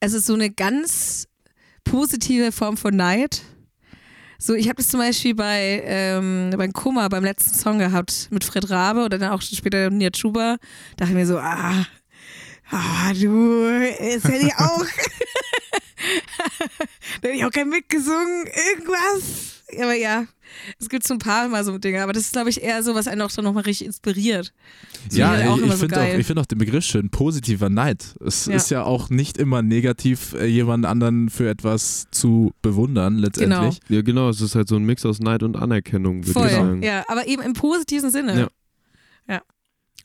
es 0.01 0.13
ist 0.13 0.27
so 0.27 0.35
eine 0.35 0.51
ganz 0.51 1.29
positive 1.85 2.53
Form 2.53 2.77
von 2.77 2.97
Neid. 2.97 3.43
So, 4.39 4.55
ich 4.55 4.69
habe 4.69 4.77
das 4.77 4.89
zum 4.89 5.01
Beispiel 5.01 5.35
bei 5.35 5.83
ähm, 5.85 6.55
beim 6.57 6.73
Kummer 6.73 7.11
beim 7.11 7.25
letzten 7.25 7.59
Song 7.59 7.79
gehabt 7.79 8.29
mit 8.31 8.43
Fred 8.43 8.71
Rabe 8.71 9.05
oder 9.05 9.19
dann 9.19 9.33
auch 9.33 9.43
später 9.43 9.91
Nia 9.91 10.11
Chuba. 10.11 10.57
Da 10.97 11.05
dachte 11.05 11.11
ich 11.13 11.17
mir 11.17 11.27
so, 11.27 11.39
ah, 11.39 11.87
ah 12.71 13.13
du, 13.13 13.69
das 13.99 14.25
hätte 14.25 14.47
ich 14.47 14.55
auch. 14.55 14.85
da 17.21 17.29
hätte 17.29 17.37
ich 17.37 17.45
auch 17.45 17.51
kein 17.51 17.69
mitgesungen, 17.69 18.47
irgendwas. 18.47 19.60
Aber 19.81 19.95
ja, 19.95 20.25
es 20.79 20.89
gibt 20.89 21.07
so 21.07 21.15
ein 21.15 21.19
paar 21.19 21.49
Mal 21.49 21.65
so 21.65 21.77
Dinge, 21.79 22.03
aber 22.03 22.13
das 22.13 22.25
ist, 22.25 22.33
glaube 22.33 22.51
ich, 22.51 22.63
eher 22.63 22.83
so, 22.83 22.95
was 22.95 23.07
einen 23.07 23.21
auch 23.23 23.31
dann 23.31 23.45
nochmal 23.45 23.63
richtig 23.65 23.87
inspiriert. 23.87 24.53
Das 25.09 25.17
Ja, 25.17 25.31
finde 25.31 25.43
ich 25.45 25.49
auch 25.51 25.57
ich, 25.59 25.65
ich 25.65 25.71
so 25.73 25.77
finde 25.79 26.01
auch, 26.01 26.19
ich 26.19 26.27
find 26.27 26.39
auch 26.39 26.47
den 26.47 26.59
Begriff 26.59 26.85
schön, 26.85 27.11
positiver 27.11 27.69
Neid. 27.71 28.15
Es 28.25 28.47
Ja. 28.47 28.55
ist 28.55 28.71
ja 28.71 28.83
auch 28.85 29.11
nicht 29.11 29.39
immer 29.39 29.63
negativ, 29.63 30.35
äh, 30.35 30.47
jemand 30.47 30.87
anderen 30.87 31.29
für 31.31 31.49
etwas 31.49 32.07
zu 32.11 32.53
bewundern, 32.63 33.17
letztendlich. 33.19 33.79
Ja, 33.89 34.03
genau, 34.03 34.29
es 34.29 34.41
ist 34.41 34.55
halt 34.55 34.69
so 34.69 34.77
ein 34.77 34.85
Mix 34.85 35.07
aus 35.07 35.21
Neid 35.21 35.43
und 35.43 35.57
Anerkennung, 35.57 36.27
würde 36.27 36.29
ich 36.31 36.33
Voll, 36.35 36.51
sagen. 36.51 36.83
ja, 36.83 37.05
aber 37.09 37.27
eben 37.29 37.43
im 37.43 37.53
positiven 37.53 38.11
Sinne. 38.11 38.39
Ja. 38.41 38.49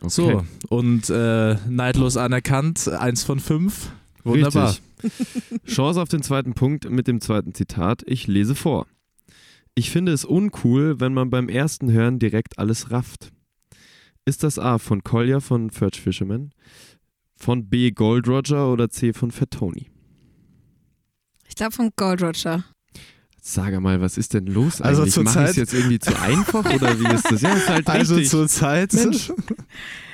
Okay. 0.02 0.10
So, 0.10 0.46
und 0.68 1.10
äh, 1.10 1.56
neidlos 1.70 2.18
anerkannt, 2.18 2.90
eins 2.90 3.24
von 3.24 3.40
fünf. 3.40 3.92
Wunderbar. 4.26 4.76
Richtig. 5.02 5.64
Chance 5.68 6.02
auf 6.02 6.10
den 6.10 6.22
zweiten 6.22 6.54
Punkt 6.54 6.90
mit 6.90 7.08
dem 7.08 7.22
zweiten 7.22 7.54
Zitat. 7.54 8.04
Ich 8.06 8.28
lese 8.28 8.56
vor. 8.56 8.88
Ich 9.76 9.90
finde 9.92 10.14
es 10.14 10.24
uncool, 10.24 11.00
wenn 11.00 11.14
man 11.14 11.30
beim 11.30 11.50
ersten 11.50 11.92
Hören 11.92 12.18
direkt 12.20 12.58
alles 12.60 12.92
rafft. 12.92 13.32
Ist 14.26 14.44
das 14.44 14.58
A 14.58 14.78
von 14.78 15.04
Collier 15.04 15.42
von 15.42 15.70
Furch 15.70 16.02
Fisherman, 16.02 16.52
von 17.38 17.70
B 17.70 17.92
Gold 17.92 18.28
Roger 18.28 18.72
oder 18.72 18.90
C 18.90 19.14
von 19.14 19.32
Fat 19.32 19.52
Tony? 19.52 19.90
Ich 21.48 21.56
glaube 21.56 21.74
von 21.74 21.92
Gold 21.96 22.24
Roger. 22.24 22.64
Sag 23.42 23.80
mal, 23.80 24.02
was 24.02 24.18
ist 24.18 24.34
denn 24.34 24.48
los 24.48 24.82
Also 24.82 25.02
eigentlich? 25.02 25.14
zur 25.14 25.24
Mach 25.24 25.32
ich 25.32 25.36
Zeit- 25.36 25.50
es 25.52 25.56
jetzt 25.58 25.74
irgendwie 25.74 26.00
zu 26.00 26.20
einfach 26.20 26.66
oder 26.74 27.00
wie 27.00 27.14
ist 27.14 27.30
das? 27.32 27.42
Ja, 27.42 27.54
ist 27.54 27.70
halt 27.70 27.88
Also 27.88 28.16
richtig. 28.16 28.32
zur 28.32 28.48
Zeit. 28.48 28.94
Mensch. 28.94 29.32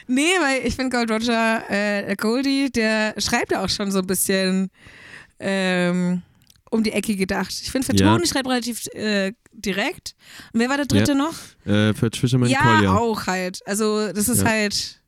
Nee, 0.07 0.23
weil 0.41 0.67
ich 0.67 0.75
finde 0.75 0.93
Gold 0.97 1.09
Roger, 1.09 1.63
äh, 1.69 2.05
der 2.05 2.15
Goldie, 2.17 2.69
der 2.69 3.13
schreibt 3.17 3.53
ja 3.53 3.63
auch 3.63 3.69
schon 3.69 3.91
so 3.91 3.99
ein 3.99 4.07
bisschen 4.07 4.69
ähm, 5.39 6.21
um 6.71 6.81
die 6.83 6.91
Ecke 6.93 7.15
gedacht. 7.15 7.51
Ich 7.61 7.69
finde, 7.71 7.87
Ja. 7.95 8.07
Fatoni 8.07 8.27
schreibt 8.27 8.47
relativ 8.47 8.87
äh, 8.93 9.33
direkt. 9.53 10.15
Und 10.53 10.59
wer 10.61 10.69
war 10.69 10.77
der 10.77 10.87
dritte 10.87 11.13
noch? 11.13 11.33
Äh, 11.65 11.93
für 11.93 12.09
Fisherman 12.11 12.49
ja, 12.49 12.59
Collier. 12.61 12.99
auch 12.99 13.27
halt. 13.27 13.59
Also 13.67 14.11
das 14.11 14.27
ist 14.29 14.41
Ja. 14.41 14.49
halt, 14.49 14.99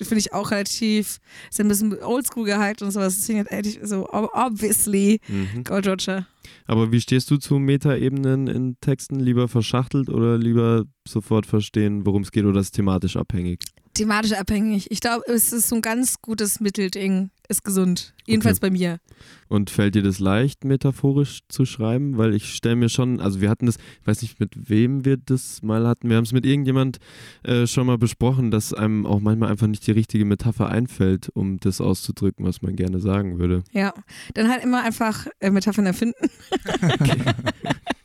finde 0.00 0.18
ich 0.20 0.32
auch 0.32 0.50
relativ, 0.52 1.18
ist 1.50 1.60
ein 1.60 1.68
bisschen 1.68 2.00
oldschool 2.02 2.44
gehalten 2.44 2.84
und 2.84 2.92
sowas. 2.92 3.16
Deswegen 3.16 3.40
halt 3.40 3.50
eigentlich 3.52 3.80
so, 3.82 4.08
ob- 4.12 4.30
obviously, 4.32 5.20
Mhm. 5.28 5.64
Gold 5.64 5.86
Roger. 5.88 6.26
Aber 6.66 6.92
wie 6.92 7.00
stehst 7.00 7.30
du 7.30 7.36
zu 7.36 7.58
Metaebenen 7.58 8.46
in 8.46 8.76
Texten? 8.80 9.18
Lieber 9.20 9.48
verschachtelt 9.48 10.08
oder 10.08 10.38
lieber 10.38 10.84
sofort 11.06 11.46
verstehen, 11.46 12.06
worum 12.06 12.22
es 12.22 12.30
geht 12.30 12.44
oder 12.44 12.60
ist 12.60 12.72
thematisch 12.72 13.16
abhängig? 13.16 13.60
Thematisch 13.98 14.32
abhängig. 14.32 14.92
Ich 14.92 15.00
glaube, 15.00 15.24
es 15.26 15.52
ist 15.52 15.68
so 15.68 15.74
ein 15.74 15.82
ganz 15.82 16.22
gutes 16.22 16.60
Mittelding. 16.60 17.30
Ist 17.48 17.64
gesund. 17.64 18.14
Jedenfalls 18.26 18.60
bei 18.60 18.70
mir. 18.70 19.00
Und 19.48 19.70
fällt 19.70 19.96
dir 19.96 20.02
das 20.02 20.20
leicht, 20.20 20.64
metaphorisch 20.64 21.40
zu 21.48 21.64
schreiben? 21.64 22.16
Weil 22.16 22.32
ich 22.32 22.54
stelle 22.54 22.76
mir 22.76 22.90
schon, 22.90 23.20
also 23.20 23.40
wir 23.40 23.50
hatten 23.50 23.66
das, 23.66 23.76
ich 24.00 24.06
weiß 24.06 24.22
nicht, 24.22 24.38
mit 24.38 24.68
wem 24.68 25.04
wir 25.04 25.16
das 25.16 25.62
mal 25.62 25.84
hatten, 25.84 26.10
wir 26.10 26.16
haben 26.16 26.22
es 26.24 26.32
mit 26.32 26.46
irgendjemand 26.46 26.98
äh, 27.42 27.66
schon 27.66 27.88
mal 27.88 27.98
besprochen, 27.98 28.52
dass 28.52 28.72
einem 28.72 29.04
auch 29.04 29.18
manchmal 29.18 29.50
einfach 29.50 29.66
nicht 29.66 29.84
die 29.84 29.92
richtige 29.92 30.24
Metapher 30.24 30.68
einfällt, 30.68 31.30
um 31.30 31.58
das 31.58 31.80
auszudrücken, 31.80 32.46
was 32.46 32.62
man 32.62 32.76
gerne 32.76 33.00
sagen 33.00 33.40
würde. 33.40 33.64
Ja. 33.72 33.94
Dann 34.34 34.48
halt 34.48 34.62
immer 34.62 34.84
einfach 34.84 35.26
äh, 35.40 35.50
Metaphern 35.50 35.86
erfinden. 35.86 36.28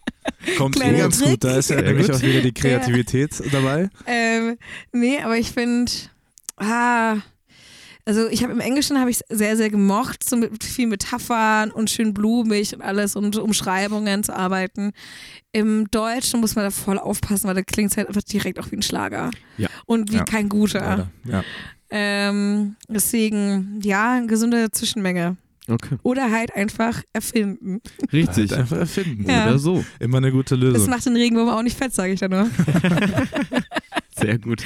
Kommt 0.58 0.75
eh 0.77 0.79
Kleiner 0.79 0.97
ganz 0.99 1.19
Trick. 1.19 1.29
gut. 1.32 1.43
Da 1.43 1.58
ist 1.58 1.69
ja 1.69 1.77
Sehr 1.77 1.86
nämlich 1.86 2.08
gut. 2.08 2.15
auch 2.15 2.21
wieder 2.21 2.41
die 2.41 2.53
Kreativität 2.53 3.32
dabei. 3.51 3.89
Ähm, 4.06 4.58
nee, 4.91 5.19
aber 5.19 5.38
ich 5.38 5.51
finde, 5.51 5.91
ah, 6.58 7.17
also 8.06 8.27
ich 8.27 8.43
habe 8.43 8.51
im 8.51 8.60
Englischen 8.60 8.99
habe 8.99 9.10
ich 9.12 9.21
sehr, 9.29 9.56
sehr 9.56 9.69
gemocht, 9.69 10.27
so 10.29 10.36
mit 10.36 10.62
viel 10.63 10.88
Metaphern 10.88 11.71
und 11.71 11.89
schön 11.89 12.13
blumig 12.13 12.75
und 12.75 12.82
alles 12.82 13.15
und 13.15 13.38
Umschreibungen 13.38 14.23
zu 14.23 14.36
arbeiten. 14.36 14.91
Im 15.53 15.89
Deutschen 15.89 16.41
muss 16.41 16.56
man 16.56 16.65
da 16.65 16.71
voll 16.71 16.99
aufpassen, 16.99 17.47
weil 17.47 17.56
da 17.56 17.62
klingt 17.62 17.91
es 17.91 17.97
halt 17.97 18.10
einfach 18.10 18.23
direkt 18.23 18.60
auch 18.60 18.69
wie 18.71 18.75
ein 18.75 18.82
Schlager. 18.82 19.32
Ja. 19.58 19.69
Und 19.86 20.12
wie 20.12 20.17
Ja. 20.17 20.25
kein 20.25 20.49
guter. 20.49 20.79
Leider. 20.79 21.12
Ja. 21.38 21.43
Ähm, 21.95 22.75
deswegen, 22.89 23.79
ja, 23.84 24.13
eine 24.13 24.27
gesunde 24.27 24.71
Zwischenmenge. 24.71 25.38
Okay. 25.67 25.97
Oder 26.04 26.30
halt 26.32 26.54
einfach 26.56 27.02
erfinden. 27.13 27.82
Richtig. 28.12 28.52
Halt 28.52 28.62
einfach 28.62 28.78
erfinden. 28.78 29.30
Ja. 29.30 29.47
Oder 29.47 29.60
so. 29.60 29.86
Immer 29.99 30.17
eine 30.17 30.32
gute 30.32 30.58
Das 30.58 30.63
Lösung. 30.73 30.89
macht 30.89 31.06
den 31.06 31.15
Regenwurm 31.15 31.49
auch 31.49 31.63
nicht 31.63 31.78
fett, 31.78 31.93
sage 31.93 32.13
ich 32.13 32.19
da 32.19 32.28
nur. 32.28 32.49
Sehr 34.19 34.38
gut. 34.39 34.62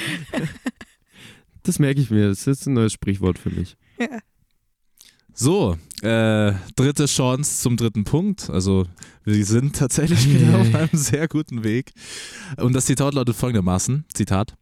Das 1.64 1.80
merke 1.80 2.02
ich 2.02 2.10
mir. 2.10 2.30
Das 2.30 2.48
ist 2.48 2.66
ein 2.66 2.74
neues 2.74 2.94
Sprichwort 2.94 3.38
für 3.38 3.50
mich. 3.52 3.78
Ja. 4.00 4.08
So, 5.34 5.78
äh, 6.02 6.54
dritte 6.76 7.06
Chance 7.06 7.62
zum 7.62 7.78
dritten 7.78 8.04
Punkt. 8.04 8.50
Also 8.50 8.88
wir 9.24 9.46
sind 9.46 9.76
tatsächlich 9.76 10.28
wieder 10.28 10.58
auf 10.58 10.74
einem 10.74 10.90
sehr 10.94 11.28
guten 11.28 11.64
Weg. 11.64 11.92
Und 12.58 12.74
das 12.74 12.86
Zitat 12.86 13.14
lautet 13.14 13.36
folgendermaßen, 13.36 14.06
Zitat. 14.14 14.56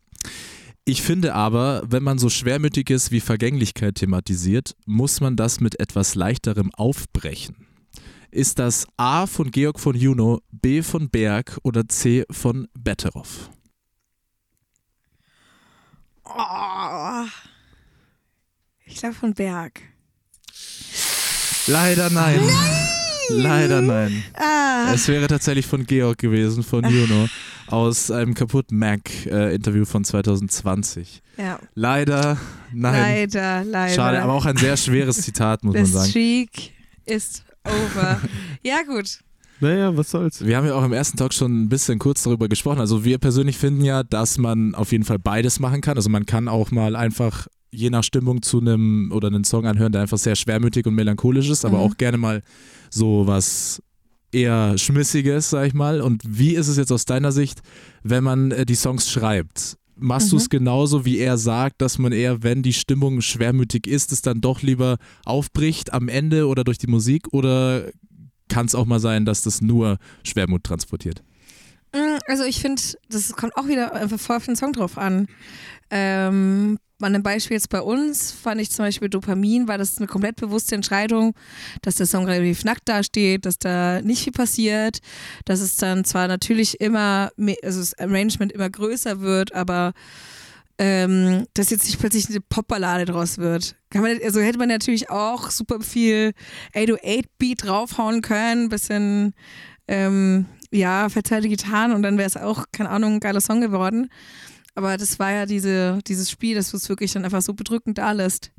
Ich 0.87 1.01
finde 1.01 1.33
aber, 1.33 1.81
wenn 1.87 2.03
man 2.03 2.19
so 2.19 2.29
Schwermütiges 2.29 3.09
wie 3.09 3.19
Vergänglichkeit 3.19 3.95
thematisiert, 3.95 4.75
muss 4.85 5.19
man 5.19 5.35
das 5.35 5.59
mit 5.59 5.79
etwas 5.79 6.13
leichterem 6.13 6.71
aufbrechen. 6.75 7.65
Ist 8.29 8.59
das 8.59 8.85
A 8.95 9.25
von 9.25 9.49
Georg 9.49 9.79
von 9.79 9.95
Juno, 9.95 10.41
B 10.51 10.83
von 10.83 11.09
Berg 11.09 11.57
oder 11.63 11.87
C 11.87 12.23
von 12.29 12.67
Betteroff? 12.77 13.49
Oh. 16.23 17.25
Ich 18.85 18.97
glaube 18.97 19.15
von 19.15 19.33
Berg. 19.33 19.81
Leider 21.65 22.11
nein. 22.11 22.41
Leider 23.29 23.81
nein. 23.81 24.23
Ah. 24.33 24.91
Es 24.93 25.07
wäre 25.07 25.25
tatsächlich 25.25 25.65
von 25.65 25.83
Georg 25.83 26.19
gewesen, 26.19 26.61
von 26.61 26.83
Juno, 26.83 27.27
aus 27.67 28.11
einem 28.11 28.33
kaputten 28.33 28.77
Mac-Interview 28.77 29.85
von 29.85 30.03
2020. 30.03 31.21
Ja, 31.37 31.59
Leider, 31.73 32.37
nein. 32.73 32.93
leider, 33.31 33.63
leider. 33.65 33.93
Schade, 33.93 34.21
aber 34.21 34.33
auch 34.33 34.45
ein 34.45 34.57
sehr 34.57 34.77
schweres 34.77 35.21
Zitat, 35.21 35.63
muss 35.63 35.73
man 35.75 35.85
The 35.85 35.91
sagen. 35.91 36.09
streak 36.09 36.71
ist 37.05 37.43
over. 37.65 38.21
ja, 38.63 38.81
gut. 38.83 39.19
Naja, 39.61 39.95
was 39.95 40.11
soll's. 40.11 40.45
Wir 40.45 40.57
haben 40.57 40.67
ja 40.67 40.75
auch 40.75 40.83
im 40.83 40.91
ersten 40.93 41.17
Talk 41.17 41.33
schon 41.33 41.63
ein 41.63 41.69
bisschen 41.69 41.97
kurz 41.97 42.23
darüber 42.23 42.47
gesprochen. 42.49 42.79
Also 42.81 43.05
wir 43.05 43.17
persönlich 43.17 43.57
finden 43.57 43.83
ja, 43.85 44.03
dass 44.03 44.37
man 44.37 44.75
auf 44.75 44.91
jeden 44.91 45.05
Fall 45.05 45.17
beides 45.17 45.59
machen 45.59 45.79
kann. 45.81 45.95
Also 45.97 46.09
man 46.09 46.25
kann 46.25 46.47
auch 46.49 46.71
mal 46.71 46.95
einfach 46.95 47.47
je 47.71 47.89
nach 47.89 48.03
Stimmung 48.03 48.41
zu 48.41 48.59
einem 48.59 49.11
oder 49.13 49.27
einen 49.29 49.43
Song 49.45 49.65
anhören, 49.65 49.91
der 49.93 50.01
einfach 50.01 50.17
sehr 50.17 50.35
schwermütig 50.35 50.85
und 50.85 50.95
melancholisch 50.95 51.49
ist, 51.49 51.63
aber 51.65 51.77
Mhm. 51.77 51.83
auch 51.83 51.97
gerne 51.97 52.17
mal 52.17 52.43
so 52.89 53.27
was 53.27 53.81
eher 54.35 54.77
Schmissiges, 54.77 55.49
sag 55.49 55.67
ich 55.67 55.73
mal. 55.73 56.01
Und 56.01 56.21
wie 56.25 56.53
ist 56.55 56.67
es 56.67 56.77
jetzt 56.77 56.91
aus 56.91 57.05
deiner 57.05 57.31
Sicht, 57.31 57.61
wenn 58.03 58.23
man 58.23 58.51
äh, 58.51 58.65
die 58.65 58.75
Songs 58.75 59.09
schreibt? 59.09 59.77
Machst 59.97 60.33
du 60.33 60.37
es 60.37 60.49
genauso, 60.49 61.05
wie 61.05 61.19
er 61.19 61.37
sagt, 61.37 61.81
dass 61.81 61.97
man 61.97 62.11
eher, 62.11 62.43
wenn 62.43 62.61
die 62.61 62.73
Stimmung 62.73 63.21
schwermütig 63.21 63.87
ist, 63.87 64.11
es 64.11 64.21
dann 64.21 64.41
doch 64.41 64.61
lieber 64.61 64.97
aufbricht 65.23 65.93
am 65.93 66.09
Ende 66.09 66.47
oder 66.47 66.65
durch 66.65 66.77
die 66.77 66.87
Musik? 66.87 67.29
Oder 67.31 67.91
kann 68.49 68.65
es 68.65 68.75
auch 68.75 68.85
mal 68.85 68.99
sein, 68.99 69.23
dass 69.23 69.43
das 69.43 69.61
nur 69.61 69.97
Schwermut 70.23 70.65
transportiert? 70.65 71.23
Mm, 71.95 72.17
Also 72.27 72.43
ich 72.43 72.59
finde, 72.59 72.81
das 73.09 73.33
kommt 73.33 73.55
auch 73.55 73.67
wieder 73.67 73.93
einfach 73.93 74.19
voll 74.19 74.37
auf 74.37 74.45
den 74.45 74.55
Song 74.55 74.73
drauf 74.73 74.97
an. 74.97 75.27
Ähm, 75.89 76.77
an 77.01 77.13
einem 77.13 77.23
Beispiel 77.23 77.55
jetzt 77.55 77.69
bei 77.69 77.81
uns 77.81 78.31
fand 78.31 78.61
ich 78.61 78.71
zum 78.71 78.85
Beispiel 78.85 79.09
Dopamin, 79.09 79.67
war 79.67 79.77
das 79.77 79.97
eine 79.97 80.07
komplett 80.07 80.37
bewusste 80.37 80.75
Entscheidung, 80.75 81.35
dass 81.81 81.95
der 81.95 82.05
Song 82.05 82.25
relativ 82.25 82.63
nackt 82.63 82.87
dasteht, 82.87 83.45
dass 83.45 83.59
da 83.59 84.01
nicht 84.01 84.23
viel 84.23 84.33
passiert, 84.33 84.99
dass 85.43 85.59
es 85.59 85.75
dann 85.75 86.05
zwar 86.05 86.27
natürlich 86.27 86.79
immer, 86.79 87.31
also 87.63 87.79
das 87.79 87.97
Arrangement 87.99 88.51
immer 88.53 88.69
größer 88.69 89.19
wird, 89.19 89.53
aber 89.53 89.93
ähm, 90.77 91.45
dass 91.53 91.69
jetzt 91.69 91.85
nicht 91.85 91.99
plötzlich 91.99 92.29
eine 92.29 92.41
Popballade 92.41 93.05
draus 93.05 93.37
wird. 93.37 93.75
Man, 93.93 94.17
also 94.23 94.41
hätte 94.41 94.57
man 94.57 94.69
natürlich 94.69 95.09
auch 95.09 95.49
super 95.51 95.81
viel 95.81 96.33
808-Beat 96.73 97.63
draufhauen 97.65 98.21
können, 98.21 98.69
bisschen 98.69 99.33
ähm, 99.87 100.45
ja, 100.71 101.09
verzerrte 101.09 101.49
Gitarren 101.49 101.93
und 101.93 102.01
dann 102.01 102.17
wäre 102.17 102.27
es 102.27 102.37
auch, 102.37 102.65
keine 102.71 102.89
Ahnung, 102.89 103.15
ein 103.15 103.19
geiler 103.19 103.41
Song 103.41 103.61
geworden. 103.61 104.09
Aber 104.75 104.97
das 104.97 105.19
war 105.19 105.31
ja 105.31 105.45
diese, 105.45 105.99
dieses 106.05 106.29
Spiel, 106.29 106.55
das 106.55 106.73
es 106.73 106.89
wirklich 106.89 107.13
dann 107.13 107.23
einfach 107.23 107.41
so 107.41 107.53
bedrückend 107.53 107.97
da 107.97 108.11
lässt. 108.11 108.51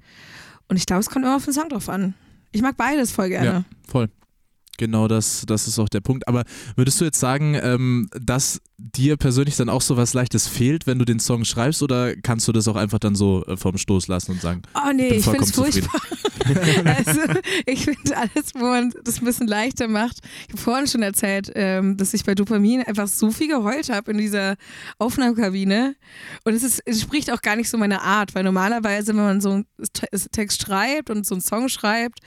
Und 0.68 0.76
ich 0.76 0.86
glaube, 0.86 1.00
es 1.00 1.10
kommt 1.10 1.24
immer 1.24 1.36
auf 1.36 1.44
den 1.44 1.52
Song 1.54 1.68
drauf 1.68 1.88
an. 1.88 2.14
Ich 2.52 2.62
mag 2.62 2.76
beides 2.76 3.12
voll 3.12 3.28
gerne. 3.28 3.46
Ja, 3.46 3.64
voll. 3.86 4.08
Genau, 4.78 5.08
das, 5.08 5.44
das 5.46 5.66
ist 5.68 5.78
auch 5.78 5.88
der 5.88 6.00
Punkt. 6.00 6.28
Aber 6.28 6.44
würdest 6.76 7.00
du 7.00 7.04
jetzt 7.04 7.20
sagen, 7.20 7.58
ähm, 7.62 8.08
dass 8.20 8.60
dir 8.78 9.16
persönlich 9.16 9.56
dann 9.56 9.68
auch 9.70 9.80
so 9.80 9.96
was 9.96 10.12
Leichtes 10.14 10.46
fehlt, 10.48 10.86
wenn 10.86 10.98
du 10.98 11.04
den 11.04 11.18
Song 11.18 11.44
schreibst, 11.44 11.82
oder 11.82 12.14
kannst 12.16 12.46
du 12.46 12.52
das 12.52 12.68
auch 12.68 12.76
einfach 12.76 12.98
dann 12.98 13.14
so 13.14 13.44
äh, 13.46 13.56
vom 13.56 13.78
Stoß 13.78 14.08
lassen 14.08 14.32
und 14.32 14.40
sagen, 14.40 14.62
Oh 14.74 14.92
nee, 14.94 15.08
ich 15.08 15.24
finde 15.24 15.42
es 15.44 15.52
furchtbar. 15.52 16.00
also, 16.96 17.20
ich 17.64 17.84
finde 17.84 18.16
alles, 18.16 18.52
wo 18.54 18.66
man 18.66 18.92
das 19.04 19.18
ein 19.20 19.24
bisschen 19.24 19.46
leichter 19.48 19.88
macht. 19.88 20.18
Ich 20.46 20.52
habe 20.52 20.58
vorhin 20.62 20.86
schon 20.86 21.02
erzählt, 21.02 21.50
ähm, 21.54 21.96
dass 21.96 22.14
ich 22.14 22.24
bei 22.24 22.34
Dopamin 22.34 22.82
einfach 22.82 23.08
so 23.08 23.30
viel 23.30 23.48
geheult 23.48 23.88
habe 23.88 24.10
in 24.12 24.18
dieser 24.18 24.56
Aufnahmekabine. 24.98 25.96
Und 26.44 26.54
es, 26.54 26.62
ist, 26.62 26.82
es 26.84 27.00
spricht 27.00 27.32
auch 27.32 27.42
gar 27.42 27.56
nicht 27.56 27.70
so 27.70 27.78
meine 27.78 28.02
Art, 28.02 28.34
weil 28.34 28.44
normalerweise, 28.44 29.08
wenn 29.08 29.16
man 29.24 29.40
so 29.40 29.50
einen 29.50 29.66
Te- 29.92 30.08
Text 30.30 30.62
schreibt 30.62 31.10
und 31.10 31.26
so 31.26 31.34
einen 31.34 31.42
Song 31.42 31.68
schreibt, 31.68 32.20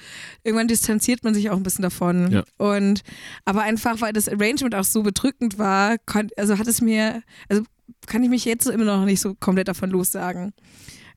irgendwann 0.43 0.67
distanziert 0.67 1.23
man 1.23 1.33
sich 1.33 1.49
auch 1.49 1.57
ein 1.57 1.63
bisschen 1.63 1.83
davon. 1.83 2.31
Ja. 2.31 2.38
Und 2.57 3.01
aber 3.45 3.61
einfach, 3.63 4.01
weil 4.01 4.13
das 4.13 4.27
Arrangement 4.29 4.75
auch 4.75 4.83
so 4.83 5.03
bedrückend 5.03 5.57
war, 5.57 5.97
kon, 6.05 6.29
also 6.37 6.57
hat 6.57 6.67
es 6.67 6.81
mir, 6.81 7.21
also 7.47 7.63
kann 8.07 8.23
ich 8.23 8.29
mich 8.29 8.45
jetzt 8.45 8.63
so 8.65 8.71
immer 8.71 8.85
noch 8.85 9.05
nicht 9.05 9.21
so 9.21 9.35
komplett 9.35 9.67
davon 9.67 9.89
lossagen. 9.89 10.53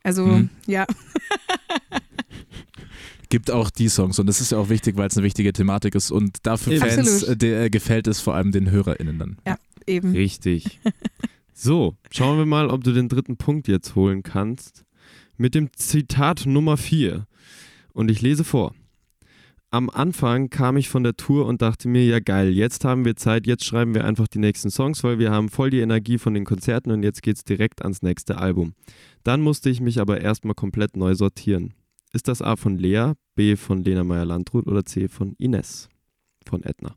Also, 0.03 0.27
Mhm. 0.27 0.51
ja. 0.67 0.85
gibt 3.29 3.51
auch 3.51 3.71
die 3.71 3.89
Songs. 3.89 4.19
Und 4.19 4.27
das 4.27 4.41
ist 4.41 4.53
ja 4.53 4.59
auch 4.59 4.69
wichtig, 4.69 4.97
weil 4.97 5.09
es 5.09 5.17
eine 5.17 5.25
wichtige 5.25 5.53
Thematik 5.53 5.95
ist. 5.95 6.11
Und 6.11 6.39
dafür 6.43 6.75
Eben. 6.75 6.83
Fans 6.87 6.99
Absolut. 6.99 7.29
äh, 7.29 7.37
der, 7.37 7.71
gefällt 7.71 8.07
es 8.07 8.21
vor 8.21 8.35
allem 8.35 8.53
den 8.53 8.71
HörerInnen 8.71 9.19
dann. 9.19 9.37
Eben. 9.87 10.13
Richtig. 10.13 10.81
So, 11.55 11.95
schauen 12.11 12.39
wir 12.39 12.47
mal, 12.47 12.71
ob 12.71 12.83
du 12.83 12.91
den 12.93 13.09
dritten 13.09 13.37
Punkt 13.37 13.69
jetzt 13.69 13.95
holen 13.95 14.25
kannst. 14.25 14.85
Mit 15.37 15.55
dem 15.55 15.69
Zitat 15.77 16.45
Nummer 16.45 16.77
4. 16.77 17.27
Und 17.93 18.11
ich 18.11 18.21
lese 18.21 18.43
vor. 18.43 18.75
Am 19.75 19.89
Anfang 19.89 20.51
kam 20.51 20.77
ich 20.77 20.91
von 20.91 21.03
der 21.03 21.17
Tour 21.17 21.47
und 21.47 21.63
dachte 21.63 21.89
mir, 21.89 22.05
ja 22.05 22.21
geil, 22.21 22.51
jetzt 22.51 22.85
haben 22.85 23.07
wir 23.07 23.17
Zeit, 23.17 23.47
jetzt 23.47 23.65
schreiben 23.65 23.95
wir 23.95 24.05
einfach 24.05 24.29
die 24.29 24.39
nächsten 24.39 24.71
Songs, 24.71 25.03
weil 25.03 25.19
wir 25.19 25.31
haben 25.31 25.49
voll 25.49 25.71
die 25.71 25.81
Energie 25.81 26.19
von 26.19 26.35
den 26.35 26.45
Konzerten 26.45 26.91
und 26.91 27.03
jetzt 27.03 27.23
geht's 27.23 27.43
direkt 27.43 27.81
ans 27.81 28.03
nächste 28.03 28.37
Album. 28.37 28.75
Dann 29.25 29.41
musste 29.41 29.71
ich 29.71 29.81
mich 29.81 29.99
aber 29.99 30.21
erstmal 30.21 30.55
komplett 30.55 30.95
neu 30.99 31.15
sortieren. 31.15 31.73
Ist 32.13 32.29
das 32.29 32.43
A 32.43 32.57
von 32.57 32.77
Lea, 32.77 33.13
B 33.35 33.57
von 33.57 33.83
Lena 33.83 34.05
Meyer-Landrut 34.05 34.67
oder 34.67 34.85
C 34.85 35.09
von 35.09 35.35
Ines? 35.39 35.89
von 36.45 36.65
Edna. 36.65 36.97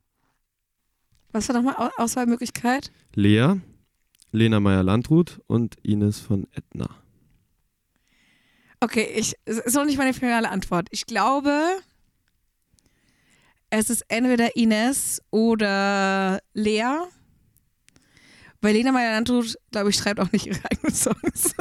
Was 1.32 1.48
war 1.48 1.56
nochmal 1.56 1.76
Au- 1.78 2.04
Auswahlmöglichkeit? 2.04 2.92
Lea, 3.14 3.54
Lena 4.32 4.60
Meyer-Landrut 4.60 5.40
und 5.48 5.76
Ines 5.84 6.20
von 6.20 6.48
Edna. 6.52 6.90
Okay, 8.80 9.08
ich, 9.16 9.36
ist 9.46 9.76
noch 9.76 9.86
nicht 9.86 9.98
meine 10.00 10.14
finale 10.16 10.50
Antwort. 10.50 10.88
Ich 10.92 11.06
glaube, 11.06 11.54
es 13.80 13.90
ist 13.90 14.06
entweder 14.08 14.56
Ines 14.56 15.22
oder 15.32 16.42
Lea. 16.54 17.00
Weil 18.62 18.74
Lena 18.74 18.92
Meyer-Landrut, 18.92 19.58
glaube 19.72 19.90
ich, 19.90 19.96
schreibt 19.96 20.20
auch 20.20 20.32
nicht 20.32 20.48
ihre 20.48 20.60
eigenen 20.72 20.94
Songs. 20.96 21.54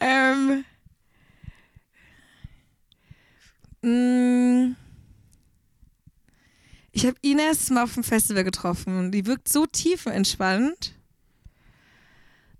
ähm, 0.00 0.64
mh, 3.82 4.76
ich 6.92 7.06
habe 7.06 7.16
Ines 7.22 7.70
mal 7.70 7.84
auf 7.84 7.94
dem 7.94 8.04
Festival 8.04 8.44
getroffen. 8.44 9.10
Die 9.12 9.26
wirkt 9.26 9.48
so 9.48 9.66
tiefenentspannt. 9.66 10.94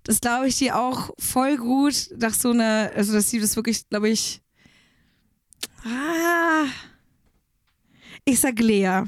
Das 0.04 0.20
glaube 0.20 0.48
ich 0.48 0.56
dir 0.56 0.76
auch 0.76 1.10
voll 1.18 1.56
gut 1.56 2.10
nach 2.16 2.34
so 2.34 2.50
einer, 2.50 2.90
also 2.94 3.12
dass 3.12 3.30
sie 3.30 3.38
das 3.38 3.54
wirklich, 3.56 3.88
glaube 3.88 4.08
ich. 4.08 4.42
Ah, 5.84 6.64
ich 8.25 8.41
sag 8.41 8.59
Lea. 8.61 9.03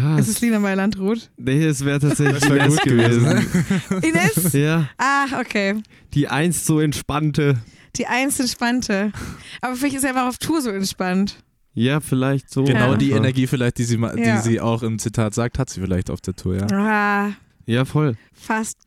Ja, 0.00 0.18
Es 0.18 0.28
ist 0.28 0.40
Lina 0.40 0.58
Meyer-Landrut. 0.58 1.30
nee, 1.36 1.62
es 1.64 1.84
wäre 1.84 1.98
tatsächlich 2.00 2.40
Das 2.40 2.48
wär 2.50 2.64
Ines 2.64 2.76
gut 2.78 2.84
gewesen. 2.84 3.26
Ines? 4.02 4.52
ja, 4.54 4.88
Ah, 4.96 5.26
okay. 5.40 5.82
die 6.14 6.26
einst 6.28 6.64
so 6.66 6.80
entspannte. 6.80 7.58
Die 7.96 8.06
eins 8.06 8.40
entspannte. 8.40 9.12
Aber 9.60 9.76
vielleicht 9.76 9.96
ist 9.96 10.04
er 10.04 10.10
einfach 10.10 10.26
auf 10.26 10.38
Tour 10.38 10.60
so 10.62 10.70
entspannt. 10.70 11.36
Ja, 11.74 12.00
vielleicht 12.00 12.50
so. 12.50 12.64
Genau 12.64 12.92
Ja. 12.92 12.96
die 12.96 13.10
Energie 13.10 13.46
vielleicht, 13.46 13.78
die 13.78 13.84
sie, 13.84 13.96
Ja. 13.98 14.14
die 14.14 14.42
sie 14.42 14.60
auch 14.60 14.82
im 14.82 14.98
Zitat 14.98 15.34
sagt, 15.34 15.58
hat 15.58 15.68
sie 15.70 15.80
vielleicht 15.80 16.10
auf 16.10 16.20
der 16.20 16.34
Tour, 16.34 16.56
ja. 16.56 16.66
Ah, 16.72 17.32
Ja, 17.66 17.84
voll. 17.84 18.16
fast, 18.32 18.78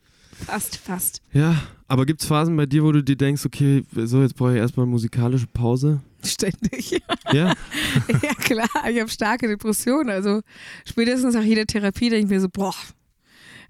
fast, 0.46 0.78
fast. 0.78 1.22
Ja, 1.32 1.56
aber 1.88 2.06
gibt 2.06 2.22
es 2.22 2.28
Phasen 2.28 2.58
bei 2.58 2.66
dir, 2.66 2.84
wo 2.84 2.92
du 2.92 3.04
dir 3.04 3.16
denkst, 3.16 3.46
okay, 3.46 3.84
so 3.94 4.22
jetzt 4.22 4.36
brauche 4.36 4.54
ich 4.54 4.58
erstmal 4.58 4.86
musikalische 4.88 5.48
Pause? 5.48 6.02
Ständig. 6.28 7.02
Ja? 7.34 7.54
ja, 8.22 8.34
klar. 8.36 8.70
Ich 8.90 9.00
habe 9.00 9.10
starke 9.10 9.48
Depressionen. 9.48 10.10
Also 10.10 10.42
spätestens 10.88 11.34
nach 11.36 11.44
jeder 11.44 11.66
Therapie 11.66 12.10
denke 12.10 12.26
ich 12.26 12.30
mir 12.32 12.40
so, 12.42 12.48
boah, 12.50 12.74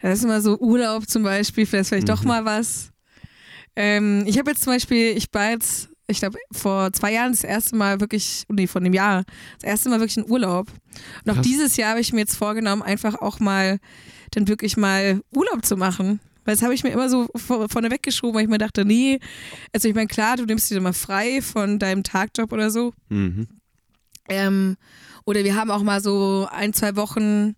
das 0.02 0.20
ist 0.20 0.26
immer 0.26 0.42
so 0.42 0.60
Urlaub 0.60 1.10
zum 1.10 1.24
Beispiel, 1.24 1.66
vielleicht 1.66 1.90
vielleicht 1.90 2.10
doch 2.10 2.22
Mhm. 2.22 2.28
mal 2.28 2.46
was. 2.46 2.92
Ähm, 3.76 4.24
ich 4.28 4.38
habe 4.38 4.52
jetzt 4.52 4.64
zum 4.64 4.74
Beispiel, 4.74 5.18
ich 5.18 5.28
war 5.34 5.52
jetzt, 5.52 5.90
ich 6.08 6.20
glaube, 6.20 6.38
vor 6.52 6.92
zwei 6.94 7.14
Jahren 7.14 7.32
das 7.32 7.44
erste 7.44 7.76
Mal 7.76 8.00
wirklich, 8.00 8.44
nee, 8.50 8.68
vor 8.68 8.82
einem 8.82 8.94
Jahr, 8.94 9.24
das 9.60 9.70
erste 9.70 9.90
Mal 9.90 10.00
wirklich 10.00 10.18
in 10.18 10.30
Urlaub. 10.30 10.68
Und 11.26 11.32
auch 11.32 11.36
Krass. 11.36 11.46
dieses 11.48 11.78
Jahr 11.78 11.92
habe 11.92 12.00
ich 12.02 12.14
mir 12.14 12.20
jetzt 12.22 12.36
vorgenommen, 12.38 12.82
einfach 12.84 13.16
auch 13.16 13.40
mal, 13.40 13.80
dann 14.32 14.48
wirklich 14.48 14.78
mal 14.78 15.22
Urlaub 15.34 15.66
zu 15.66 15.78
machen. 15.78 16.20
Weil 16.48 16.56
das 16.56 16.62
habe 16.64 16.74
ich 16.74 16.84
mir 16.84 16.92
immer 16.92 17.10
so 17.10 17.28
vor- 17.36 17.68
vorne 17.68 17.92
weggeschoben, 17.92 18.34
weil 18.36 18.44
ich 18.44 18.50
mir 18.50 18.58
dachte, 18.58 18.86
nee, 18.86 19.20
also 19.74 19.90
ich 19.90 19.94
meine, 19.96 20.08
klar, 20.08 20.38
du 20.38 20.46
nimmst 20.46 20.72
dir 20.72 20.80
mal 20.80 20.94
frei 20.94 21.42
von 21.42 21.78
deinem 21.78 22.04
Tagjob 22.04 22.54
oder 22.54 22.72
so. 22.72 22.94
Mhm. 23.10 23.48
Ähm, 24.30 24.78
oder 25.26 25.44
wir 25.44 25.56
haben 25.56 25.72
auch 25.72 25.84
mal 25.84 26.02
so 26.02 26.48
ein, 26.52 26.72
zwei 26.74 26.96
Wochen 26.96 27.56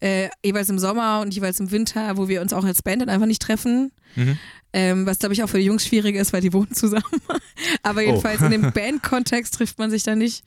äh, 0.00 0.28
jeweils 0.44 0.68
im 0.68 0.78
Sommer 0.78 1.20
und 1.20 1.34
jeweils 1.34 1.58
im 1.60 1.70
Winter, 1.72 2.16
wo 2.16 2.28
wir 2.28 2.40
uns 2.40 2.52
auch 2.52 2.64
als 2.64 2.82
Band 2.82 3.02
dann 3.02 3.08
einfach 3.08 3.26
nicht 3.26 3.42
treffen. 3.42 3.90
Mhm. 4.16 4.38
Ähm, 4.72 5.06
was 5.06 5.18
glaube 5.18 5.34
ich 5.34 5.42
auch 5.42 5.48
für 5.48 5.58
die 5.58 5.64
Jungs 5.64 5.84
schwierig 5.84 6.14
ist, 6.14 6.32
weil 6.32 6.40
die 6.40 6.52
wohnen 6.52 6.72
zusammen. 6.72 7.02
Aber 7.82 8.02
jedenfalls 8.02 8.40
in 8.42 8.52
dem 8.52 8.70
Band-Kontext 8.72 9.54
trifft 9.54 9.78
man 9.80 9.90
sich 9.90 10.04
dann 10.04 10.18
nicht. 10.18 10.44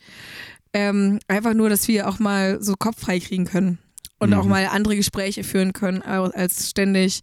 Ähm, 0.73 1.19
einfach 1.27 1.53
nur, 1.53 1.69
dass 1.69 1.88
wir 1.89 2.07
auch 2.07 2.19
mal 2.19 2.61
so 2.63 2.75
Kopf 2.79 3.01
frei 3.01 3.19
kriegen 3.19 3.45
können 3.45 3.77
und 4.19 4.29
Mhm. 4.29 4.36
auch 4.38 4.45
mal 4.45 4.65
andere 4.67 4.95
Gespräche 4.95 5.43
führen 5.43 5.73
können, 5.73 6.01
als 6.01 6.69
ständig 6.69 7.21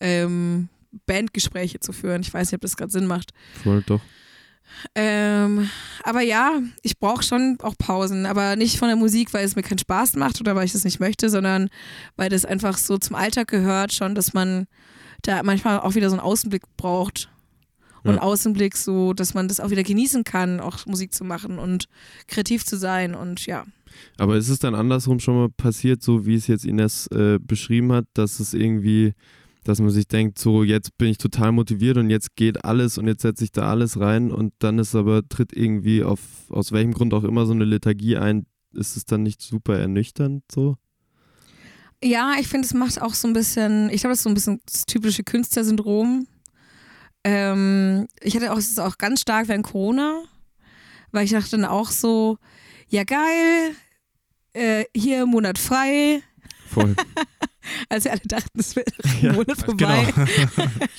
ähm, 0.00 0.68
Bandgespräche 1.06 1.80
zu 1.80 1.92
führen. 1.92 2.22
Ich 2.22 2.32
weiß 2.32 2.48
nicht, 2.50 2.56
ob 2.56 2.62
das 2.62 2.76
gerade 2.76 2.92
Sinn 2.92 3.06
macht. 3.06 3.32
Voll 3.62 3.82
doch. 3.86 4.00
Ähm, 4.94 5.70
aber 6.04 6.20
ja, 6.20 6.60
ich 6.82 6.98
brauche 6.98 7.22
schon 7.22 7.56
auch 7.62 7.74
Pausen, 7.78 8.26
aber 8.26 8.54
nicht 8.56 8.78
von 8.78 8.88
der 8.88 8.96
Musik, 8.96 9.32
weil 9.32 9.44
es 9.44 9.56
mir 9.56 9.62
keinen 9.62 9.78
Spaß 9.78 10.16
macht 10.16 10.40
oder 10.40 10.54
weil 10.54 10.66
ich 10.66 10.72
das 10.72 10.84
nicht 10.84 11.00
möchte, 11.00 11.30
sondern 11.30 11.70
weil 12.16 12.28
das 12.28 12.44
einfach 12.44 12.76
so 12.76 12.98
zum 12.98 13.16
Alltag 13.16 13.48
gehört 13.48 13.92
schon, 13.92 14.14
dass 14.14 14.34
man 14.34 14.66
da 15.22 15.42
manchmal 15.42 15.80
auch 15.80 15.94
wieder 15.94 16.10
so 16.10 16.16
einen 16.16 16.24
Außenblick 16.24 16.62
braucht. 16.76 17.30
Und 18.04 18.14
Ja. 18.14 18.20
Außenblick 18.22 18.76
so, 18.76 19.12
dass 19.12 19.34
man 19.34 19.48
das 19.48 19.58
auch 19.58 19.70
wieder 19.70 19.82
genießen 19.82 20.22
kann, 20.22 20.60
auch 20.60 20.86
Musik 20.86 21.12
zu 21.12 21.24
machen 21.24 21.58
und 21.58 21.86
kreativ 22.28 22.64
zu 22.64 22.76
sein 22.76 23.14
und 23.14 23.44
ja. 23.46 23.64
Aber 24.18 24.36
ist 24.36 24.48
es 24.48 24.60
dann 24.60 24.74
andersrum 24.76 25.18
schon 25.18 25.36
mal 25.36 25.48
passiert, 25.48 26.02
so 26.02 26.24
wie 26.24 26.36
es 26.36 26.46
jetzt 26.46 26.64
Ines 26.64 27.08
äh, 27.08 27.38
beschrieben 27.40 27.90
hat, 27.92 28.04
dass 28.14 28.38
es 28.38 28.54
irgendwie, 28.54 29.14
dass 29.68 29.80
man 29.80 29.90
sich 29.90 30.08
denkt, 30.08 30.38
so 30.38 30.64
jetzt 30.64 30.96
bin 30.96 31.08
ich 31.08 31.18
total 31.18 31.52
motiviert 31.52 31.98
und 31.98 32.08
jetzt 32.08 32.36
geht 32.36 32.64
alles 32.64 32.96
und 32.96 33.06
jetzt 33.06 33.20
setze 33.20 33.44
ich 33.44 33.52
da 33.52 33.68
alles 33.68 34.00
rein 34.00 34.30
und 34.32 34.54
dann 34.60 34.78
ist 34.78 34.94
aber, 34.94 35.28
tritt 35.28 35.52
irgendwie 35.52 36.02
auf, 36.02 36.20
aus 36.48 36.72
welchem 36.72 36.94
Grund 36.94 37.12
auch 37.12 37.24
immer 37.24 37.44
so 37.44 37.52
eine 37.52 37.66
Lethargie 37.66 38.16
ein, 38.16 38.46
ist 38.72 38.96
es 38.96 39.04
dann 39.04 39.22
nicht 39.22 39.42
super 39.42 39.78
ernüchternd 39.78 40.42
so? 40.50 40.76
Ja, 42.02 42.34
ich 42.40 42.48
finde, 42.48 42.66
es 42.66 42.72
macht 42.72 43.02
auch 43.02 43.12
so 43.12 43.28
ein 43.28 43.34
bisschen, 43.34 43.90
ich 43.90 44.00
glaube, 44.00 44.12
das 44.12 44.20
ist 44.20 44.22
so 44.24 44.30
ein 44.30 44.34
bisschen 44.34 44.60
das 44.64 44.86
typische 44.86 45.22
Künstlersyndrom. 45.22 46.26
Ähm, 47.24 48.06
ich 48.22 48.34
hatte 48.36 48.52
auch, 48.52 48.58
es 48.58 48.70
ist 48.70 48.80
auch 48.80 48.96
ganz 48.96 49.20
stark 49.20 49.48
während 49.48 49.66
Corona, 49.66 50.22
weil 51.12 51.26
ich 51.26 51.32
dachte 51.32 51.50
dann 51.50 51.66
auch 51.66 51.90
so, 51.90 52.38
ja 52.88 53.04
geil, 53.04 53.74
äh, 54.54 54.84
hier 54.94 55.26
Monat 55.26 55.58
frei, 55.58 56.22
Voll. 56.68 56.94
als 57.88 58.04
wir 58.04 58.12
alle 58.12 58.20
dachten, 58.24 58.58
es 58.58 58.76
wird 58.76 58.88
ein 59.04 59.10
Ja, 59.22 59.32
Monat 59.32 59.58
vorbei. 59.58 60.12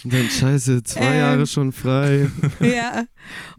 Und 0.03 0.13
dann 0.13 0.30
scheiße, 0.30 0.84
zwei 0.84 1.01
Ähm. 1.01 1.17
Jahre 1.17 1.47
schon 1.47 1.72
frei. 1.72 2.30
ja. 2.59 3.05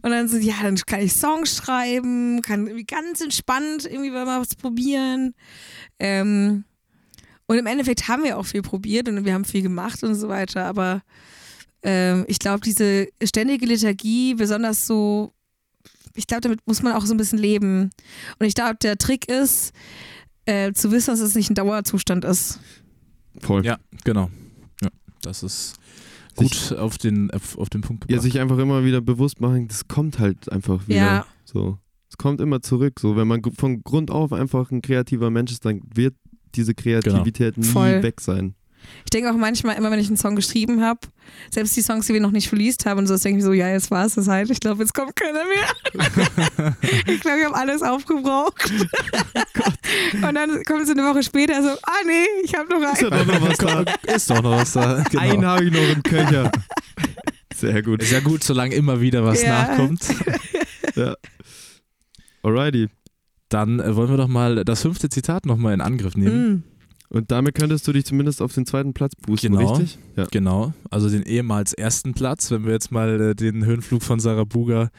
Und 0.03 0.11
dann 0.11 0.29
so, 0.29 0.37
ja, 0.37 0.55
dann 0.63 0.77
kann 0.77 1.01
ich 1.01 1.13
Songs 1.13 1.57
schreiben, 1.57 2.43
kann 2.43 2.67
irgendwie 2.67 2.85
ganz 2.85 3.21
entspannt 3.21 3.85
irgendwie 3.85 4.11
mal 4.11 4.41
was 4.41 4.55
probieren. 4.55 5.35
Ähm, 5.99 6.65
und 7.47 7.59
im 7.59 7.67
Endeffekt 7.67 8.09
haben 8.09 8.23
wir 8.25 8.39
auch 8.39 8.47
viel 8.47 8.63
probiert 8.63 9.09
und 9.09 9.25
wir 9.25 9.35
haben 9.35 9.45
viel 9.45 9.63
gemacht 9.63 10.05
und 10.05 10.15
so 10.15 10.29
weiter, 10.29 10.67
aber 10.67 11.03
ähm, 11.83 12.25
ich 12.29 12.39
glaube, 12.39 12.61
diese 12.61 13.09
ständige 13.23 13.67
Lethargie, 13.67 14.35
besonders 14.35 14.87
so, 14.87 15.33
ich 16.15 16.27
glaube, 16.27 16.43
damit 16.43 16.61
muss 16.67 16.83
man 16.83 16.93
auch 16.93 17.07
so 17.07 17.15
ein 17.15 17.17
bisschen 17.17 17.39
leben. 17.39 17.91
Und 18.39 18.47
ich 18.47 18.55
glaube, 18.55 18.77
der 18.81 18.99
Trick 18.99 19.29
ist, 19.29 19.73
äh, 20.47 20.73
zu 20.73 20.91
wissen, 20.91 21.11
dass 21.11 21.21
es 21.21 21.35
nicht 21.35 21.51
ein 21.51 21.55
Dauerzustand 21.55 22.25
ist. 22.25 22.61
Voll. 23.39 23.65
Ja, 23.65 23.79
genau. 24.05 24.31
Ja, 24.83 24.89
das 25.23 25.43
ist 25.43 25.77
gut 26.37 26.73
auf 26.79 26.99
den, 26.99 27.31
auf, 27.31 27.71
den 27.71 27.81
Punkt 27.83 28.05
Ja, 28.05 28.17
gebracht. 28.17 28.23
sich 28.25 28.41
einfach 28.41 28.59
immer 28.59 28.85
wieder 28.85 29.01
bewusst 29.01 29.41
machen, 29.41 29.69
das 29.69 29.89
kommt 29.89 30.19
halt 30.19 30.51
einfach 30.51 30.87
wieder. 30.89 30.97
Ja. 30.99 31.27
So. 31.45 31.79
Es 32.09 32.17
kommt 32.19 32.41
immer 32.41 32.61
zurück. 32.61 32.99
So, 32.99 33.17
wenn 33.17 33.29
man 33.29 33.43
von 33.57 33.83
Grund 33.85 34.11
auf 34.11 34.33
einfach 34.33 34.71
ein 34.71 34.83
kreativer 34.83 35.31
Mensch 35.31 35.53
ist, 35.53 35.65
dann 35.65 35.83
wird 35.95 36.15
diese 36.57 36.75
Kreativität 36.75 37.57
nie 37.57 37.65
Voll. 37.65 38.03
weg 38.03 38.21
sein. 38.21 38.55
Ich 39.05 39.11
denke 39.11 39.31
auch 39.31 39.37
manchmal, 39.37 39.77
immer 39.77 39.91
wenn 39.91 39.99
ich 39.99 40.07
einen 40.09 40.17
Song 40.17 40.37
geschrieben 40.37 40.83
habe, 40.83 41.01
selbst 41.51 41.77
die 41.77 41.83
Songs, 41.83 42.07
die 42.07 42.13
wir 42.15 42.21
noch 42.21 42.31
nicht 42.31 42.53
released 42.53 42.87
haben 42.87 42.99
und 42.99 43.07
so, 43.07 43.17
denke 43.17 43.39
ich 43.39 43.45
so, 43.45 43.53
ja, 43.53 43.69
jetzt 43.69 43.91
war 43.91 44.05
es 44.05 44.15
das 44.15 44.29
halt. 44.29 44.51
Ich 44.51 44.61
glaube, 44.61 44.83
jetzt 44.83 44.95
kommt 44.95 45.17
keiner 45.17 45.41
mehr. 45.45 46.77
ich 47.07 47.21
glaube, 47.21 47.39
ich 47.39 47.45
habe 47.47 47.55
alles 47.57 47.83
aufgebraucht. 47.83 48.71
und 50.15 50.35
dann 50.35 50.63
kommt 50.65 50.87
so 50.87 50.93
eine 50.93 51.03
Woche 51.05 51.23
später 51.23 51.63
so, 51.63 51.69
ah 51.71 52.05
nee, 52.07 52.25
ich 52.45 52.55
habe 52.55 52.69
noch 52.69 52.93
Ist 52.93 53.03
ja 53.03 53.09
einen. 53.09 53.29
doch 53.29 53.41
noch 53.41 53.49
was 53.49 53.59
da. 53.59 53.85
ist 54.15 54.31
doch 54.31 54.43
noch 54.43 54.51
was 54.53 54.73
da. 54.73 55.03
Genau. 55.11 55.23
Einen 55.23 55.47
habe 55.47 55.65
ich 55.65 55.73
noch 55.73 55.89
im 55.89 56.03
Köcher. 56.03 56.53
Sehr 57.57 57.83
gut. 57.83 58.03
Ist 58.03 58.13
ja 58.13 58.21
gut, 58.21 58.43
solange 58.45 58.75
immer 58.75 59.01
wieder 59.01 59.25
was 59.25 59.43
Ja. 59.43 59.67
nachkommt. 59.69 60.03
Ja. 60.97 61.15
Alrighty. 62.43 62.89
Dann 63.49 63.81
äh, 63.81 63.95
wollen 63.95 64.11
wir 64.11 64.17
doch 64.17 64.29
mal 64.29 64.65
das 64.65 64.83
fünfte 64.83 65.09
Zitat 65.09 65.47
nochmal 65.47 65.73
in 65.75 65.81
Angriff 65.81 66.17
nehmen. 66.17 66.49
Mm. 66.53 66.65
Und 67.13 67.33
damit 67.33 67.57
könntest 67.57 67.87
du 67.89 67.93
dich 67.93 68.05
zumindest 68.05 68.41
auf 68.41 68.55
den 68.55 68.67
zweiten 68.67 68.95
Platz 68.95 69.15
boosten, 69.17 69.53
Genau. 69.57 69.73
richtig? 69.75 69.99
Ja. 70.17 70.27
Genau, 70.31 70.73
also 70.91 71.11
den 71.11 71.25
ehemals 71.25 71.73
ersten 71.73 72.15
Platz, 72.15 72.51
wenn 72.53 72.65
wir 72.65 72.73
jetzt 72.73 72.93
mal 72.93 73.21
äh, 73.21 73.35
den 73.35 73.65
Höhenflug 73.65 74.03
von 74.03 74.21
Sarah 74.21 74.45
Buga 74.45 74.91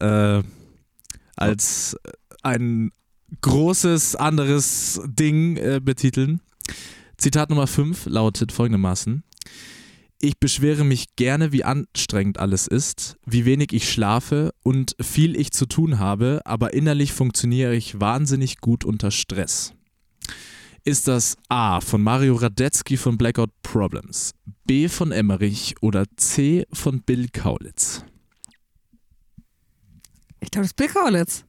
äh, 0.00 0.42
als 1.36 1.94
äh, 2.04 2.10
ein 2.42 2.90
großes 3.42 4.16
anderes 4.16 5.00
Ding 5.06 5.58
äh, 5.58 5.80
betiteln. 5.84 6.40
Zitat 7.18 7.50
Nummer 7.50 7.66
5 7.66 8.06
lautet 8.06 8.50
folgendermaßen. 8.52 9.22
Ich 10.20 10.38
beschwere 10.38 10.84
mich 10.84 11.14
gerne, 11.16 11.52
wie 11.52 11.64
anstrengend 11.64 12.38
alles 12.38 12.66
ist, 12.66 13.16
wie 13.26 13.44
wenig 13.44 13.72
ich 13.72 13.88
schlafe 13.92 14.52
und 14.64 14.96
viel 15.00 15.38
ich 15.38 15.52
zu 15.52 15.66
tun 15.66 15.98
habe, 15.98 16.40
aber 16.44 16.72
innerlich 16.72 17.12
funktioniere 17.12 17.76
ich 17.76 18.00
wahnsinnig 18.00 18.58
gut 18.60 18.84
unter 18.84 19.10
Stress. 19.10 19.74
Ist 20.88 21.06
das 21.06 21.36
A 21.50 21.82
von 21.82 22.02
Mario 22.02 22.34
Radetzky 22.36 22.96
von 22.96 23.18
Blackout 23.18 23.50
Problems, 23.62 24.32
B 24.64 24.88
von 24.88 25.12
Emmerich 25.12 25.74
oder 25.82 26.04
C 26.16 26.64
von 26.72 27.02
Bill 27.02 27.28
Kaulitz? 27.30 28.06
Ich 30.40 30.50
glaube, 30.50 30.62
das 30.64 30.68
ist 30.68 30.76
Bill 30.76 30.88
Kaulitz. 30.88 31.44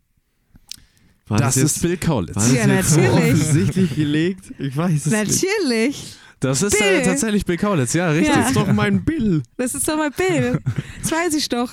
War 1.29 1.37
Das 1.37 1.55
jetzt, 1.55 1.77
ist 1.77 1.81
Bill 1.83 1.95
Kaulitz. 1.95 2.35
War 2.35 2.43
das 2.43 2.51
Ja, 2.53 2.67
jetzt 2.67 2.89
so 2.89 2.99
natürlich. 2.99 3.33
offensichtlich 3.41 3.95
gelegt? 3.95 4.53
Ich 4.59 4.75
weiß 4.75 5.05
es 5.05 5.05
nicht. 5.05 5.45
Natürlich. 5.57 6.15
Das 6.41 6.61
ist 6.61 6.73
äh, 6.73 6.95
Bill. 6.97 7.03
tatsächlich 7.03 7.45
Bill 7.45 7.57
Kaulitz, 7.57 7.93
ja, 7.93 8.09
richtig. 8.09 8.27
Ja. 8.35 8.39
Das 8.41 8.47
ist 8.49 8.57
doch 8.57 8.67
mein 8.73 9.05
Bill. 9.05 9.41
Das 9.55 9.73
ist 9.73 9.87
doch 9.87 9.95
mal 9.95 10.11
Bill. 10.11 10.59
Das 11.01 11.13
weiß 11.13 11.33
ich 11.35 11.47
doch. 11.47 11.71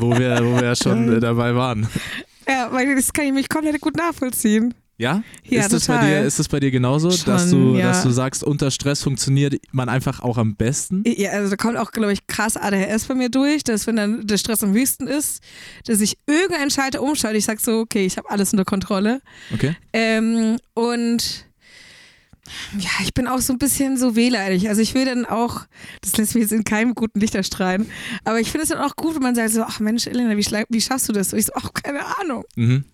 Wo, 0.00 0.10
wir, 0.18 0.38
wo 0.44 0.56
wir 0.56 0.64
ja 0.64 0.76
schon 0.76 1.14
äh, 1.16 1.18
dabei 1.18 1.54
waren. 1.54 1.88
Ja, 2.46 2.70
weil 2.70 2.94
das 2.94 3.10
kann 3.10 3.24
ich 3.24 3.32
mich 3.32 3.48
komplett 3.48 3.80
gut 3.80 3.96
nachvollziehen. 3.96 4.74
Ja? 5.02 5.24
Ja, 5.42 5.62
ist, 5.62 5.72
das 5.72 5.88
bei 5.88 5.96
total. 5.96 6.08
dir, 6.08 6.22
ist 6.22 6.38
das 6.38 6.48
bei 6.48 6.60
dir 6.60 6.70
genauso, 6.70 7.08
dass, 7.08 7.50
Schon, 7.50 7.74
du, 7.74 7.76
ja. 7.76 7.88
dass 7.88 8.04
du 8.04 8.10
sagst, 8.10 8.44
unter 8.44 8.70
Stress 8.70 9.02
funktioniert 9.02 9.56
man 9.72 9.88
einfach 9.88 10.20
auch 10.20 10.38
am 10.38 10.54
besten? 10.54 11.02
Ja, 11.04 11.32
also 11.32 11.50
da 11.50 11.56
kommt 11.56 11.76
auch, 11.76 11.90
glaube 11.90 12.12
ich, 12.12 12.28
krass 12.28 12.56
ADHS 12.56 13.06
bei 13.06 13.14
mir 13.16 13.28
durch, 13.28 13.64
dass 13.64 13.88
wenn 13.88 13.96
dann 13.96 14.24
der 14.24 14.38
Stress 14.38 14.62
am 14.62 14.72
höchsten 14.72 15.08
ist, 15.08 15.42
dass 15.86 16.00
ich 16.00 16.16
irgendeinen 16.26 16.70
Schalter 16.70 17.02
umschalte. 17.02 17.36
Ich 17.36 17.46
sage 17.46 17.60
so, 17.60 17.80
okay, 17.80 18.06
ich 18.06 18.16
habe 18.16 18.30
alles 18.30 18.52
unter 18.52 18.64
Kontrolle. 18.64 19.20
Okay. 19.52 19.74
Ähm, 19.92 20.58
und 20.74 21.46
ja, 22.78 22.90
ich 23.02 23.14
bin 23.14 23.26
auch 23.26 23.40
so 23.40 23.52
ein 23.52 23.58
bisschen 23.58 23.96
so 23.96 24.16
wehleidig. 24.16 24.68
Also 24.68 24.80
ich 24.82 24.94
will 24.94 25.04
dann 25.04 25.24
auch, 25.24 25.62
das 26.00 26.16
lässt 26.16 26.34
mich 26.34 26.42
jetzt 26.42 26.52
in 26.52 26.64
keinem 26.64 26.94
guten 26.94 27.20
Licht 27.20 27.34
erstrahlen, 27.34 27.86
aber 28.24 28.40
ich 28.40 28.50
finde 28.50 28.64
es 28.64 28.68
dann 28.70 28.78
auch 28.78 28.96
gut, 28.96 29.14
wenn 29.14 29.22
man 29.22 29.34
sagt 29.34 29.50
so, 29.50 29.62
ach 29.62 29.80
Mensch, 29.80 30.06
Elena, 30.06 30.36
wie, 30.36 30.64
wie 30.68 30.80
schaffst 30.80 31.08
du 31.08 31.12
das? 31.12 31.32
Und 31.32 31.38
ich 31.38 31.46
so, 31.46 31.52
ach, 31.54 31.72
keine 31.72 32.00
Ahnung. 32.20 32.44
Mhm. 32.56 32.84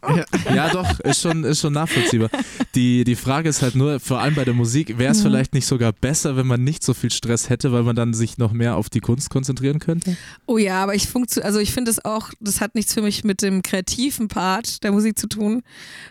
Ja. 0.55 0.69
doch, 0.71 1.01
ist 1.01 1.21
schon, 1.23 1.45
ist 1.45 1.61
schon 1.61 1.73
nachvollziehbar. 1.73 2.31
Die, 2.75 3.05
die 3.05 3.17
Frage 3.17 3.49
ist 3.49 3.63
halt 3.63 3.75
nur, 3.75 4.01
vor 4.01 4.21
allem 4.21 4.35
bei 4.35 4.45
der 4.45 4.55
Musik, 4.55 4.99
wäre 4.99 5.13
es 5.13 5.19
Mhm. 5.19 5.23
vielleicht 5.23 5.55
nicht 5.55 5.67
sogar 5.67 5.93
besser, 5.93 6.37
wenn 6.37 6.47
man 6.47 6.63
nicht 6.65 6.83
so 6.83 6.95
viel 6.95 7.11
Stress 7.11 7.49
hätte, 7.49 7.73
weil 7.73 7.83
man 7.83 7.97
dann 7.97 8.15
sich 8.15 8.39
noch 8.39 8.53
mehr 8.53 8.77
auf 8.77 8.89
die 8.91 9.01
Kunst 9.01 9.31
konzentrieren 9.31 9.79
könnte? 9.79 10.17
Oh 10.47 10.59
ja, 10.59 10.83
aber 10.83 10.95
ich 10.95 11.09
funktio 11.09 11.43
also 11.43 11.59
ich 11.61 11.73
finde 11.73 11.91
es 11.91 12.05
auch, 12.05 12.31
das 12.41 12.61
hat 12.61 12.75
nichts 12.75 12.95
für 12.95 13.03
mich 13.03 13.25
mit 13.25 13.43
dem 13.43 13.63
kreativen 13.63 14.29
Part 14.29 14.83
der 14.85 14.93
Musik 14.93 15.19
zu 15.19 15.27
tun, 15.29 15.63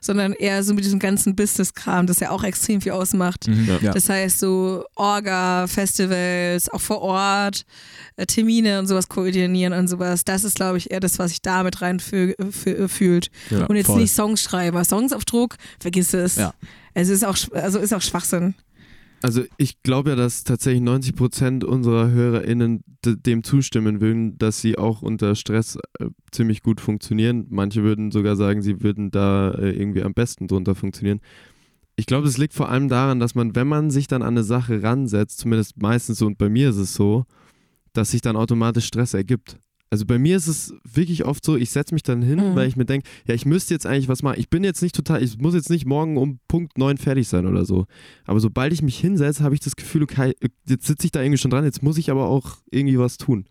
sondern 0.02 0.34
eher 0.34 0.64
so 0.64 0.74
mit 0.74 0.84
diesem 0.84 1.00
ganzen 1.00 1.36
Business-Kram, 1.36 2.08
das 2.08 2.20
ja 2.20 2.32
auch 2.32 2.44
extrem 2.44 2.82
viel 2.82 2.92
ausmacht. 2.94 3.37
Ja. 3.46 3.92
Das 3.92 4.10
heißt 4.10 4.40
so 4.40 4.84
Orga, 4.96 5.68
Festivals, 5.68 6.70
auch 6.70 6.82
vor 6.82 7.02
Ort, 7.02 7.66
äh, 8.16 8.26
Termine 8.26 8.80
und 8.80 8.88
sowas 8.88 9.08
koordinieren 9.08 9.74
und 9.74 9.88
sowas. 9.88 10.24
Das 10.24 10.44
ist, 10.44 10.56
glaube 10.56 10.78
ich, 10.78 10.92
eher 10.92 11.00
das, 11.00 11.20
was 11.20 11.30
sich 11.30 11.42
damit 11.42 11.82
rein 11.82 12.00
fü 12.00 12.34
fü 12.52 12.88
fühlt. 12.88 13.30
Ja, 13.50 13.66
und 13.66 13.76
jetzt 13.76 13.88
voll. 13.88 14.02
nicht 14.02 14.14
Songs 14.14 14.42
schreiben. 14.42 14.84
Songs 14.84 15.14
auf 15.14 15.26
Druck, 15.26 15.56
vergiss 15.80 16.14
es. 16.14 16.36
Ja. 16.38 16.54
Es 16.94 17.10
ist 17.10 17.26
auch, 17.26 17.38
also 17.54 17.80
ist 17.80 17.94
auch 17.94 18.02
Schwachsinn. 18.02 18.56
Also 19.22 19.44
ich 19.58 19.82
glaube 19.82 20.12
ja, 20.12 20.16
dass 20.16 20.44
tatsächlich 20.44 20.82
90 20.82 21.16
Prozent 21.16 21.64
unserer 21.64 22.12
HörerInnen 22.12 22.84
dem 23.04 23.44
zustimmen 23.44 24.00
würden, 24.00 24.38
dass 24.38 24.62
sie 24.62 24.78
auch 24.78 25.02
unter 25.02 25.36
Stress 25.36 25.78
äh, 26.00 26.08
ziemlich 26.32 26.62
gut 26.62 26.82
funktionieren. 26.82 27.48
Manche 27.50 27.84
würden 27.84 28.12
sogar 28.12 28.36
sagen, 28.36 28.62
sie 28.62 28.84
würden 28.84 29.10
da 29.10 29.52
äh, 29.52 29.72
irgendwie 29.72 30.04
am 30.04 30.14
besten 30.14 30.48
drunter 30.48 30.76
funktionieren. 30.76 31.22
Ich 32.00 32.06
glaube, 32.06 32.28
es 32.28 32.38
liegt 32.38 32.54
vor 32.54 32.70
allem 32.70 32.90
daran, 32.90 33.20
dass 33.20 33.34
man, 33.36 33.56
wenn 33.56 33.68
man 33.68 33.90
sich 33.90 34.08
dann 34.08 34.22
an 34.22 34.30
eine 34.36 34.44
Sache 34.44 34.84
ransetzt, 34.84 35.40
zumindest 35.40 35.82
meistens 35.82 36.20
so 36.20 36.28
und 36.28 36.38
bei 36.38 36.48
mir 36.48 36.70
ist 36.70 36.78
es 36.78 36.94
so, 36.94 37.26
dass 37.94 38.12
sich 38.12 38.22
dann 38.22 38.36
automatisch 38.36 38.86
Stress 38.86 39.16
ergibt. 39.16 39.58
Also 39.90 40.06
bei 40.06 40.20
mir 40.20 40.36
ist 40.36 40.48
es 40.48 40.74
wirklich 40.84 41.26
oft 41.26 41.44
so, 41.44 41.56
ich 41.56 41.70
setze 41.72 41.96
mich 41.96 42.04
dann 42.04 42.22
hin, 42.22 42.38
Mhm. 42.52 42.56
weil 42.56 42.68
ich 42.68 42.76
mir 42.76 42.86
denke, 42.86 43.08
ja, 43.26 43.34
ich 43.34 43.46
müsste 43.46 43.74
jetzt 43.74 43.86
eigentlich 43.88 44.10
was 44.10 44.22
machen. 44.22 44.38
Ich 44.40 44.50
bin 44.50 44.64
jetzt 44.64 44.82
nicht 44.84 44.94
total, 44.96 45.24
ich 45.24 45.38
muss 45.40 45.56
jetzt 45.56 45.70
nicht 45.70 45.86
morgen 45.86 46.18
um 46.18 46.40
Punkt 46.48 46.78
9 46.78 46.98
fertig 46.98 47.28
sein 47.30 47.48
oder 47.48 47.66
so. 47.66 47.86
Aber 48.26 48.40
sobald 48.42 48.74
ich 48.74 48.82
mich 48.82 49.00
hinsetze, 49.00 49.44
habe 49.44 49.56
ich 49.56 49.62
das 49.62 49.76
Gefühl, 49.78 50.04
okay, 50.04 50.34
jetzt 50.68 50.86
sitze 50.86 51.06
ich 51.06 51.12
da 51.12 51.22
irgendwie 51.22 51.38
schon 51.38 51.52
dran, 51.52 51.64
jetzt 51.64 51.82
muss 51.82 51.98
ich 51.98 52.12
aber 52.12 52.28
auch 52.28 52.58
irgendwie 52.70 53.00
was 53.00 53.18
tun. 53.18 53.46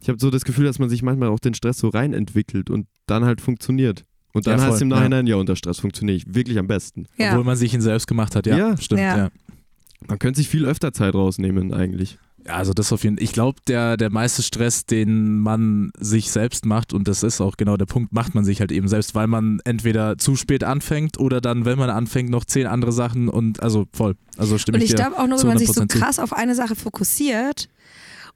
Ich 0.00 0.08
habe 0.08 0.18
so 0.18 0.30
das 0.30 0.44
Gefühl, 0.44 0.64
dass 0.64 0.78
man 0.80 0.88
sich 0.88 1.02
manchmal 1.02 1.28
auch 1.28 1.38
den 1.38 1.54
Stress 1.54 1.78
so 1.78 1.88
rein 1.88 2.14
entwickelt 2.14 2.70
und 2.70 2.86
dann 3.06 3.24
halt 3.26 3.40
funktioniert. 3.42 4.04
Und 4.32 4.46
dann 4.46 4.58
Ja, 4.58 4.64
heißt 4.66 4.76
es 4.76 4.80
im 4.80 4.90
ja. 4.90 4.96
Nachhinein, 4.96 5.26
ja, 5.26 5.36
unter 5.36 5.56
Stress 5.56 5.80
funktioniere 5.80 6.16
ich 6.16 6.34
wirklich 6.34 6.58
am 6.58 6.66
besten. 6.66 7.06
Ja. 7.16 7.32
Obwohl 7.32 7.44
man 7.44 7.56
sich 7.56 7.74
ihn 7.74 7.80
selbst 7.82 8.06
gemacht 8.06 8.34
hat, 8.36 8.46
ja. 8.46 8.56
Ja. 8.56 8.76
Stimmt, 8.76 9.00
Ja. 9.00 9.16
ja. 9.16 9.28
Man 10.08 10.18
könnte 10.18 10.38
sich 10.38 10.48
viel 10.48 10.64
öfter 10.64 10.92
Zeit 10.92 11.14
rausnehmen 11.14 11.72
eigentlich. 11.72 12.18
Ja, 12.44 12.54
also 12.54 12.72
das 12.72 12.92
auf 12.92 13.04
jeden 13.04 13.18
Fall. 13.18 13.22
Ich 13.22 13.32
glaube, 13.32 13.60
der, 13.68 13.96
der 13.96 14.10
meiste 14.10 14.42
Stress, 14.42 14.84
den 14.84 15.38
man 15.38 15.92
sich 15.96 16.32
selbst 16.32 16.66
macht, 16.66 16.92
und 16.92 17.06
das 17.06 17.22
ist 17.22 17.40
auch 17.40 17.56
genau 17.56 17.76
der 17.76 17.86
Punkt, 17.86 18.12
macht 18.12 18.34
man 18.34 18.44
sich 18.44 18.58
halt 18.58 18.72
eben 18.72 18.88
selbst, 18.88 19.14
weil 19.14 19.28
man 19.28 19.60
entweder 19.64 20.18
zu 20.18 20.34
spät 20.34 20.64
anfängt 20.64 21.20
oder 21.20 21.40
dann, 21.40 21.64
wenn 21.66 21.78
man 21.78 21.88
anfängt, 21.88 22.30
noch 22.30 22.44
zehn 22.44 22.66
andere 22.66 22.90
Sachen 22.90 23.28
und 23.28 23.62
also 23.62 23.86
voll. 23.92 24.16
Also 24.38 24.58
stimme 24.58 24.78
Und 24.78 24.82
ich 24.82 24.90
ich 24.90 24.96
glaube 24.96 25.18
auch 25.18 25.28
nur, 25.28 25.38
wenn 25.40 25.46
man 25.46 25.58
sich 25.58 25.70
so 25.70 25.82
100% 25.82 25.92
zu. 25.92 25.98
krass 26.00 26.18
auf 26.18 26.32
eine 26.32 26.56
Sache 26.56 26.74
fokussiert 26.74 27.68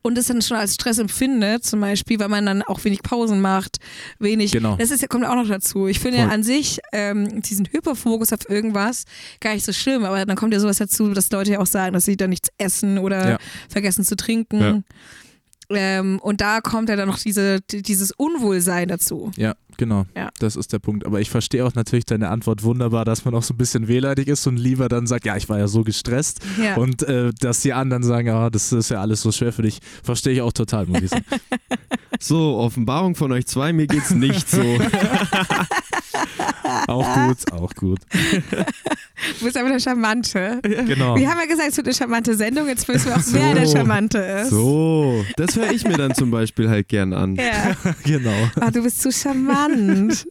und 0.02 0.16
es 0.18 0.26
dann 0.26 0.40
schon 0.42 0.56
als 0.56 0.74
Stress 0.74 0.98
empfindet, 0.98 1.64
zum 1.64 1.80
Beispiel, 1.80 2.20
weil 2.20 2.28
man 2.28 2.46
dann 2.46 2.62
auch 2.62 2.84
wenig 2.84 3.02
Pausen 3.02 3.40
macht, 3.40 3.78
wenig. 4.20 4.52
Genau. 4.52 4.76
Das 4.76 4.90
ist, 4.90 5.02
ja- 5.02 5.08
kommt 5.08 5.24
auch 5.26 5.34
noch 5.34 5.48
dazu. 5.48 5.86
Ich 5.88 5.98
finde 5.98 6.18
ja 6.18 6.28
an 6.28 6.42
sich 6.44 6.78
ähm, 6.92 7.42
diesen 7.42 7.66
Hyperfokus 7.70 8.32
auf 8.32 8.48
irgendwas 8.48 9.04
gar 9.40 9.54
nicht 9.54 9.66
so 9.66 9.72
schlimm, 9.72 10.04
aber 10.04 10.24
dann 10.24 10.36
kommt 10.36 10.52
ja 10.54 10.60
sowas 10.60 10.78
dazu, 10.78 11.08
dass 11.12 11.30
Leute 11.32 11.52
ja 11.52 11.58
auch 11.60 11.66
sagen, 11.66 11.92
dass 11.94 12.04
sie 12.04 12.16
dann 12.16 12.30
nichts 12.30 12.48
essen 12.58 12.98
oder 12.98 13.30
Ja. 13.30 13.38
vergessen 13.68 14.04
zu 14.04 14.14
trinken. 14.16 14.60
Ja. 14.60 14.80
Ähm, 15.70 16.18
und 16.20 16.40
da 16.40 16.60
kommt 16.60 16.88
ja 16.88 16.96
dann 16.96 17.08
noch 17.08 17.18
diese, 17.18 17.60
dieses 17.60 18.12
Unwohlsein 18.12 18.88
dazu. 18.88 19.30
Ja, 19.36 19.54
genau. 19.76 20.06
Ja. 20.16 20.30
Das 20.38 20.56
ist 20.56 20.72
der 20.72 20.78
Punkt. 20.78 21.04
Aber 21.04 21.20
ich 21.20 21.30
verstehe 21.30 21.64
auch 21.64 21.74
natürlich 21.74 22.06
deine 22.06 22.28
Antwort 22.28 22.62
wunderbar, 22.62 23.04
dass 23.04 23.24
man 23.24 23.34
auch 23.34 23.42
so 23.42 23.54
ein 23.54 23.56
bisschen 23.56 23.88
wehleidig 23.88 24.28
ist 24.28 24.46
und 24.46 24.56
lieber 24.56 24.88
dann 24.88 25.06
sagt, 25.06 25.26
ja, 25.26 25.36
ich 25.36 25.48
war 25.48 25.58
ja 25.58 25.68
so 25.68 25.82
gestresst. 25.82 26.40
Ja. 26.62 26.76
Und 26.76 27.02
äh, 27.02 27.32
dass 27.40 27.60
die 27.60 27.72
anderen 27.72 28.02
sagen, 28.02 28.28
ja, 28.28 28.50
das 28.50 28.72
ist 28.72 28.90
ja 28.90 29.00
alles 29.00 29.22
so 29.22 29.32
schwer 29.32 29.52
für 29.52 29.62
dich, 29.62 29.80
verstehe 30.02 30.34
ich 30.34 30.40
auch 30.40 30.52
total, 30.52 30.86
muss 30.86 31.02
ich 31.02 31.10
sagen. 31.10 31.24
So, 32.18 32.56
Offenbarung 32.56 33.14
von 33.14 33.30
euch 33.32 33.46
zwei, 33.46 33.74
mir 33.74 33.86
geht's 33.86 34.10
nicht 34.10 34.48
so. 34.48 34.62
auch 36.86 37.14
gut, 37.14 37.52
auch 37.52 37.74
gut. 37.74 38.00
Du 39.38 39.46
bist 39.46 39.56
aber 39.56 39.70
der 39.70 39.80
Charmante. 39.80 40.60
Genau. 40.62 41.16
Wir 41.16 41.30
haben 41.30 41.38
ja 41.38 41.46
gesagt, 41.46 41.70
es 41.70 41.76
wird 41.78 41.86
eine 41.86 41.94
charmante 41.94 42.34
Sendung, 42.34 42.68
jetzt 42.68 42.86
wissen 42.86 43.06
wir 43.06 43.16
auch, 43.16 43.22
wer 43.28 43.54
der 43.54 43.66
Charmante 43.66 44.18
ist. 44.18 44.50
So, 44.50 45.24
das 45.36 45.56
höre 45.56 45.70
ich 45.72 45.84
mir 45.84 45.96
dann 45.96 46.14
zum 46.14 46.30
Beispiel 46.30 46.68
halt 46.68 46.88
gern 46.88 47.12
an. 47.14 47.34
Ja. 47.36 47.76
Genau. 48.04 48.50
Ah, 48.60 48.70
du 48.70 48.82
bist 48.82 49.00
zu 49.00 49.10
charmant. 49.10 50.28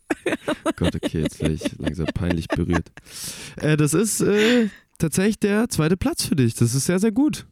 Gott, 0.76 0.96
okay, 0.96 1.22
jetzt 1.24 1.42
werde 1.42 1.56
ich 1.56 1.64
langsam 1.80 2.06
peinlich 2.14 2.48
berührt. 2.48 2.92
Äh, 3.58 3.76
das 3.76 3.96
ist 3.96 4.22
äh, 4.22 4.70
tatsächlich 5.00 5.40
der 5.40 5.68
zweite 5.70 5.98
Platz 5.98 6.26
für 6.26 6.36
dich. 6.36 6.54
Das 6.54 6.76
ist 6.76 6.86
sehr, 6.86 7.00
sehr 7.00 7.12
gut. 7.12 7.48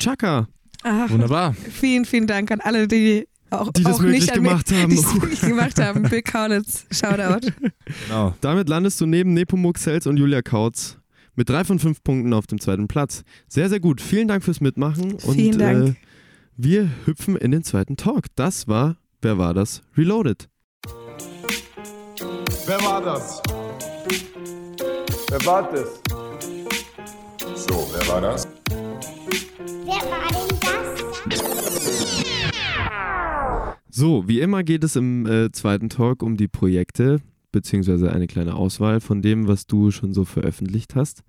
Chaka, 0.00 0.48
Ach, 0.82 1.10
Wunderbar. 1.10 1.54
vielen, 1.54 2.04
vielen 2.04 2.26
Dank 2.26 2.50
an 2.50 2.60
alle, 2.60 2.88
die 2.88 3.26
auch, 3.50 3.72
die 3.72 3.82
das 3.82 3.94
auch 3.94 4.00
möglich 4.00 4.22
nicht 4.22 4.32
an 4.32 4.42
gemacht 4.42 4.70
mich, 4.70 4.80
haben. 4.80 4.90
Die 4.90 5.20
möglich 5.20 5.40
gemacht 5.40 5.80
haben. 5.80 6.02
Bill 6.02 6.22
Kaulitz, 6.22 6.86
Shoutout. 6.90 7.48
Genau. 8.06 8.34
Damit 8.40 8.68
landest 8.68 9.00
du 9.00 9.06
neben 9.06 9.34
Nepomuk 9.34 9.78
Sels 9.78 10.06
und 10.06 10.16
Julia 10.16 10.42
Kautz 10.42 10.98
mit 11.36 11.48
drei 11.48 11.64
von 11.64 11.78
fünf 11.78 12.02
Punkten 12.02 12.32
auf 12.32 12.46
dem 12.46 12.60
zweiten 12.60 12.88
Platz. 12.88 13.22
Sehr, 13.48 13.68
sehr 13.68 13.80
gut. 13.80 14.00
Vielen 14.00 14.26
Dank 14.26 14.42
fürs 14.42 14.60
Mitmachen. 14.60 15.14
Und 15.14 15.34
Vielen 15.34 15.58
Dank. 15.58 15.88
Äh, 15.90 15.94
wir 16.56 16.90
hüpfen 17.04 17.36
in 17.36 17.50
den 17.50 17.62
zweiten 17.62 17.96
Talk. 17.96 18.24
Das 18.34 18.66
war, 18.66 18.96
wer 19.20 19.38
war 19.38 19.54
das? 19.54 19.82
Reloaded. 19.96 20.48
Wer 22.66 22.80
war 22.82 23.02
das? 23.02 23.42
Wer 25.28 25.44
war 25.44 25.70
das? 25.70 26.00
So, 27.68 27.88
wer 27.92 28.08
war 28.08 28.20
das? 28.20 28.48
Wer 29.84 30.10
war 30.10 30.30
das? 30.30 30.35
So, 33.98 34.28
wie 34.28 34.40
immer 34.40 34.62
geht 34.62 34.84
es 34.84 34.94
im 34.94 35.24
äh, 35.24 35.50
zweiten 35.52 35.88
Talk 35.88 36.22
um 36.22 36.36
die 36.36 36.48
Projekte, 36.48 37.22
beziehungsweise 37.50 38.12
eine 38.12 38.26
kleine 38.26 38.54
Auswahl 38.54 39.00
von 39.00 39.22
dem, 39.22 39.48
was 39.48 39.66
du 39.66 39.90
schon 39.90 40.12
so 40.12 40.26
veröffentlicht 40.26 40.94
hast. 40.94 41.22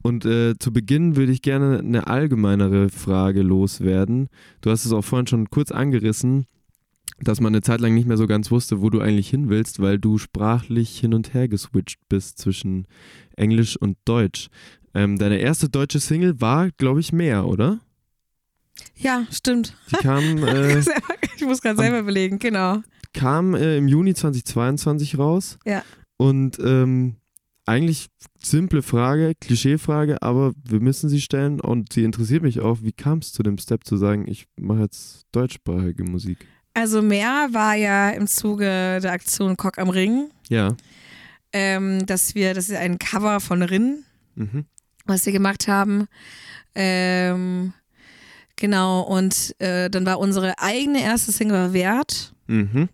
Und 0.00 0.24
äh, 0.24 0.54
zu 0.58 0.72
Beginn 0.72 1.16
würde 1.16 1.30
ich 1.30 1.42
gerne 1.42 1.80
eine 1.80 2.06
allgemeinere 2.06 2.88
Frage 2.88 3.42
loswerden. 3.42 4.30
Du 4.62 4.70
hast 4.70 4.86
es 4.86 4.92
auch 4.92 5.04
vorhin 5.04 5.26
schon 5.26 5.50
kurz 5.50 5.72
angerissen, 5.72 6.46
dass 7.20 7.42
man 7.42 7.52
eine 7.52 7.60
Zeit 7.60 7.82
lang 7.82 7.92
nicht 7.92 8.08
mehr 8.08 8.16
so 8.16 8.26
ganz 8.26 8.50
wusste, 8.50 8.80
wo 8.80 8.88
du 8.88 9.00
eigentlich 9.00 9.28
hin 9.28 9.50
willst, 9.50 9.78
weil 9.80 9.98
du 9.98 10.16
sprachlich 10.16 10.98
hin 10.98 11.12
und 11.12 11.34
her 11.34 11.48
geswitcht 11.48 12.00
bist 12.08 12.38
zwischen 12.38 12.86
Englisch 13.36 13.76
und 13.76 13.98
Deutsch. 14.06 14.48
Ähm, 14.94 15.18
deine 15.18 15.36
erste 15.36 15.68
deutsche 15.68 16.00
Single 16.00 16.40
war, 16.40 16.70
glaube 16.70 17.00
ich, 17.00 17.12
mehr, 17.12 17.44
oder? 17.44 17.78
Ja, 18.96 19.26
stimmt. 19.30 19.74
Die 19.90 19.96
kam, 19.96 20.44
äh, 20.44 20.78
ich 21.36 21.44
muss 21.44 21.60
gerade 21.62 21.76
selber 21.78 22.02
belegen, 22.02 22.38
genau. 22.38 22.82
kam 23.12 23.54
äh, 23.54 23.76
im 23.78 23.88
Juni 23.88 24.14
2022 24.14 25.18
raus. 25.18 25.58
Ja. 25.64 25.82
Und 26.16 26.58
ähm, 26.58 27.16
eigentlich 27.66 28.08
simple 28.42 28.82
Frage, 28.82 29.34
Klischeefrage, 29.40 30.22
aber 30.22 30.52
wir 30.64 30.80
müssen 30.80 31.08
sie 31.08 31.20
stellen 31.20 31.60
und 31.60 31.92
sie 31.92 32.04
interessiert 32.04 32.42
mich 32.42 32.60
auch. 32.60 32.78
Wie 32.82 32.92
kam 32.92 33.18
es 33.18 33.32
zu 33.32 33.42
dem 33.42 33.58
Step 33.58 33.84
zu 33.84 33.96
sagen, 33.96 34.26
ich 34.28 34.46
mache 34.58 34.80
jetzt 34.80 35.26
deutschsprachige 35.32 36.04
Musik? 36.04 36.46
Also 36.74 37.00
mehr 37.02 37.48
war 37.52 37.74
ja 37.74 38.10
im 38.10 38.26
Zuge 38.26 39.00
der 39.02 39.12
Aktion 39.12 39.56
Cock 39.56 39.78
am 39.78 39.88
Ring, 39.88 40.30
Ja. 40.48 40.76
ähm, 41.52 42.06
dass 42.06 42.34
wir, 42.34 42.54
das 42.54 42.68
ist 42.68 42.76
ein 42.76 42.98
Cover 42.98 43.40
von 43.40 43.62
Rin, 43.62 44.04
Mhm. 44.36 44.64
was 45.06 45.26
wir 45.26 45.32
gemacht 45.32 45.66
haben. 45.68 46.06
Ähm, 46.74 47.72
genau, 48.60 49.00
und 49.02 49.54
äh, 49.58 49.90
dann 49.90 50.06
war 50.06 50.20
unsere 50.20 50.58
eigene 50.60 51.02
erste 51.02 51.32
Single 51.32 51.72
Wert. 51.72 52.32
Mhm. 52.46 52.88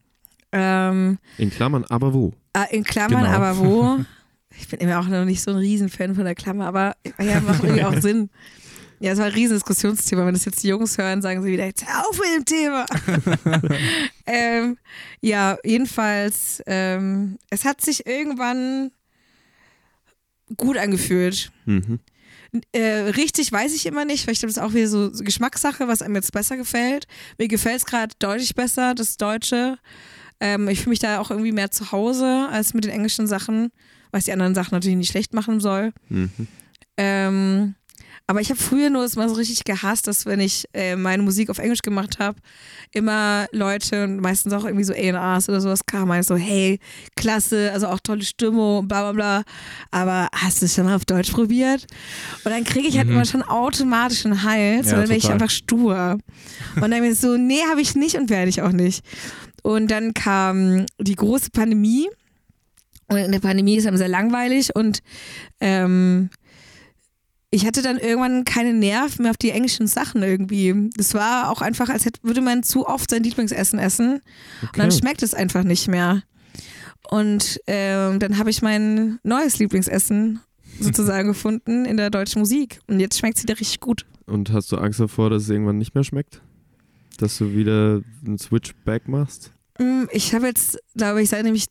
Ähm, 0.52 1.18
In 1.36 1.50
Klammern, 1.50 1.84
aber 1.90 2.14
wo? 2.14 2.32
Ah, 2.54 2.64
in 2.70 2.82
Klammern, 2.84 3.24
Genau. 3.24 3.34
aber 3.36 3.58
wo? 3.58 3.98
Ich 4.58 4.68
bin 4.68 4.80
immer 4.80 4.98
auch 4.98 5.06
noch 5.06 5.26
nicht 5.26 5.42
so 5.42 5.50
ein 5.50 5.58
Riesenfan 5.58 6.14
von 6.14 6.24
der 6.24 6.34
Klammer, 6.34 6.66
aber 6.66 6.96
ja, 7.22 7.40
macht 7.42 7.62
irgendwie 7.62 7.84
auch 7.84 7.92
Sinn. 8.00 8.30
Ja, 9.00 9.12
es 9.12 9.18
war 9.18 9.26
ein 9.26 9.32
Riesendiskussionsthema. 9.32 10.24
Wenn 10.24 10.32
das 10.32 10.46
jetzt 10.46 10.62
die 10.62 10.68
Jungs 10.68 10.96
hören, 10.96 11.20
sagen 11.20 11.42
sie 11.42 11.52
wieder, 11.52 11.66
jetzt 11.66 11.86
hör 11.86 12.08
auf 12.08 12.18
mit 12.18 12.28
dem 12.38 12.44
Thema. 12.46 12.86
ähm, 14.26 14.78
ja, 15.20 15.58
jedenfalls, 15.62 16.62
ähm, 16.66 17.36
es 17.50 17.66
hat 17.66 17.82
sich 17.82 18.06
irgendwann 18.06 18.92
gut 20.56 20.78
angefühlt. 20.78 21.50
Mhm. 21.66 22.00
Äh, 22.72 23.10
richtig 23.16 23.50
weiß 23.52 23.74
ich 23.74 23.86
immer 23.86 24.04
nicht, 24.04 24.26
weil 24.26 24.32
ich 24.32 24.40
glaube, 24.40 24.52
das 24.52 24.62
ist 24.62 24.62
auch 24.62 24.74
wieder 24.74 24.88
so 24.88 25.10
Geschmackssache, 25.22 25.88
was 25.88 26.02
einem 26.02 26.14
jetzt 26.14 26.32
besser 26.32 26.56
gefällt. 26.56 27.06
Mir 27.38 27.48
gefällt 27.48 27.78
es 27.78 27.86
gerade 27.86 28.14
deutlich 28.18 28.54
besser, 28.54 28.94
das 28.94 29.16
Deutsche. 29.16 29.78
Ähm, 30.40 30.68
ich 30.68 30.80
fühle 30.80 30.90
mich 30.90 30.98
da 30.98 31.20
auch 31.20 31.30
irgendwie 31.30 31.52
mehr 31.52 31.70
zu 31.70 31.92
Hause 31.92 32.48
als 32.50 32.74
mit 32.74 32.84
den 32.84 32.92
englischen 32.92 33.26
Sachen, 33.26 33.70
was 34.10 34.24
die 34.24 34.32
anderen 34.32 34.54
Sachen 34.54 34.74
natürlich 34.74 34.96
nicht 34.96 35.10
schlecht 35.10 35.34
machen 35.34 35.60
soll. 35.60 35.92
Mhm. 36.08 36.48
Ähm, 36.96 37.74
aber 38.28 38.40
ich 38.40 38.50
habe 38.50 38.60
früher 38.60 38.90
nur 38.90 39.08
mal 39.14 39.28
so 39.28 39.36
richtig 39.36 39.64
gehasst, 39.64 40.08
dass 40.08 40.26
wenn 40.26 40.40
ich 40.40 40.64
äh, 40.72 40.96
meine 40.96 41.22
Musik 41.22 41.48
auf 41.48 41.58
Englisch 41.58 41.82
gemacht 41.82 42.18
habe, 42.18 42.38
immer 42.92 43.46
Leute 43.52 44.04
und 44.04 44.20
meistens 44.20 44.52
auch 44.52 44.64
irgendwie 44.64 44.84
so 44.84 44.92
A&Rs 44.92 45.48
oder 45.48 45.60
sowas 45.60 45.86
kamen, 45.86 46.08
meinen 46.08 46.24
so, 46.24 46.34
hey, 46.34 46.80
klasse, 47.14 47.70
also 47.72 47.86
auch 47.86 48.00
tolle 48.00 48.24
Stimmung, 48.24 48.88
bla 48.88 49.02
bla 49.02 49.12
bla. 49.12 49.42
Aber 49.92 50.28
hast 50.34 50.60
du 50.60 50.66
es 50.66 50.74
schon 50.74 50.86
mal 50.86 50.96
auf 50.96 51.04
Deutsch 51.04 51.30
probiert? 51.30 51.86
Und 52.44 52.50
dann 52.50 52.64
kriege 52.64 52.88
ich 52.88 52.98
halt 52.98 53.08
immer 53.08 53.24
schon 53.24 53.42
automatisch 53.42 54.26
einen 54.26 54.42
Hals 54.42 54.86
Ja, 54.86 54.94
und 54.94 55.00
dann 55.02 55.08
bin 55.08 55.18
ich 55.18 55.30
einfach 55.30 55.50
stur. 55.50 56.18
Und 56.74 56.90
dann 56.90 57.00
bin 57.00 57.12
ich 57.12 57.20
so, 57.20 57.36
nee, 57.36 57.60
habe 57.70 57.80
ich 57.80 57.94
nicht 57.94 58.16
und 58.16 58.28
werde 58.28 58.48
ich 58.48 58.60
auch 58.60 58.72
nicht. 58.72 59.04
Und 59.62 59.88
dann 59.90 60.14
kam 60.14 60.86
die 60.98 61.14
große 61.14 61.50
Pandemie. 61.50 62.08
Und 63.08 63.18
in 63.18 63.30
der 63.30 63.38
Pandemie 63.38 63.76
ist 63.76 63.86
einem 63.86 63.96
sehr 63.96 64.08
langweilig 64.08 64.74
und 64.74 65.00
ähm, 65.60 66.28
ich 67.50 67.64
hatte 67.66 67.80
dann 67.82 67.98
irgendwann 67.98 68.44
keine 68.44 68.72
Nerven 68.74 69.22
mehr 69.22 69.30
auf 69.30 69.36
die 69.36 69.50
englischen 69.50 69.86
Sachen 69.86 70.22
irgendwie. 70.22 70.90
Das 70.96 71.14
war 71.14 71.50
auch 71.50 71.62
einfach, 71.62 71.88
als 71.88 72.04
hätte, 72.04 72.20
würde 72.22 72.40
man 72.40 72.62
zu 72.62 72.86
oft 72.86 73.10
sein 73.10 73.22
Lieblingsessen 73.22 73.78
essen 73.78 74.20
und 74.62 74.78
dann 74.78 74.88
Okay. 74.88 74.98
schmeckt 74.98 75.22
es 75.22 75.32
einfach 75.34 75.62
nicht 75.64 75.88
mehr. 75.88 76.22
Und 77.08 77.60
ähm, 77.68 78.18
dann 78.18 78.38
habe 78.38 78.50
ich 78.50 78.62
mein 78.62 79.18
neues 79.22 79.58
Lieblingsessen 79.58 80.40
sozusagen 80.80 81.28
gefunden 81.32 81.84
in 81.84 81.96
der 81.96 82.10
deutschen 82.10 82.40
Musik. 82.40 82.80
Und 82.88 82.98
jetzt 83.00 83.18
schmeckt 83.18 83.36
es 83.38 83.42
wieder 83.44 83.58
richtig 83.58 83.80
gut. 83.80 84.04
Und 84.26 84.52
hast 84.52 84.72
du 84.72 84.76
Angst 84.78 84.98
davor, 84.98 85.30
dass 85.30 85.44
es 85.44 85.48
irgendwann 85.50 85.78
nicht 85.78 85.94
mehr 85.94 86.02
schmeckt? 86.04 86.42
Dass 87.18 87.38
du 87.38 87.54
wieder 87.54 88.02
einen 88.26 88.38
Switchback 88.38 89.06
machst? 89.06 89.52
Mm, 89.78 90.04
Ich 90.10 90.34
habe 90.34 90.46
jetzt, 90.46 90.78
glaube 90.96 91.22
ich, 91.22 91.28
seitdem 91.30 91.54
ich 91.54 91.66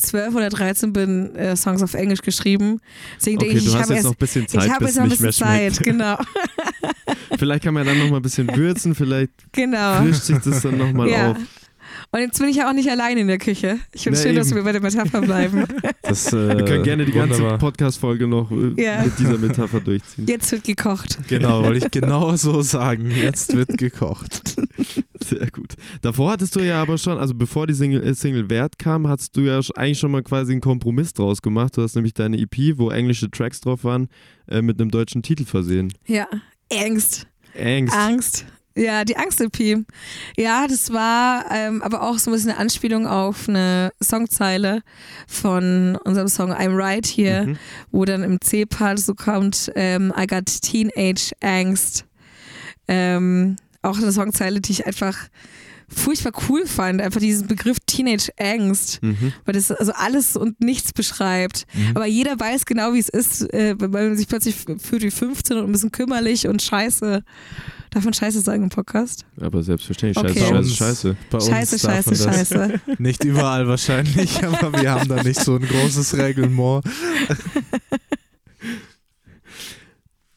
zwölf 0.00 0.34
oder 0.34 0.48
13 0.48 0.92
bin, 0.92 1.34
äh, 1.36 1.56
Songs 1.56 1.82
auf 1.82 1.94
Englisch 1.94 2.22
geschrieben. 2.22 2.80
Deswegen 3.18 3.38
Okay, 3.38 3.48
denke 3.48 3.62
ich, 3.62 3.68
ich 3.68 3.74
habe 3.80 3.94
jetzt 3.94 4.04
noch 4.04 4.12
ein 4.12 4.16
bisschen 4.18 4.48
Zeit, 4.48 4.64
ich 4.64 4.70
habe 4.72 4.84
jetzt 4.86 4.96
noch 4.96 5.02
ein 5.04 5.08
bisschen 5.10 5.32
Zeit, 5.32 5.74
schmeckt. 5.76 5.82
genau. 5.84 6.16
Vielleicht 7.38 7.64
kann 7.64 7.74
man 7.74 7.86
dann 7.86 7.98
noch 7.98 8.10
mal 8.10 8.16
ein 8.16 8.22
bisschen 8.22 8.54
würzen, 8.56 8.94
vielleicht 8.94 9.30
genau. 9.52 10.02
frischt 10.02 10.22
sich 10.22 10.38
das 10.38 10.62
dann 10.62 10.76
noch 10.78 10.92
mal 10.92 11.08
Ja. 11.08 11.30
auf. 11.32 11.36
Und 12.10 12.20
jetzt 12.20 12.38
bin 12.38 12.48
ich 12.48 12.56
ja 12.56 12.68
auch 12.70 12.72
nicht 12.72 12.88
allein 12.90 13.18
in 13.18 13.28
der 13.28 13.36
Küche. 13.36 13.78
Ich 13.92 14.02
finde 14.04 14.18
es 14.18 14.22
schön, 14.24 14.34
dass 14.34 14.46
eben. 14.48 14.56
wir 14.56 14.64
bei 14.64 14.72
der 14.72 14.80
Metapher 14.80 15.20
bleiben. 15.20 15.64
Das, 16.02 16.32
äh, 16.32 16.56
Wir 16.56 16.64
können 16.64 16.82
gerne 16.84 17.04
die 17.04 17.12
ganze. 17.12 17.42
Podcast-Folge 17.58 18.26
noch 18.26 18.50
äh, 18.50 18.82
Ja. 18.82 19.02
mit 19.04 19.18
dieser 19.18 19.36
Metapher 19.36 19.80
durchziehen. 19.80 20.26
Jetzt 20.26 20.50
wird 20.52 20.64
gekocht. 20.64 21.18
Genau, 21.28 21.62
wollte 21.64 21.84
ich 21.84 21.90
genau 22.00 22.34
so 22.36 22.62
sagen. 22.62 23.10
Jetzt 23.10 23.54
wird 23.54 23.76
gekocht. 23.76 24.56
Sehr 25.22 25.50
gut. 25.50 25.74
Davor 26.00 26.30
hattest 26.32 26.56
du 26.56 26.60
ja 26.60 26.80
aber 26.80 26.96
schon, 26.96 27.18
also 27.18 27.34
bevor 27.34 27.66
die 27.66 27.74
Single, 27.74 28.02
äh, 28.02 28.14
Single 28.14 28.48
Wert 28.48 28.78
kam, 28.78 29.06
hattest 29.06 29.36
du 29.36 29.42
ja 29.42 29.60
eigentlich 29.74 29.98
schon 29.98 30.12
mal 30.12 30.22
quasi 30.22 30.52
einen 30.52 30.62
Kompromiss 30.62 31.12
draus 31.12 31.42
gemacht. 31.42 31.76
Du 31.76 31.82
hast 31.82 31.94
nämlich 31.94 32.14
deine 32.14 32.38
EP, 32.38 32.78
wo 32.78 32.88
englische 32.90 33.30
Tracks 33.30 33.60
drauf 33.60 33.84
waren, 33.84 34.08
äh, 34.48 34.62
mit 34.62 34.80
einem 34.80 34.90
deutschen 34.90 35.22
Titel 35.22 35.44
versehen. 35.44 35.92
Ja. 36.06 36.26
Angst. 36.72 37.26
Angst. 37.62 37.94
Angst. 37.94 38.46
Ja, 38.78 39.04
die 39.04 39.16
Angst-EP. 39.16 39.84
Ja, 40.36 40.66
das 40.68 40.92
war 40.92 41.46
ähm, 41.52 41.82
aber 41.82 42.02
auch 42.02 42.18
so 42.18 42.30
ein 42.30 42.34
bisschen 42.34 42.50
eine 42.50 42.60
Anspielung 42.60 43.06
auf 43.06 43.48
eine 43.48 43.90
Songzeile 44.02 44.82
von 45.26 45.96
unserem 46.04 46.28
Song 46.28 46.52
I'm 46.52 46.76
Right 46.76 47.06
Here, 47.06 47.46
Mhm. 47.46 47.58
wo 47.90 48.04
dann 48.04 48.22
im 48.22 48.40
C-Part 48.40 49.00
so 49.00 49.14
kommt, 49.14 49.72
ähm, 49.74 50.12
I 50.16 50.26
got 50.26 50.46
Teenage 50.46 51.32
Angst. 51.40 52.04
Ähm, 52.86 53.56
auch 53.82 53.98
eine 53.98 54.12
Songzeile, 54.12 54.60
die 54.60 54.72
ich 54.72 54.86
einfach 54.86 55.16
furchtbar 55.88 56.32
cool 56.48 56.66
fand, 56.66 57.00
einfach 57.00 57.20
diesen 57.20 57.46
Begriff 57.48 57.78
Teenage 57.86 58.30
Angst, 58.38 59.02
Mhm. 59.02 59.32
weil 59.46 59.54
das 59.54 59.70
also 59.70 59.92
alles 59.94 60.36
und 60.36 60.60
nichts 60.60 60.92
beschreibt. 60.92 61.64
Aber 61.94 62.04
jeder 62.06 62.38
weiß 62.38 62.66
genau, 62.66 62.92
wie 62.92 62.98
es 62.98 63.08
ist, 63.08 63.52
äh, 63.54 63.74
wenn 63.78 63.90
man 63.90 64.16
sich 64.16 64.28
plötzlich 64.28 64.54
fühlt 64.56 65.02
wie 65.02 65.10
15 65.10 65.56
und 65.56 65.64
ein 65.64 65.72
bisschen 65.72 65.90
kümmerlich 65.92 66.46
und 66.46 66.60
scheiße. 66.62 67.24
Darf 67.98 68.04
man 68.04 68.14
scheiße 68.14 68.42
sagen 68.42 68.62
im 68.62 68.68
Podcast? 68.68 69.26
Aber 69.40 69.60
selbstverständlich, 69.60 70.24
Okay. 70.24 70.38
scheiße, 70.38 70.52
scheiße, 70.52 70.74
scheiße. 70.76 71.16
Bei 71.30 71.38
uns 71.38 71.48
Scheiße, 71.48 71.78
scheiße, 71.80 72.14
scheiße. 72.14 72.80
Nicht 72.98 73.24
überall 73.24 73.66
wahrscheinlich, 73.66 74.44
aber 74.44 74.80
wir 74.80 74.92
haben 74.92 75.08
da 75.08 75.20
nicht 75.24 75.40
so 75.40 75.56
ein 75.56 75.62
großes 75.62 76.16
Reglement. 76.16 76.84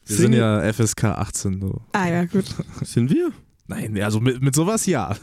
Wir 0.06 0.16
sind 0.16 0.32
ja 0.32 0.72
FSK 0.72 1.04
18. 1.04 1.60
So. 1.60 1.82
Ah 1.92 2.08
ja, 2.08 2.24
gut. 2.24 2.46
Sind 2.82 3.10
wir? 3.10 3.30
Nein, 3.68 3.96
also 4.02 4.18
mit, 4.18 4.42
mit 4.42 4.56
sowas 4.56 4.84
ja. 4.86 5.16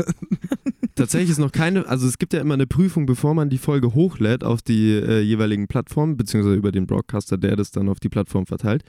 Tatsächlich 0.96 1.32
ist 1.32 1.40
noch 1.40 1.52
keine, 1.52 1.86
also 1.90 2.08
es 2.08 2.18
gibt 2.20 2.32
ja 2.32 2.40
immer 2.40 2.54
eine 2.54 2.68
Prüfung, 2.68 3.06
bevor 3.06 3.34
man 3.34 3.50
die 3.50 3.58
Folge 3.58 3.94
hochlädt 3.94 4.46
auf 4.46 4.62
die 4.62 4.92
äh, 4.94 5.20
jeweiligen 5.20 5.68
Plattformen, 5.68 6.16
beziehungsweise 6.16 6.56
über 6.56 6.72
den 6.72 6.88
Broadcaster, 6.88 7.38
der 7.38 7.58
das 7.58 7.72
dann 7.72 7.90
auf 7.90 8.00
die 8.00 8.10
Plattform 8.10 8.46
verteilt. 8.46 8.86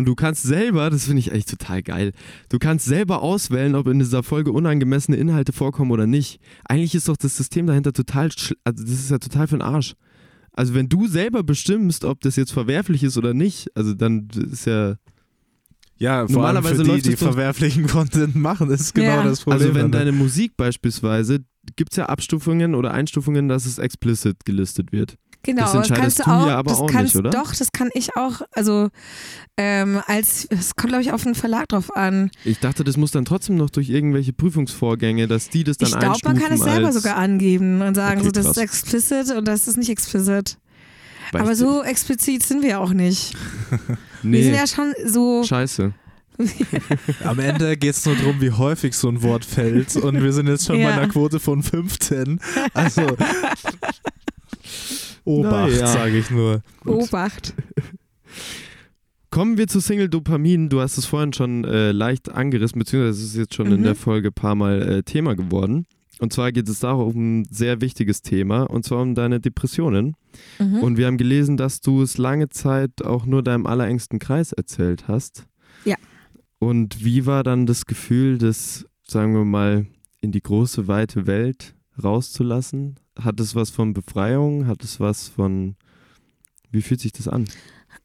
Und 0.00 0.06
du 0.06 0.14
kannst 0.14 0.44
selber, 0.44 0.88
das 0.88 1.04
finde 1.04 1.20
ich 1.20 1.30
echt 1.30 1.50
total 1.50 1.82
geil, 1.82 2.12
du 2.48 2.58
kannst 2.58 2.86
selber 2.86 3.20
auswählen, 3.20 3.74
ob 3.74 3.86
in 3.86 3.98
dieser 3.98 4.22
Folge 4.22 4.50
unangemessene 4.50 5.18
Inhalte 5.18 5.52
vorkommen 5.52 5.90
oder 5.90 6.06
nicht. 6.06 6.40
Eigentlich 6.64 6.94
ist 6.94 7.06
doch 7.06 7.18
das 7.18 7.36
System 7.36 7.66
dahinter 7.66 7.92
total, 7.92 8.28
schl- 8.28 8.56
also 8.64 8.82
das 8.82 8.94
ist 8.94 9.10
ja 9.10 9.18
total 9.18 9.46
für 9.46 9.56
den 9.58 9.62
Arsch. 9.62 9.92
Also 10.54 10.72
wenn 10.72 10.88
du 10.88 11.06
selber 11.06 11.42
bestimmst, 11.42 12.06
ob 12.06 12.22
das 12.22 12.36
jetzt 12.36 12.50
verwerflich 12.50 13.02
ist 13.04 13.18
oder 13.18 13.34
nicht, 13.34 13.68
also 13.76 13.92
dann 13.92 14.28
ist 14.50 14.64
ja, 14.64 14.94
Ja, 15.98 16.26
vor 16.26 16.46
allem 16.46 16.54
Normalerweise 16.54 16.82
für 16.86 16.94
die, 16.96 17.02
die 17.02 17.16
verwerflichen 17.16 17.86
Content 17.86 18.36
machen, 18.36 18.70
ist 18.70 18.94
genau 18.94 19.06
Ja. 19.16 19.24
das 19.24 19.42
Problem. 19.42 19.60
also 19.60 19.74
wenn 19.74 19.84
ne? 19.84 19.90
deine 19.90 20.12
Musik 20.12 20.56
beispielsweise, 20.56 21.40
gibt 21.76 21.92
es 21.92 21.98
ja 21.98 22.06
Abstufungen 22.06 22.74
oder 22.74 22.92
Einstufungen, 22.94 23.50
dass 23.50 23.66
es 23.66 23.76
explicit 23.76 24.46
gelistet 24.46 24.92
wird. 24.92 25.16
Genau, 25.42 25.62
Das 25.62 25.70
aber 25.70 25.78
das 25.80 25.88
entscheidest 25.90 26.16
kannst 26.18 26.28
du 26.28 26.32
auch, 26.32 26.46
ja 26.48 26.58
aber 26.58 26.70
das 26.70 26.78
auch 26.80 26.86
nicht, 26.86 26.94
kannst, 26.96 27.16
oder? 27.16 27.30
Doch, 27.30 27.54
das 27.54 27.72
kann 27.72 27.88
ich 27.94 28.14
auch. 28.16 28.42
Also 28.52 28.90
ähm, 29.56 30.00
als 30.06 30.46
es 30.50 30.76
kommt, 30.76 30.90
glaube 30.90 31.02
ich, 31.02 31.12
auf 31.12 31.22
den 31.22 31.34
Verlag 31.34 31.68
drauf 31.68 31.96
an. 31.96 32.30
Ich 32.44 32.58
dachte, 32.58 32.84
das 32.84 32.96
muss 32.98 33.10
dann 33.12 33.24
trotzdem 33.24 33.56
noch 33.56 33.70
durch 33.70 33.88
irgendwelche 33.88 34.32
Prüfungsvorgänge, 34.34 35.28
dass 35.28 35.48
die 35.48 35.64
das 35.64 35.78
dann 35.78 35.88
Ich 35.88 35.98
glaube, 35.98 36.18
man 36.24 36.38
kann 36.38 36.52
es 36.52 36.60
selber 36.60 36.92
sogar 36.92 37.16
angeben 37.16 37.80
und 37.82 37.94
sagen, 37.94 38.18
Okay, 38.20 38.26
so 38.26 38.32
das 38.32 38.44
krass. 38.46 38.56
ist 38.58 38.62
explicit 38.62 39.36
und 39.36 39.46
das 39.48 39.66
ist 39.66 39.76
nicht 39.78 39.88
explicit. 39.90 40.58
Weil 41.32 41.42
Aber 41.42 41.54
so 41.56 41.82
explizit 41.84 42.42
sind 42.42 42.62
wir 42.62 42.70
ja 42.70 42.78
auch 42.78 42.92
nicht. 42.92 43.34
nee, 44.22 44.38
Wir 44.38 44.44
sind 44.44 44.54
ja 44.56 44.66
schon 44.66 44.92
so. 45.06 45.42
scheiße. 45.44 45.92
Am 47.24 47.38
Ende 47.38 47.76
geht 47.76 47.94
es 47.94 48.04
nur 48.06 48.16
darum, 48.16 48.40
wie 48.40 48.50
häufig 48.50 48.94
so 48.96 49.08
ein 49.08 49.22
Wort 49.22 49.44
fällt. 49.44 49.94
Und 49.96 50.22
wir 50.22 50.32
sind 50.32 50.48
jetzt 50.48 50.64
schon 50.66 50.76
bei 50.76 50.82
Ja. 50.82 50.90
einer 50.90 51.06
Quote 51.08 51.38
von 51.38 51.62
15. 51.62 52.40
Also. 52.74 53.02
Obacht, 55.24 55.70
Naja. 55.72 55.86
sage 55.86 56.18
ich 56.18 56.30
nur. 56.30 56.62
Obacht. 56.84 57.54
Kommen 59.30 59.58
wir 59.58 59.68
zu 59.68 59.78
Single 59.80 60.08
Dopamin. 60.08 60.68
Du 60.68 60.80
hast 60.80 60.98
es 60.98 61.06
vorhin 61.06 61.32
schon 61.32 61.64
äh, 61.64 61.92
leicht 61.92 62.30
angerissen, 62.30 62.78
beziehungsweise 62.80 63.22
es 63.22 63.30
ist 63.30 63.36
jetzt 63.36 63.54
schon 63.54 63.66
in 63.70 63.80
Mhm. 63.80 63.84
der 63.84 63.94
Folge 63.94 64.28
ein 64.28 64.34
paar 64.34 64.56
Mal 64.56 64.82
äh, 64.82 65.02
Thema 65.04 65.36
geworden. 65.36 65.86
Und 66.18 66.32
zwar 66.32 66.50
geht 66.52 66.68
es 66.68 66.80
darum, 66.80 67.08
um 67.14 67.40
ein 67.40 67.44
sehr 67.50 67.80
wichtiges 67.80 68.22
Thema, 68.22 68.64
und 68.64 68.84
zwar 68.84 69.00
um 69.02 69.14
deine 69.14 69.40
Depressionen. 69.40 70.14
Mhm. 70.58 70.80
Und 70.80 70.96
wir 70.98 71.06
haben 71.06 71.16
gelesen, 71.16 71.56
dass 71.56 71.80
du 71.80 72.02
es 72.02 72.18
lange 72.18 72.48
Zeit 72.50 73.02
auch 73.04 73.24
nur 73.24 73.42
deinem 73.42 73.66
allerengsten 73.66 74.18
Kreis 74.18 74.52
erzählt 74.52 75.06
hast. 75.08 75.46
Ja. 75.84 75.96
Und 76.58 77.02
wie 77.04 77.24
war 77.24 77.42
dann 77.44 77.64
das 77.66 77.86
Gefühl, 77.86 78.36
das, 78.36 78.84
sagen 79.06 79.32
wir 79.32 79.44
mal, 79.46 79.86
in 80.20 80.32
die 80.32 80.42
große, 80.42 80.88
weite 80.88 81.26
Welt 81.26 81.74
rauszulassen? 82.02 82.96
Hat 83.24 83.38
es 83.40 83.54
was 83.54 83.70
von 83.70 83.92
Befreiung? 83.92 84.66
Hat 84.66 84.82
es 84.84 85.00
was 85.00 85.28
von. 85.28 85.76
Wie 86.70 86.82
fühlt 86.82 87.00
sich 87.00 87.12
das 87.12 87.28
an? 87.28 87.46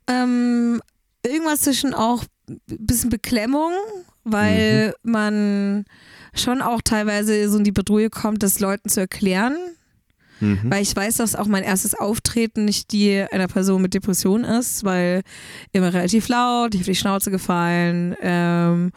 Ähm, 0.07 0.81
irgendwas 1.25 1.61
zwischen 1.61 1.93
auch 1.93 2.23
ein 2.49 2.59
bisschen 2.67 3.09
Beklemmung, 3.09 3.71
weil 4.23 4.93
Mhm. 5.03 5.11
man 5.11 5.85
schon 6.33 6.61
auch 6.61 6.81
teilweise 6.83 7.49
so 7.49 7.57
in 7.57 7.63
die 7.63 7.71
Bedrohung 7.71 8.09
kommt, 8.09 8.43
das 8.43 8.59
Leuten 8.59 8.89
zu 8.89 8.99
erklären. 8.99 9.55
Mhm. 10.41 10.59
Weil 10.65 10.81
ich 10.83 10.93
weiß, 10.93 11.15
dass 11.17 11.33
auch 11.35 11.47
mein 11.47 11.63
erstes 11.63 11.95
Auftreten 11.95 12.65
nicht 12.65 12.91
die 12.91 13.25
einer 13.31 13.47
Person 13.47 13.81
mit 13.81 13.93
Depression 13.93 14.43
ist, 14.43 14.83
weil 14.83 15.21
immer 15.71 15.93
relativ 15.93 16.27
laut, 16.27 16.75
ich 16.75 16.81
auf 16.81 16.85
die 16.87 16.95
Schnauze 16.95 17.31
gefallen. 17.31 18.15
Ähm, 18.21 18.91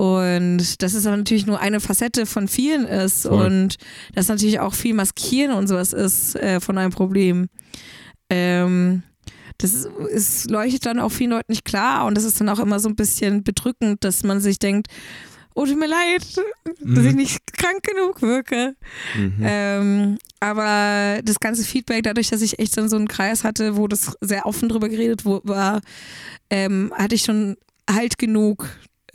Und 0.00 0.80
das 0.80 0.94
ist 0.94 1.06
aber 1.06 1.16
natürlich 1.16 1.46
nur 1.46 1.58
eine 1.58 1.80
Facette 1.80 2.24
von 2.24 2.46
vielen 2.46 2.84
ist 2.86 3.22
Voll. 3.26 3.44
und 3.44 3.78
das 4.14 4.28
natürlich 4.28 4.60
auch 4.60 4.72
viel 4.74 4.94
Maskieren 4.94 5.52
und 5.56 5.66
sowas 5.66 5.92
ist 5.92 6.36
äh, 6.36 6.60
von 6.60 6.78
einem 6.78 6.92
Problem. 6.92 7.48
Ähm, 8.30 9.02
das 9.58 9.72
ist, 9.74 9.88
es 10.14 10.44
leuchtet 10.48 10.86
dann 10.86 11.00
auch 11.00 11.08
vielen 11.10 11.30
Leuten 11.32 11.50
nicht 11.50 11.64
klar 11.64 12.06
und 12.06 12.16
das 12.16 12.22
ist 12.22 12.40
dann 12.40 12.48
auch 12.48 12.60
immer 12.60 12.78
so 12.78 12.88
ein 12.88 12.94
bisschen 12.94 13.42
bedrückend, 13.42 14.04
dass 14.04 14.22
man 14.22 14.40
sich 14.40 14.60
denkt, 14.60 14.86
oh, 15.56 15.66
tut 15.66 15.80
mir 15.80 15.88
leid, 15.88 16.22
dass 16.78 17.04
ich 17.04 17.10
Mhm. 17.10 17.16
nicht 17.16 17.40
krank 17.54 17.82
genug 17.82 18.22
wirke. 18.22 18.76
Mhm. 19.16 19.34
Ähm, 19.42 20.18
aber 20.38 21.20
das 21.24 21.40
ganze 21.40 21.64
Feedback, 21.64 22.04
dadurch, 22.04 22.28
dass 22.28 22.42
ich 22.42 22.60
echt 22.60 22.76
dann 22.76 22.88
so 22.88 22.94
einen 22.94 23.08
Kreis 23.08 23.42
hatte, 23.42 23.76
wo 23.76 23.88
das 23.88 24.16
sehr 24.20 24.46
offen 24.46 24.68
drüber 24.68 24.88
geredet 24.88 25.24
war, 25.24 25.80
ähm, 26.50 26.92
hatte 26.96 27.16
ich 27.16 27.22
schon 27.22 27.56
halt 27.90 28.16
genug, 28.16 28.68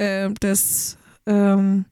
äh, 0.04 0.30
das 0.39 0.97
ähm, 1.26 1.86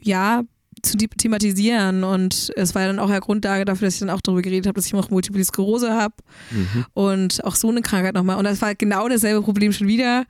ja 0.00 0.42
zu 0.82 0.96
thematisieren 0.96 2.04
und 2.04 2.52
es 2.54 2.74
war 2.74 2.86
dann 2.86 2.98
auch 3.00 3.08
der 3.08 3.20
Grundlage 3.20 3.64
dafür, 3.64 3.86
dass 3.88 3.94
ich 3.94 4.00
dann 4.00 4.10
auch 4.10 4.20
darüber 4.20 4.42
geredet 4.42 4.66
habe, 4.68 4.76
dass 4.76 4.86
ich 4.86 4.94
auch 4.94 5.10
Multiple 5.10 5.42
Sklerose 5.44 5.92
habe 5.92 6.14
Mhm. 6.50 6.84
und 6.94 7.44
auch 7.44 7.56
so 7.56 7.68
eine 7.70 7.80
Krankheit 7.82 8.14
nochmal. 8.14 8.36
Und 8.36 8.44
das 8.44 8.62
war 8.62 8.74
genau 8.74 9.08
dasselbe 9.08 9.42
Problem 9.42 9.72
schon 9.72 9.88
wieder. 9.88 10.26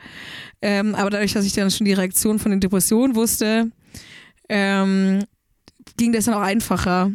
Ähm, 0.63 0.95
aber 0.95 1.11
dadurch, 1.11 1.35
dass 1.35 1.45
ich 1.45 1.53
dann 1.53 1.71
schon 1.71 1.85
die 1.85 1.93
Reaktion 1.93 2.39
von 2.39 2.53
den 2.53 2.61
Depressionen 2.61 3.15
wusste, 3.17 3.71
ähm, 4.49 5.25
ging 5.99 6.13
das 6.13 6.25
dann 6.25 6.35
auch 6.35 6.41
einfacher. 6.41 7.11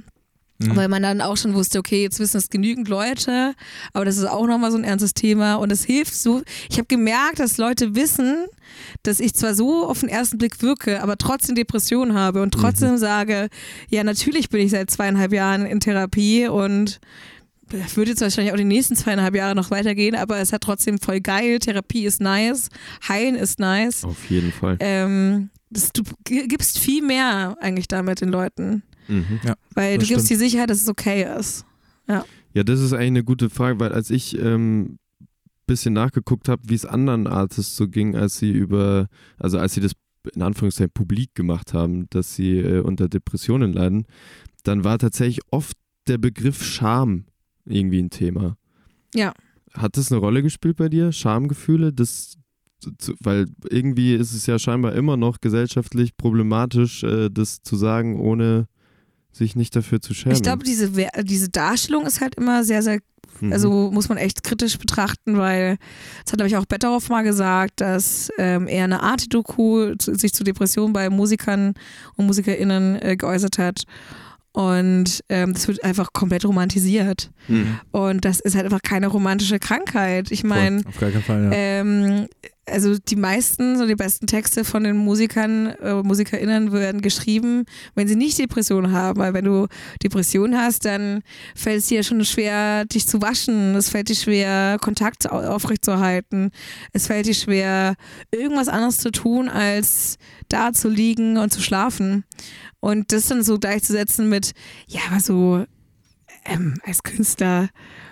Mhm. 0.61 0.75
Weil 0.75 0.87
man 0.87 1.03
dann 1.03 1.21
auch 1.21 1.37
schon 1.37 1.53
wusste, 1.53 1.79
okay, 1.79 2.01
jetzt 2.01 2.19
wissen 2.19 2.37
es 2.37 2.49
genügend 2.49 2.87
Leute, 2.87 3.53
aber 3.93 4.05
das 4.05 4.17
ist 4.17 4.25
auch 4.25 4.47
nochmal 4.47 4.71
so 4.71 4.77
ein 4.77 4.83
ernstes 4.83 5.13
Thema 5.13 5.55
und 5.55 5.71
es 5.71 5.83
hilft 5.83 6.15
so. 6.15 6.41
Ich 6.69 6.77
habe 6.77 6.87
gemerkt, 6.87 7.39
dass 7.39 7.57
Leute 7.57 7.95
wissen, 7.95 8.45
dass 9.03 9.19
ich 9.19 9.33
zwar 9.33 9.53
so 9.53 9.85
auf 9.85 10.01
den 10.01 10.09
ersten 10.09 10.37
Blick 10.37 10.61
wirke, 10.61 11.01
aber 11.01 11.17
trotzdem 11.17 11.55
Depressionen 11.55 12.17
habe 12.17 12.41
und 12.41 12.53
trotzdem 12.53 12.97
sage, 12.97 13.49
ja, 13.89 14.03
natürlich 14.03 14.49
bin 14.49 14.61
ich 14.61 14.71
seit 14.71 14.89
zweieinhalb 14.89 15.33
Jahren 15.33 15.65
in 15.65 15.79
Therapie 15.79 16.47
und 16.47 16.99
das 17.71 17.95
würde 17.95 18.11
jetzt 18.11 18.21
wahrscheinlich 18.21 18.53
auch 18.53 18.57
die 18.57 18.63
nächsten 18.63 18.95
zweieinhalb 18.95 19.35
Jahre 19.35 19.55
noch 19.55 19.71
weitergehen, 19.71 20.15
aber 20.15 20.39
es 20.39 20.51
hat 20.51 20.61
trotzdem 20.61 20.99
voll 20.99 21.21
geil. 21.21 21.59
Therapie 21.59 22.05
ist 22.05 22.21
nice, 22.21 22.69
Heilen 23.07 23.35
ist 23.35 23.59
nice. 23.59 24.03
Auf 24.03 24.29
jeden 24.29 24.51
Fall. 24.51 24.77
Ähm, 24.79 25.49
das, 25.69 25.91
du 25.93 26.03
gibst 26.25 26.79
viel 26.79 27.01
mehr 27.01 27.55
eigentlich 27.61 27.87
damit 27.87 28.21
den 28.21 28.29
Leuten, 28.29 28.83
Mhm. 29.07 29.39
weil 29.73 29.97
Das 29.97 30.07
du 30.07 30.13
gibst 30.13 30.25
stimmt. 30.25 30.41
die 30.41 30.45
Sicherheit, 30.45 30.69
dass 30.69 30.81
es 30.81 30.87
okay 30.87 31.27
ist. 31.39 31.65
Ja, 32.07 32.63
das 32.63 32.79
ist 32.81 32.91
eigentlich 32.93 33.07
eine 33.07 33.23
gute 33.23 33.49
Frage, 33.49 33.79
weil 33.79 33.93
als 33.93 34.09
ich 34.09 34.37
ähm, 34.37 34.97
bisschen 35.67 35.93
nachgeguckt 35.93 36.49
habe, 36.49 36.61
wie 36.65 36.73
es 36.73 36.85
anderen 36.85 37.27
Artists 37.27 37.77
so 37.77 37.87
ging, 37.87 38.15
als 38.15 38.37
sie 38.37 38.51
über, 38.51 39.07
also 39.37 39.57
als 39.57 39.73
sie 39.73 39.79
das 39.81 39.93
in 40.33 40.41
Anführungszeichen 40.41 40.91
publik 40.93 41.33
gemacht 41.33 41.73
haben, 41.73 42.07
dass 42.09 42.35
sie 42.35 42.57
äh, 42.57 42.79
unter 42.81 43.07
Depressionen 43.07 43.71
leiden, 43.73 44.05
dann 44.63 44.83
war 44.83 44.99
tatsächlich 44.99 45.39
oft 45.49 45.77
der 46.07 46.17
Begriff 46.17 46.63
Scham 46.63 47.25
irgendwie 47.65 47.99
ein 48.01 48.09
Thema. 48.09 48.57
Ja. 49.15 49.33
Hat 49.73 49.95
das 49.95 50.11
eine 50.11 50.19
Rolle 50.19 50.43
gespielt 50.43 50.75
bei 50.77 50.89
dir? 50.89 51.11
Schamgefühle? 51.13 51.93
Das, 51.93 52.35
zu, 52.99 53.13
weil 53.21 53.47
irgendwie 53.69 54.13
ist 54.13 54.33
es 54.33 54.45
ja 54.45 54.59
scheinbar 54.59 54.93
immer 54.93 55.15
noch 55.15 55.39
gesellschaftlich 55.39 56.17
problematisch, 56.17 57.03
äh, 57.03 57.29
das 57.29 57.61
zu 57.61 57.77
sagen, 57.77 58.19
ohne 58.19 58.67
sich 59.31 59.55
nicht 59.55 59.75
dafür 59.75 60.01
zu 60.01 60.13
schämen. 60.13 60.35
Ich 60.35 60.43
glaube, 60.43 60.63
diese, 60.63 60.91
diese 61.23 61.49
Darstellung 61.49 62.05
ist 62.05 62.21
halt 62.21 62.35
immer 62.35 62.63
sehr, 62.63 62.83
sehr 62.83 62.99
Mhm. 63.41 63.53
Also 63.53 63.89
muss 63.91 64.09
man 64.09 64.17
echt 64.17 64.43
kritisch 64.43 64.77
betrachten, 64.77 65.37
weil 65.37 65.77
das 66.23 66.33
hat, 66.33 66.37
glaube 66.37 66.47
ich, 66.47 66.57
auch 66.57 66.65
Betteroff 66.65 67.09
mal 67.09 67.23
gesagt, 67.23 67.81
dass 67.81 68.29
ähm, 68.37 68.67
er 68.67 68.83
eine 68.83 69.03
Art 69.03 69.33
Doku 69.33 69.95
zu, 69.95 70.15
sich 70.15 70.33
zu 70.33 70.43
Depressionen 70.43 70.93
bei 70.93 71.09
Musikern 71.09 71.73
und 72.15 72.27
MusikerInnen 72.27 73.01
äh, 73.01 73.15
geäußert 73.17 73.57
hat. 73.57 73.83
Und 74.53 75.21
ähm, 75.29 75.53
das 75.53 75.67
wird 75.67 75.83
einfach 75.83 76.11
komplett 76.13 76.43
romantisiert. 76.45 77.31
Mhm. 77.47 77.79
Und 77.91 78.25
das 78.25 78.39
ist 78.41 78.55
halt 78.55 78.65
einfach 78.65 78.81
keine 78.81 79.07
romantische 79.07 79.59
Krankheit. 79.59 80.29
Ich 80.31 80.43
meine, 80.43 80.81
Auf 80.85 80.99
gar 80.99 81.09
keinen 81.11 81.23
Fall, 81.23 81.43
ja. 81.45 81.51
ähm, 81.53 82.27
also 82.69 82.97
die 82.99 83.15
meisten, 83.15 83.77
so 83.77 83.87
die 83.87 83.95
besten 83.95 84.27
Texte 84.27 84.63
von 84.63 84.83
den 84.83 84.95
Musikern, 84.95 85.67
äh, 85.81 85.95
MusikerInnen 86.03 86.71
werden 86.71 87.01
geschrieben, 87.01 87.65
wenn 87.95 88.07
sie 88.07 88.15
nicht 88.15 88.37
Depressionen 88.39 88.91
haben. 88.91 89.19
Weil 89.19 89.33
wenn 89.33 89.45
du 89.45 89.67
Depressionen 90.03 90.57
hast, 90.57 90.85
dann 90.85 91.21
fällt 91.55 91.79
es 91.79 91.87
dir 91.87 92.03
schon 92.03 92.23
schwer, 92.23 92.85
dich 92.85 93.07
zu 93.07 93.21
waschen. 93.21 93.75
Es 93.75 93.89
fällt 93.89 94.09
dir 94.09 94.15
schwer, 94.15 94.77
Kontakt 94.81 95.31
au- 95.31 95.39
aufrechtzuerhalten. 95.41 96.51
Es 96.93 97.07
fällt 97.07 97.25
dir 97.25 97.33
schwer, 97.33 97.95
irgendwas 98.31 98.67
anderes 98.67 98.97
zu 98.99 99.11
tun, 99.11 99.49
als 99.49 100.17
da 100.53 100.73
zu 100.73 100.89
liegen 100.89 101.37
und 101.37 101.51
zu 101.51 101.61
schlafen. 101.61 102.23
Und 102.79 103.11
das 103.11 103.27
dann 103.27 103.43
so 103.43 103.59
gleichzusetzen 103.59 104.29
mit, 104.29 104.51
ja, 104.87 105.01
aber 105.09 105.19
so 105.19 105.65
ähm, 106.45 106.79
als 106.85 107.03
Künstler 107.03 107.69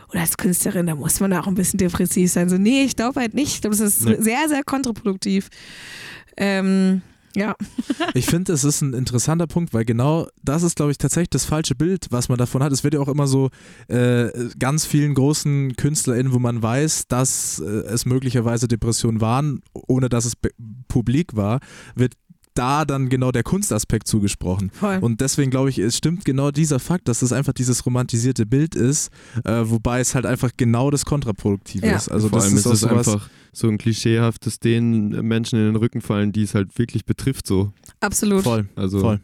oder 0.09 0.21
als 0.21 0.37
Künstlerin, 0.37 0.87
da 0.87 0.95
muss 0.95 1.19
man 1.19 1.33
auch 1.33 1.47
ein 1.47 1.55
bisschen 1.55 1.77
depressiv 1.77 2.31
sein. 2.31 2.49
So, 2.49 2.57
nee, 2.57 2.83
ich 2.83 2.95
glaube 2.95 3.19
halt 3.19 3.33
nicht. 3.33 3.55
Ich 3.55 3.61
glaube, 3.61 3.75
das 3.75 3.85
ist 3.85 4.05
Nee. 4.05 4.17
sehr, 4.19 4.47
sehr 4.47 4.63
kontraproduktiv. 4.63 5.49
Ähm, 6.37 7.01
ja. 7.35 7.55
Ich 8.15 8.25
finde, 8.25 8.53
es 8.53 8.63
ist 8.63 8.81
ein 8.81 8.93
interessanter 8.93 9.45
Punkt, 9.45 9.73
weil 9.73 9.85
genau 9.85 10.27
das 10.43 10.63
ist, 10.63 10.75
glaube 10.75 10.91
ich, 10.91 10.97
tatsächlich 10.97 11.29
das 11.29 11.45
falsche 11.45 11.75
Bild, 11.75 12.07
was 12.09 12.27
man 12.27 12.37
davon 12.39 12.63
hat. 12.63 12.71
Es 12.71 12.83
wird 12.83 12.95
ja 12.95 12.99
auch 12.99 13.07
immer 13.07 13.27
so 13.27 13.49
äh, 13.87 14.29
ganz 14.57 14.85
vielen 14.85 15.13
großen 15.13 15.75
KünstlerInnen, 15.75 16.33
wo 16.33 16.39
man 16.39 16.61
weiß, 16.63 17.07
dass 17.07 17.59
äh, 17.59 17.65
es 17.65 18.05
möglicherweise 18.05 18.67
Depressionen 18.67 19.21
waren, 19.21 19.61
ohne 19.73 20.09
dass 20.09 20.25
es 20.25 20.33
publik 20.87 21.35
war, 21.35 21.59
wird 21.95 22.13
da 22.59 22.85
dann 22.85 23.09
genau 23.09 23.31
der 23.31 23.43
Kunstaspekt 23.43 24.07
zugesprochen. 24.07 24.69
Voll. 24.71 24.97
Und 24.99 25.21
deswegen 25.21 25.49
glaube 25.49 25.69
ich, 25.69 25.79
es 25.79 25.95
stimmt 25.97 26.25
genau 26.25 26.51
dieser 26.51 26.79
Fakt, 26.79 27.07
dass 27.07 27.21
es 27.21 27.31
einfach 27.31 27.53
dieses 27.53 27.85
romantisierte 27.85 28.45
Bild 28.45 28.75
ist, 28.75 29.09
äh, 29.45 29.61
wobei 29.63 29.99
es 30.01 30.13
halt 30.13 30.25
einfach 30.25 30.51
genau 30.57 30.91
das 30.91 31.05
Kontraproduktive 31.05 31.87
Ja. 31.87 31.95
ist. 31.95 32.09
Also 32.09 32.29
Vor 32.29 32.39
das 32.39 32.47
allem 32.47 32.57
ist, 32.57 32.65
es 32.65 32.79
sowas, 32.81 33.07
einfach 33.07 33.29
so 33.53 33.67
ein 33.67 33.77
klischeehaftes 33.77 34.59
den 34.59 35.09
Menschen 35.27 35.57
in 35.57 35.65
den 35.65 35.75
Rücken 35.77 36.01
fallen, 36.01 36.31
die 36.31 36.43
es 36.43 36.53
halt 36.53 36.77
wirklich 36.77 37.05
betrifft 37.05 37.47
so. 37.47 37.71
Absolut. 38.01 38.43
voll, 38.43 38.67
Also, 38.75 38.99
voll. 38.99 39.19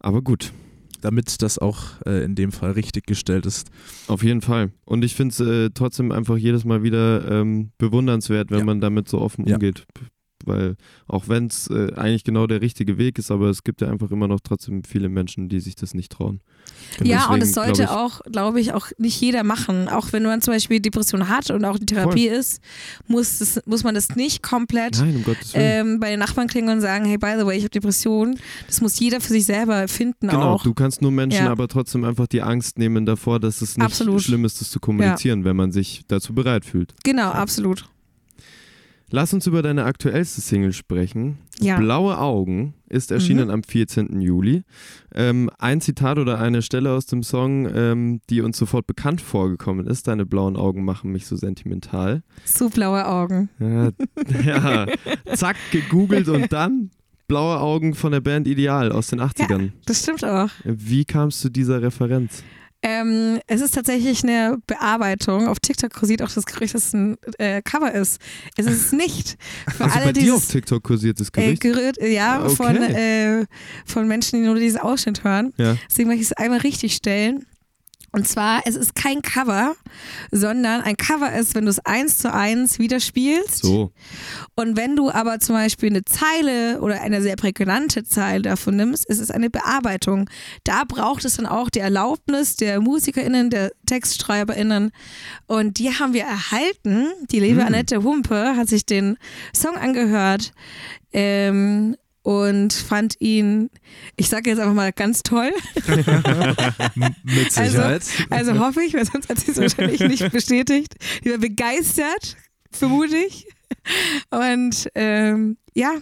aber 0.00 0.22
gut, 0.22 0.52
Damit 1.02 1.40
das 1.40 1.58
auch 1.58 1.78
äh, 2.04 2.24
in 2.24 2.34
dem 2.34 2.52
Fall 2.52 2.72
richtig 2.72 3.06
gestellt 3.06 3.46
ist. 3.46 3.70
auf 4.06 4.22
jeden 4.22 4.42
Fall. 4.42 4.70
Und 4.84 5.02
ich 5.02 5.14
finde 5.14 5.32
es 5.32 5.40
äh, 5.40 5.70
trotzdem 5.72 6.12
einfach 6.12 6.36
jedes 6.36 6.66
Mal 6.66 6.82
wieder 6.82 7.26
ähm, 7.40 7.70
bewundernswert, 7.78 8.50
wenn 8.50 8.58
Ja. 8.58 8.64
man 8.66 8.80
damit 8.82 9.08
so 9.08 9.18
offen 9.18 9.46
Ja. 9.46 9.54
umgeht. 9.54 9.86
Weil 10.46 10.76
auch 11.06 11.28
wenn 11.28 11.46
es 11.46 11.68
äh, 11.68 11.92
eigentlich 11.96 12.24
genau 12.24 12.46
der 12.46 12.60
richtige 12.60 12.98
Weg 12.98 13.18
ist, 13.18 13.30
aber 13.30 13.48
es 13.50 13.64
gibt 13.64 13.80
ja 13.80 13.88
einfach 13.88 14.10
immer 14.10 14.28
noch 14.28 14.40
trotzdem 14.40 14.84
viele 14.84 15.08
Menschen, 15.08 15.48
die 15.48 15.60
sich 15.60 15.74
das 15.76 15.94
nicht 15.94 16.12
trauen. 16.12 16.40
Ja, 17.02 17.26
und 17.26 17.40
Deswegen 17.40 17.42
es 17.42 17.52
sollte 17.52 17.72
glaub 17.84 17.88
ich- 17.88 17.90
auch, 17.90 18.20
glaube 18.32 18.60
ich, 18.60 18.72
auch 18.72 18.86
nicht 18.98 19.20
jeder 19.20 19.44
machen. 19.44 19.88
Auch 19.88 20.12
wenn 20.12 20.22
man 20.22 20.40
zum 20.40 20.54
Beispiel 20.54 20.80
Depression 20.80 21.28
hat 21.28 21.50
und 21.50 21.64
auch 21.64 21.76
in 21.78 21.86
Therapie 21.86 22.28
ist, 22.28 22.62
muss, 23.06 23.38
das, 23.38 23.60
muss 23.66 23.84
man 23.84 23.94
das 23.94 24.16
nicht 24.16 24.42
komplett 24.42 24.98
Nein, 24.98 25.16
um 25.26 25.34
ähm, 25.54 26.00
bei 26.00 26.10
den 26.10 26.18
Nachbarn 26.20 26.48
klingen 26.48 26.68
und 26.70 26.80
sagen, 26.80 27.04
hey, 27.04 27.18
by 27.18 27.34
the 27.38 27.46
way, 27.46 27.56
ich 27.56 27.62
habe 27.64 27.70
Depression. 27.70 28.38
Das 28.66 28.80
muss 28.80 28.98
jeder 28.98 29.20
für 29.20 29.32
sich 29.32 29.44
selber 29.46 29.88
finden 29.88 30.28
Genau, 30.28 30.54
auch. 30.54 30.62
du 30.62 30.74
kannst 30.74 31.02
nur 31.02 31.10
Menschen 31.10 31.44
Ja. 31.44 31.50
aber 31.50 31.68
trotzdem 31.68 32.04
einfach 32.04 32.26
die 32.26 32.42
Angst 32.42 32.78
nehmen 32.78 33.06
davor, 33.06 33.40
dass 33.40 33.62
es 33.62 33.76
nicht 33.76 33.84
Absolut. 33.86 34.22
schlimm 34.22 34.44
ist, 34.44 34.60
das 34.60 34.70
zu 34.70 34.80
kommunizieren, 34.80 35.44
wenn 35.44 35.56
man 35.56 35.72
sich 35.72 36.02
dazu 36.08 36.34
bereit 36.34 36.64
fühlt. 36.64 36.94
Genau, 37.04 37.30
absolut. 37.30 37.84
Lass 39.12 39.34
uns 39.34 39.46
über 39.46 39.62
deine 39.62 39.84
aktuellste 39.84 40.40
Single 40.40 40.72
sprechen. 40.72 41.38
Ja. 41.58 41.76
Mhm. 41.76 41.84
Blaue 41.84 42.18
Augen 42.18 42.74
ist 42.88 43.10
erschienen 43.10 43.50
am 43.50 43.62
14. 43.62 44.20
Juli. 44.20 44.62
Ähm, 45.14 45.50
ein 45.58 45.80
Zitat 45.80 46.18
oder 46.18 46.38
eine 46.38 46.62
Stelle 46.62 46.92
aus 46.92 47.06
dem 47.06 47.22
Song, 47.22 47.68
ähm, 47.74 48.20
die 48.30 48.40
uns 48.40 48.56
sofort 48.56 48.86
bekannt 48.86 49.20
vorgekommen 49.20 49.86
ist. 49.86 50.06
Deine 50.06 50.26
blauen 50.26 50.56
Augen 50.56 50.84
machen 50.84 51.10
mich 51.10 51.26
so 51.26 51.36
sentimental. 51.36 52.22
So 52.44 52.68
blaue 52.68 53.06
Augen. 53.06 53.48
Ja, 53.58 53.90
ja. 54.44 54.86
zack, 55.34 55.56
gegoogelt 55.72 56.28
und 56.28 56.52
dann 56.52 56.90
blaue 57.26 57.60
Augen 57.60 57.94
von 57.94 58.12
der 58.12 58.20
Band 58.20 58.48
Ideal 58.48 58.90
aus 58.90 59.08
den 59.08 59.20
80ern. 59.20 59.70
Das 59.86 60.02
stimmt 60.02 60.24
auch. 60.24 60.50
Wie 60.64 61.04
kamst 61.04 61.44
du 61.44 61.48
dieser 61.48 61.82
Referenz? 61.82 62.42
Ähm, 62.82 63.40
es 63.46 63.60
ist 63.60 63.74
tatsächlich 63.74 64.22
eine 64.22 64.58
Bearbeitung. 64.66 65.48
Auf 65.48 65.60
TikTok 65.60 65.92
kursiert 65.92 66.22
auch 66.22 66.30
das 66.30 66.46
Gerücht, 66.46 66.74
dass 66.74 66.86
es 66.86 66.92
ein 66.94 67.16
äh, 67.38 67.60
Cover 67.62 67.92
ist. 67.92 68.20
Es 68.56 68.64
ist 68.66 68.86
es 68.86 68.92
nicht. 68.92 69.36
Für 69.76 69.84
Also 69.84 69.96
alle 69.96 70.06
bei 70.06 70.12
dir 70.14 70.34
auf 70.34 70.46
TikTok 70.46 70.82
kursiert 70.82 71.20
das 71.20 71.28
äh, 71.28 71.30
Gerücht? 71.32 71.60
gerührt, 71.60 71.98
äh, 71.98 72.08
ja, 72.12 72.42
Okay. 72.42 72.56
von, 72.56 72.76
äh, 72.76 73.44
von 73.84 74.08
Menschen, 74.08 74.40
die 74.40 74.46
nur 74.46 74.54
diesen 74.54 74.80
Ausschnitt 74.80 75.24
hören. 75.24 75.52
ja. 75.58 75.76
Deswegen 75.90 76.08
möchte 76.08 76.22
ich 76.22 76.30
es 76.30 76.36
einmal 76.36 76.60
richtig 76.60 76.94
stellen. 76.94 77.44
Und 78.12 78.26
zwar, 78.26 78.62
es 78.66 78.74
ist 78.74 78.96
kein 78.96 79.22
Cover, 79.22 79.76
sondern 80.32 80.80
ein 80.82 80.96
Cover 80.96 81.32
ist, 81.32 81.54
wenn 81.54 81.64
du 81.64 81.70
es 81.70 81.78
eins 81.80 82.18
zu 82.18 82.32
eins 82.32 82.78
wieder 82.80 82.98
spielst. 82.98 83.62
So. 83.62 83.92
Und 84.56 84.76
wenn 84.76 84.96
du 84.96 85.10
aber 85.10 85.38
zum 85.38 85.54
Beispiel 85.54 85.90
eine 85.90 86.04
Zeile 86.04 86.80
oder 86.80 87.00
eine 87.02 87.22
sehr 87.22 87.36
prägnante 87.36 88.02
Zeile 88.02 88.42
davon 88.42 88.76
nimmst, 88.76 89.08
ist 89.08 89.20
es 89.20 89.30
eine 89.30 89.48
Bearbeitung. 89.48 90.28
Da 90.64 90.82
braucht 90.84 91.24
es 91.24 91.36
dann 91.36 91.46
auch 91.46 91.70
die 91.70 91.78
Erlaubnis 91.78 92.56
der 92.56 92.80
MusikerInnen, 92.80 93.48
der 93.50 93.70
TextschreiberInnen. 93.86 94.90
Und 95.46 95.78
die 95.78 95.90
haben 95.90 96.12
wir 96.12 96.24
erhalten. 96.24 97.06
Die 97.30 97.38
liebe 97.38 97.64
Annette 97.64 98.02
Humpe 98.02 98.56
hat 98.56 98.68
sich 98.68 98.86
den 98.86 99.18
Song 99.54 99.76
angehört. 99.76 100.52
Ähm, 101.12 101.96
und 102.22 102.72
fand 102.72 103.20
ihn, 103.20 103.70
ich 104.16 104.28
sage 104.28 104.50
jetzt 104.50 104.58
einfach 104.58 104.74
mal 104.74 104.92
ganz 104.92 105.22
toll. 105.22 105.50
Mit 107.24 107.52
Sicherheit. 107.52 108.02
Also, 108.30 108.52
also 108.52 108.58
hoffe 108.58 108.82
ich, 108.82 108.94
weil 108.94 109.06
sonst 109.06 109.28
hat 109.28 109.38
sie 109.38 109.52
es 109.52 109.58
wahrscheinlich 109.58 110.00
nicht 110.00 110.30
bestätigt. 110.30 110.94
Die 111.24 111.30
war 111.30 111.38
begeistert, 111.38 112.36
vermute 112.70 113.16
ich. 113.16 113.46
Und 114.30 114.90
ähm, 114.94 115.56
ja, 115.74 115.94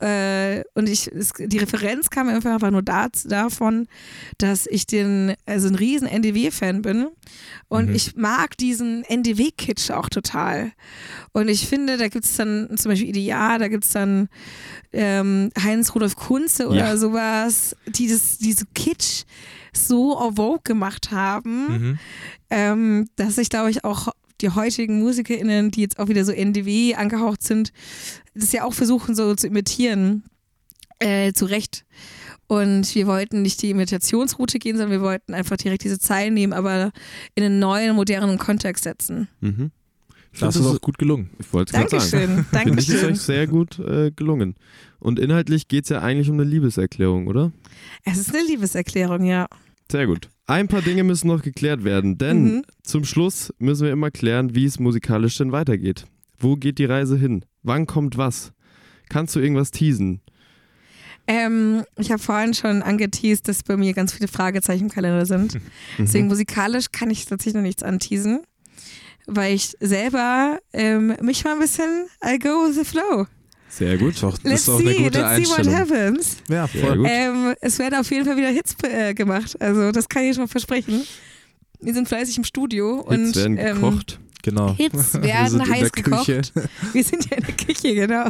äh, 0.00 0.62
und 0.74 0.88
ich, 0.88 1.06
es, 1.08 1.32
die 1.38 1.58
Referenz 1.58 2.10
kam 2.10 2.28
einfach 2.28 2.70
nur 2.70 2.82
da, 2.82 3.08
davon, 3.24 3.86
dass 4.38 4.66
ich 4.66 4.86
den, 4.86 5.34
also 5.46 5.68
ein 5.68 5.74
riesen 5.74 6.06
NDW-Fan 6.08 6.82
bin. 6.82 7.08
Und 7.68 7.90
ich 7.90 8.14
mag 8.16 8.56
diesen 8.58 9.04
NDW-Kitsch 9.04 9.90
auch 9.90 10.08
total. 10.08 10.72
Und 11.32 11.48
ich 11.48 11.66
finde, 11.66 11.96
da 11.96 12.08
gibt 12.08 12.24
es 12.24 12.36
dann 12.36 12.76
zum 12.76 12.90
Beispiel 12.90 13.08
Ideal, 13.08 13.58
da 13.58 13.68
gibt 13.68 13.84
es 13.84 13.90
dann 13.90 14.28
ähm, 14.92 15.50
Heinz-Rudolf 15.62 16.16
Kunze 16.16 16.68
oder 16.68 16.76
Ja. 16.90 16.96
sowas, 16.96 17.74
die 17.86 18.08
das, 18.08 18.38
diese 18.38 18.66
Kitsch 18.74 19.24
so 19.72 20.18
en 20.26 20.36
vogue 20.36 20.60
gemacht 20.64 21.10
haben, 21.10 21.66
Mhm. 21.68 21.98
ähm, 22.50 23.08
dass 23.16 23.36
ich 23.38 23.50
glaube 23.50 23.70
ich 23.70 23.84
auch 23.84 24.08
die 24.40 24.50
heutigen 24.50 25.00
MusikerInnen, 25.00 25.70
die 25.70 25.80
jetzt 25.82 25.98
auch 25.98 26.08
wieder 26.08 26.24
so 26.24 26.32
NDW 26.32 26.94
angehaucht 26.94 27.42
sind, 27.42 27.72
das 28.34 28.52
ja 28.52 28.64
auch 28.64 28.74
versuchen 28.74 29.14
so 29.14 29.34
zu 29.34 29.46
imitieren. 29.46 30.24
Äh, 30.98 31.32
zu 31.34 31.44
Recht. 31.44 31.84
Und 32.46 32.94
wir 32.94 33.06
wollten 33.06 33.42
nicht 33.42 33.60
die 33.60 33.68
Imitationsroute 33.68 34.58
gehen, 34.58 34.76
sondern 34.76 34.92
wir 34.92 35.02
wollten 35.02 35.34
einfach 35.34 35.58
direkt 35.58 35.84
diese 35.84 35.98
Zeilen 35.98 36.32
nehmen, 36.32 36.52
aber 36.54 36.90
in 37.34 37.44
einen 37.44 37.58
neuen, 37.58 37.94
modernen 37.94 38.38
Kontext 38.38 38.84
setzen. 38.84 39.28
Mhm. 39.40 39.72
Ich 40.32 40.40
Das 40.40 40.54
find, 40.54 40.66
ist 40.66 40.72
auch 40.72 40.80
gut 40.80 40.96
gelungen. 40.98 41.30
Ich 41.38 41.52
wollte 41.52 41.76
es 41.76 41.90
gerade 41.90 42.00
sagen. 42.00 42.46
Dankeschön. 42.50 42.62
Finde 42.62 42.80
ich, 42.80 42.88
ist 42.88 43.02
Dankeschön. 43.02 43.12
euch 43.12 43.20
sehr 43.20 43.46
gut 43.46 43.78
äh, 43.78 44.10
gelungen. 44.10 44.54
Und 44.98 45.18
inhaltlich 45.18 45.68
geht 45.68 45.84
es 45.84 45.90
ja 45.90 46.00
eigentlich 46.00 46.30
um 46.30 46.36
eine 46.40 46.48
Liebeserklärung, 46.48 47.26
oder? 47.26 47.52
Es 48.04 48.16
ist 48.16 48.34
eine 48.34 48.46
Liebeserklärung, 48.46 49.24
ja. 49.24 49.48
Sehr 49.90 50.06
gut. 50.06 50.28
Ein 50.46 50.68
paar 50.68 50.82
Dinge 50.82 51.04
müssen 51.04 51.28
noch 51.28 51.42
geklärt 51.42 51.84
werden, 51.84 52.18
denn 52.18 52.44
Mhm. 52.44 52.62
zum 52.82 53.04
Schluss 53.04 53.52
müssen 53.58 53.84
wir 53.84 53.92
immer 53.92 54.10
klären, 54.10 54.54
wie 54.54 54.64
es 54.64 54.78
musikalisch 54.78 55.38
denn 55.38 55.52
weitergeht. 55.52 56.06
Wo 56.38 56.56
geht 56.56 56.78
die 56.78 56.84
Reise 56.84 57.16
hin? 57.16 57.44
Wann 57.62 57.86
kommt 57.86 58.16
was? 58.16 58.52
Kannst 59.08 59.34
du 59.36 59.40
irgendwas 59.40 59.70
teasen? 59.70 60.20
Ähm, 61.28 61.82
ich 61.98 62.12
habe 62.12 62.22
vorhin 62.22 62.54
schon 62.54 62.82
angeteased, 62.82 63.48
dass 63.48 63.62
bei 63.64 63.76
mir 63.76 63.92
ganz 63.94 64.12
viele 64.12 64.28
Fragezeichen 64.28 64.84
im 64.84 64.90
Kalender 64.90 65.26
sind. 65.26 65.58
Deswegen 65.98 66.28
musikalisch 66.28 66.86
kann 66.92 67.10
ich 67.10 67.24
tatsächlich 67.26 67.54
noch 67.54 67.62
nichts 67.62 67.82
anteasen, 67.82 68.40
weil 69.26 69.54
ich 69.54 69.76
selber 69.80 70.60
ähm, 70.72 71.16
mich 71.22 71.42
mal 71.44 71.54
ein 71.54 71.58
bisschen 71.60 72.06
I 72.24 72.38
go 72.38 72.68
with 72.68 72.76
the 72.76 72.84
flow. 72.84 73.26
Sehr 73.76 73.98
gut. 73.98 74.22
Doch, 74.22 74.38
das 74.38 74.44
Let's 74.44 74.62
ist 74.62 74.68
auch 74.70 74.80
eine 74.80 74.88
see, 74.90 75.02
gute 75.02 75.20
let's 75.20 75.36
see 75.36 75.50
what 75.50 75.58
Einstellung. 75.58 75.74
happens. 75.78 76.36
Ja, 76.48 76.66
voll. 76.66 76.96
gut. 76.96 77.06
Ähm, 77.10 77.54
es 77.60 77.78
werden 77.78 77.94
auf 78.00 78.10
jeden 78.10 78.24
Fall 78.24 78.36
wieder 78.36 78.48
Hits 78.48 78.74
äh, 78.82 79.12
gemacht, 79.12 79.60
also 79.60 79.92
das 79.92 80.08
kann 80.08 80.22
ich 80.22 80.34
schon 80.34 80.44
mal 80.44 80.48
versprechen. 80.48 81.02
Wir 81.80 81.92
sind 81.92 82.08
fleißig 82.08 82.38
im 82.38 82.44
Studio 82.44 83.04
Hits 83.08 83.08
und 83.08 83.36
werden 83.36 83.58
ähm, 83.58 83.74
gekocht. 83.74 84.18
Genau. 84.42 84.74
Hits 84.74 85.12
Wir 85.14 85.22
werden 85.24 85.68
heiß 85.68 85.90
der 85.92 86.02
Küche. 86.02 86.40
gekocht. 86.40 86.52
Wir 86.94 87.04
sind 87.04 87.30
ja 87.30 87.36
in 87.36 87.44
der 87.44 87.54
Küche, 87.54 87.94
genau. 87.94 88.28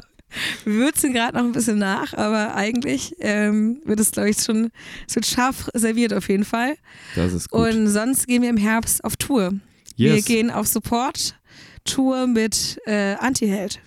Wir 0.65 0.73
würzen 0.73 1.13
gerade 1.13 1.39
noch 1.39 1.45
ein 1.45 1.53
bisschen 1.53 1.79
nach, 1.79 2.13
aber 2.13 2.57
eigentlich 2.57 3.15
ähm, 3.21 3.81
wird 3.85 4.01
es, 4.01 4.11
glaube 4.11 4.31
ich, 4.31 4.39
schon, 4.39 4.71
es 5.07 5.15
wird 5.15 5.27
scharf 5.27 5.71
serviert 5.75 6.13
auf 6.13 6.29
jeden 6.29 6.45
Fall. 6.45 6.75
Das 7.15 7.33
ist 7.33 7.51
gut. 7.51 7.61
Und 7.61 7.87
sonst 7.87 8.27
gehen 8.27 8.43
wir 8.43 8.51
im 8.51 8.57
Herbst 8.57 9.05
auf 9.05 9.17
Tour. 9.17 9.53
Wir 9.97 10.17
yes. 10.17 10.25
gehen 10.25 10.51
auf 10.51 10.67
Support-Tour 10.67 12.27
mit 12.27 12.81
äh, 12.87 13.15
Anti-Held. 13.15 13.81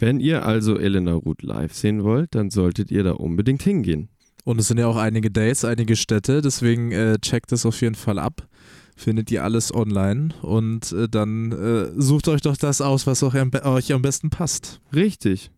Wenn 0.00 0.18
ihr 0.18 0.46
also 0.46 0.78
Elena 0.78 1.12
Ruth 1.12 1.42
live 1.42 1.74
sehen 1.74 2.04
wollt, 2.04 2.34
dann 2.34 2.48
solltet 2.50 2.90
ihr 2.90 3.02
da 3.04 3.12
unbedingt 3.12 3.62
hingehen. 3.62 4.08
Und 4.44 4.58
es 4.58 4.68
sind 4.68 4.78
ja 4.78 4.86
auch 4.86 4.96
einige 4.96 5.30
Dates, 5.30 5.62
einige 5.64 5.94
Städte, 5.94 6.40
deswegen 6.40 6.90
äh, 6.90 7.18
checkt 7.18 7.52
es 7.52 7.66
auf 7.66 7.78
jeden 7.82 7.94
Fall 7.94 8.18
ab. 8.18 8.48
Findet 8.96 9.30
ihr 9.30 9.44
alles 9.44 9.74
online 9.74 10.30
und 10.40 10.90
äh, 10.92 11.06
dann 11.06 11.52
äh, 11.52 12.00
sucht 12.00 12.28
euch 12.28 12.40
doch 12.40 12.56
das 12.56 12.80
aus, 12.80 13.06
was 13.06 13.22
auch 13.22 13.34
am, 13.34 13.50
euch 13.62 13.92
am 13.92 14.00
besten 14.00 14.30
passt. 14.30 14.80
Richtig. 14.94 15.50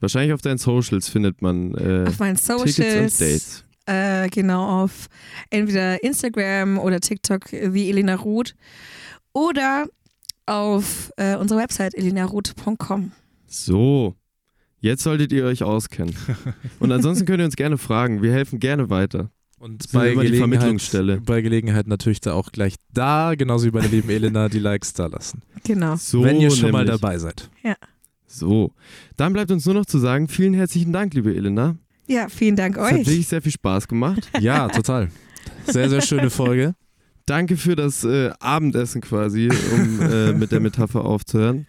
Wahrscheinlich 0.00 0.32
auf 0.32 0.40
deinen 0.40 0.58
Socials 0.58 1.08
findet 1.10 1.42
man 1.42 1.74
äh, 1.74 2.06
Auf 2.08 2.18
meinen 2.18 2.36
Tickets 2.36 2.76
Socials. 2.76 3.20
und 3.20 3.20
Dates. 3.20 3.64
Äh, 3.86 4.28
genau, 4.30 4.82
auf 4.82 5.08
entweder 5.50 6.02
Instagram 6.02 6.78
oder 6.78 7.00
TikTok 7.00 7.52
wie 7.52 7.90
Elena 7.90 8.14
Ruth 8.14 8.54
oder 9.34 9.86
auf 10.46 11.12
äh, 11.18 11.36
unserer 11.36 11.58
Website 11.58 11.94
elenaruth.com. 11.94 13.12
So, 13.54 14.16
jetzt 14.80 15.04
solltet 15.04 15.32
ihr 15.32 15.44
euch 15.44 15.62
auskennen. 15.62 16.14
Und 16.80 16.90
ansonsten 16.90 17.24
könnt 17.24 17.38
ihr 17.38 17.44
uns 17.44 17.54
gerne 17.56 17.78
fragen. 17.78 18.20
Wir 18.20 18.32
helfen 18.32 18.58
gerne 18.58 18.90
weiter. 18.90 19.30
Und 19.60 19.84
die 19.84 20.36
Vermittlungsstelle. 20.36 21.20
bei 21.20 21.40
Gelegenheit 21.40 21.86
natürlich 21.86 22.20
da 22.20 22.34
auch 22.34 22.50
gleich 22.52 22.74
da, 22.92 23.34
genauso 23.34 23.66
wie 23.66 23.70
bei 23.70 23.80
der 23.80 23.90
lieben 23.90 24.10
Elena, 24.10 24.48
die 24.48 24.58
Likes 24.58 24.92
da 24.92 25.06
lassen. 25.06 25.42
Genau. 25.62 25.96
So, 25.96 26.24
wenn 26.24 26.40
ihr 26.40 26.50
schon 26.50 26.72
mal 26.72 26.84
nämlich. 26.84 27.00
dabei 27.00 27.16
seid. 27.18 27.48
So, 28.26 28.72
dann 29.16 29.32
bleibt 29.32 29.52
uns 29.52 29.64
nur 29.64 29.74
noch 29.74 29.86
zu 29.86 29.98
sagen, 29.98 30.26
vielen 30.26 30.52
herzlichen 30.54 30.92
Dank, 30.92 31.14
liebe 31.14 31.34
Elena. 31.34 31.76
Ja, 32.08 32.28
vielen 32.28 32.56
Dank 32.56 32.76
Es 32.76 32.82
hat 32.82 32.92
euch. 32.92 33.06
wirklich 33.06 33.28
sehr 33.28 33.40
viel 33.40 33.52
Spaß 33.52 33.86
gemacht. 33.86 34.28
Ja, 34.40 34.68
total. 34.68 35.10
Sehr, 35.66 35.88
sehr 35.88 36.02
schöne 36.02 36.28
Folge. 36.28 36.74
Danke 37.26 37.56
für 37.56 37.74
das 37.74 38.04
äh, 38.04 38.32
Abendessen 38.38 39.00
quasi, 39.00 39.48
um 39.72 40.00
äh, 40.00 40.32
mit 40.38 40.52
der 40.52 40.60
Metapher 40.60 41.04
aufzuhören. 41.04 41.66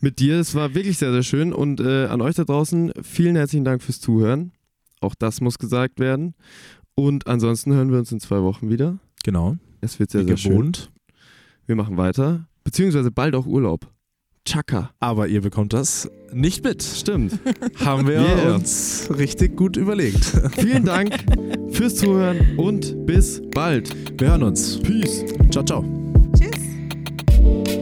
Mit 0.00 0.18
dir, 0.18 0.40
es 0.40 0.54
war 0.54 0.74
wirklich 0.74 0.98
sehr, 0.98 1.12
sehr 1.12 1.22
schön. 1.22 1.52
Und 1.52 1.80
äh, 1.80 2.06
an 2.06 2.20
euch 2.20 2.34
da 2.34 2.44
draußen, 2.44 2.92
vielen 3.02 3.36
herzlichen 3.36 3.64
Dank 3.64 3.82
fürs 3.82 4.00
Zuhören. 4.00 4.52
Auch 5.00 5.14
das 5.14 5.40
muss 5.40 5.58
gesagt 5.58 6.00
werden. 6.00 6.34
Und 6.96 7.28
ansonsten 7.28 7.72
hören 7.72 7.92
wir 7.92 7.98
uns 7.98 8.10
in 8.10 8.18
zwei 8.18 8.42
Wochen 8.42 8.68
wieder. 8.68 8.98
Genau. 9.22 9.56
Es 9.80 10.00
wird 10.00 10.10
sehr, 10.10 10.22
Wie 10.22 10.28
sehr 10.28 10.36
schön. 10.36 10.52
gewohnt. 10.52 10.90
Wir 11.66 11.76
machen 11.76 11.96
weiter. 11.96 12.48
Beziehungsweise 12.64 13.10
bald 13.12 13.34
auch 13.36 13.46
Urlaub. 13.46 13.86
Chaka. 14.46 14.90
Aber 15.00 15.28
ihr 15.28 15.42
bekommt 15.42 15.72
das 15.72 16.10
nicht 16.32 16.64
mit. 16.64 16.82
Stimmt. 16.82 17.38
Haben 17.84 18.06
wir 18.06 18.20
Yeah. 18.20 18.54
uns 18.54 19.08
richtig 19.16 19.56
gut 19.56 19.76
überlegt. 19.76 20.24
Vielen 20.58 20.84
Dank 20.84 21.14
fürs 21.70 21.96
Zuhören 21.96 22.56
und 22.58 23.06
bis 23.06 23.42
bald. 23.50 23.94
Wir 24.20 24.28
hören 24.30 24.42
uns. 24.42 24.78
Peace. 24.80 25.24
Ciao, 25.50 25.64
ciao. 25.64 25.84
Tschüss. 26.36 27.79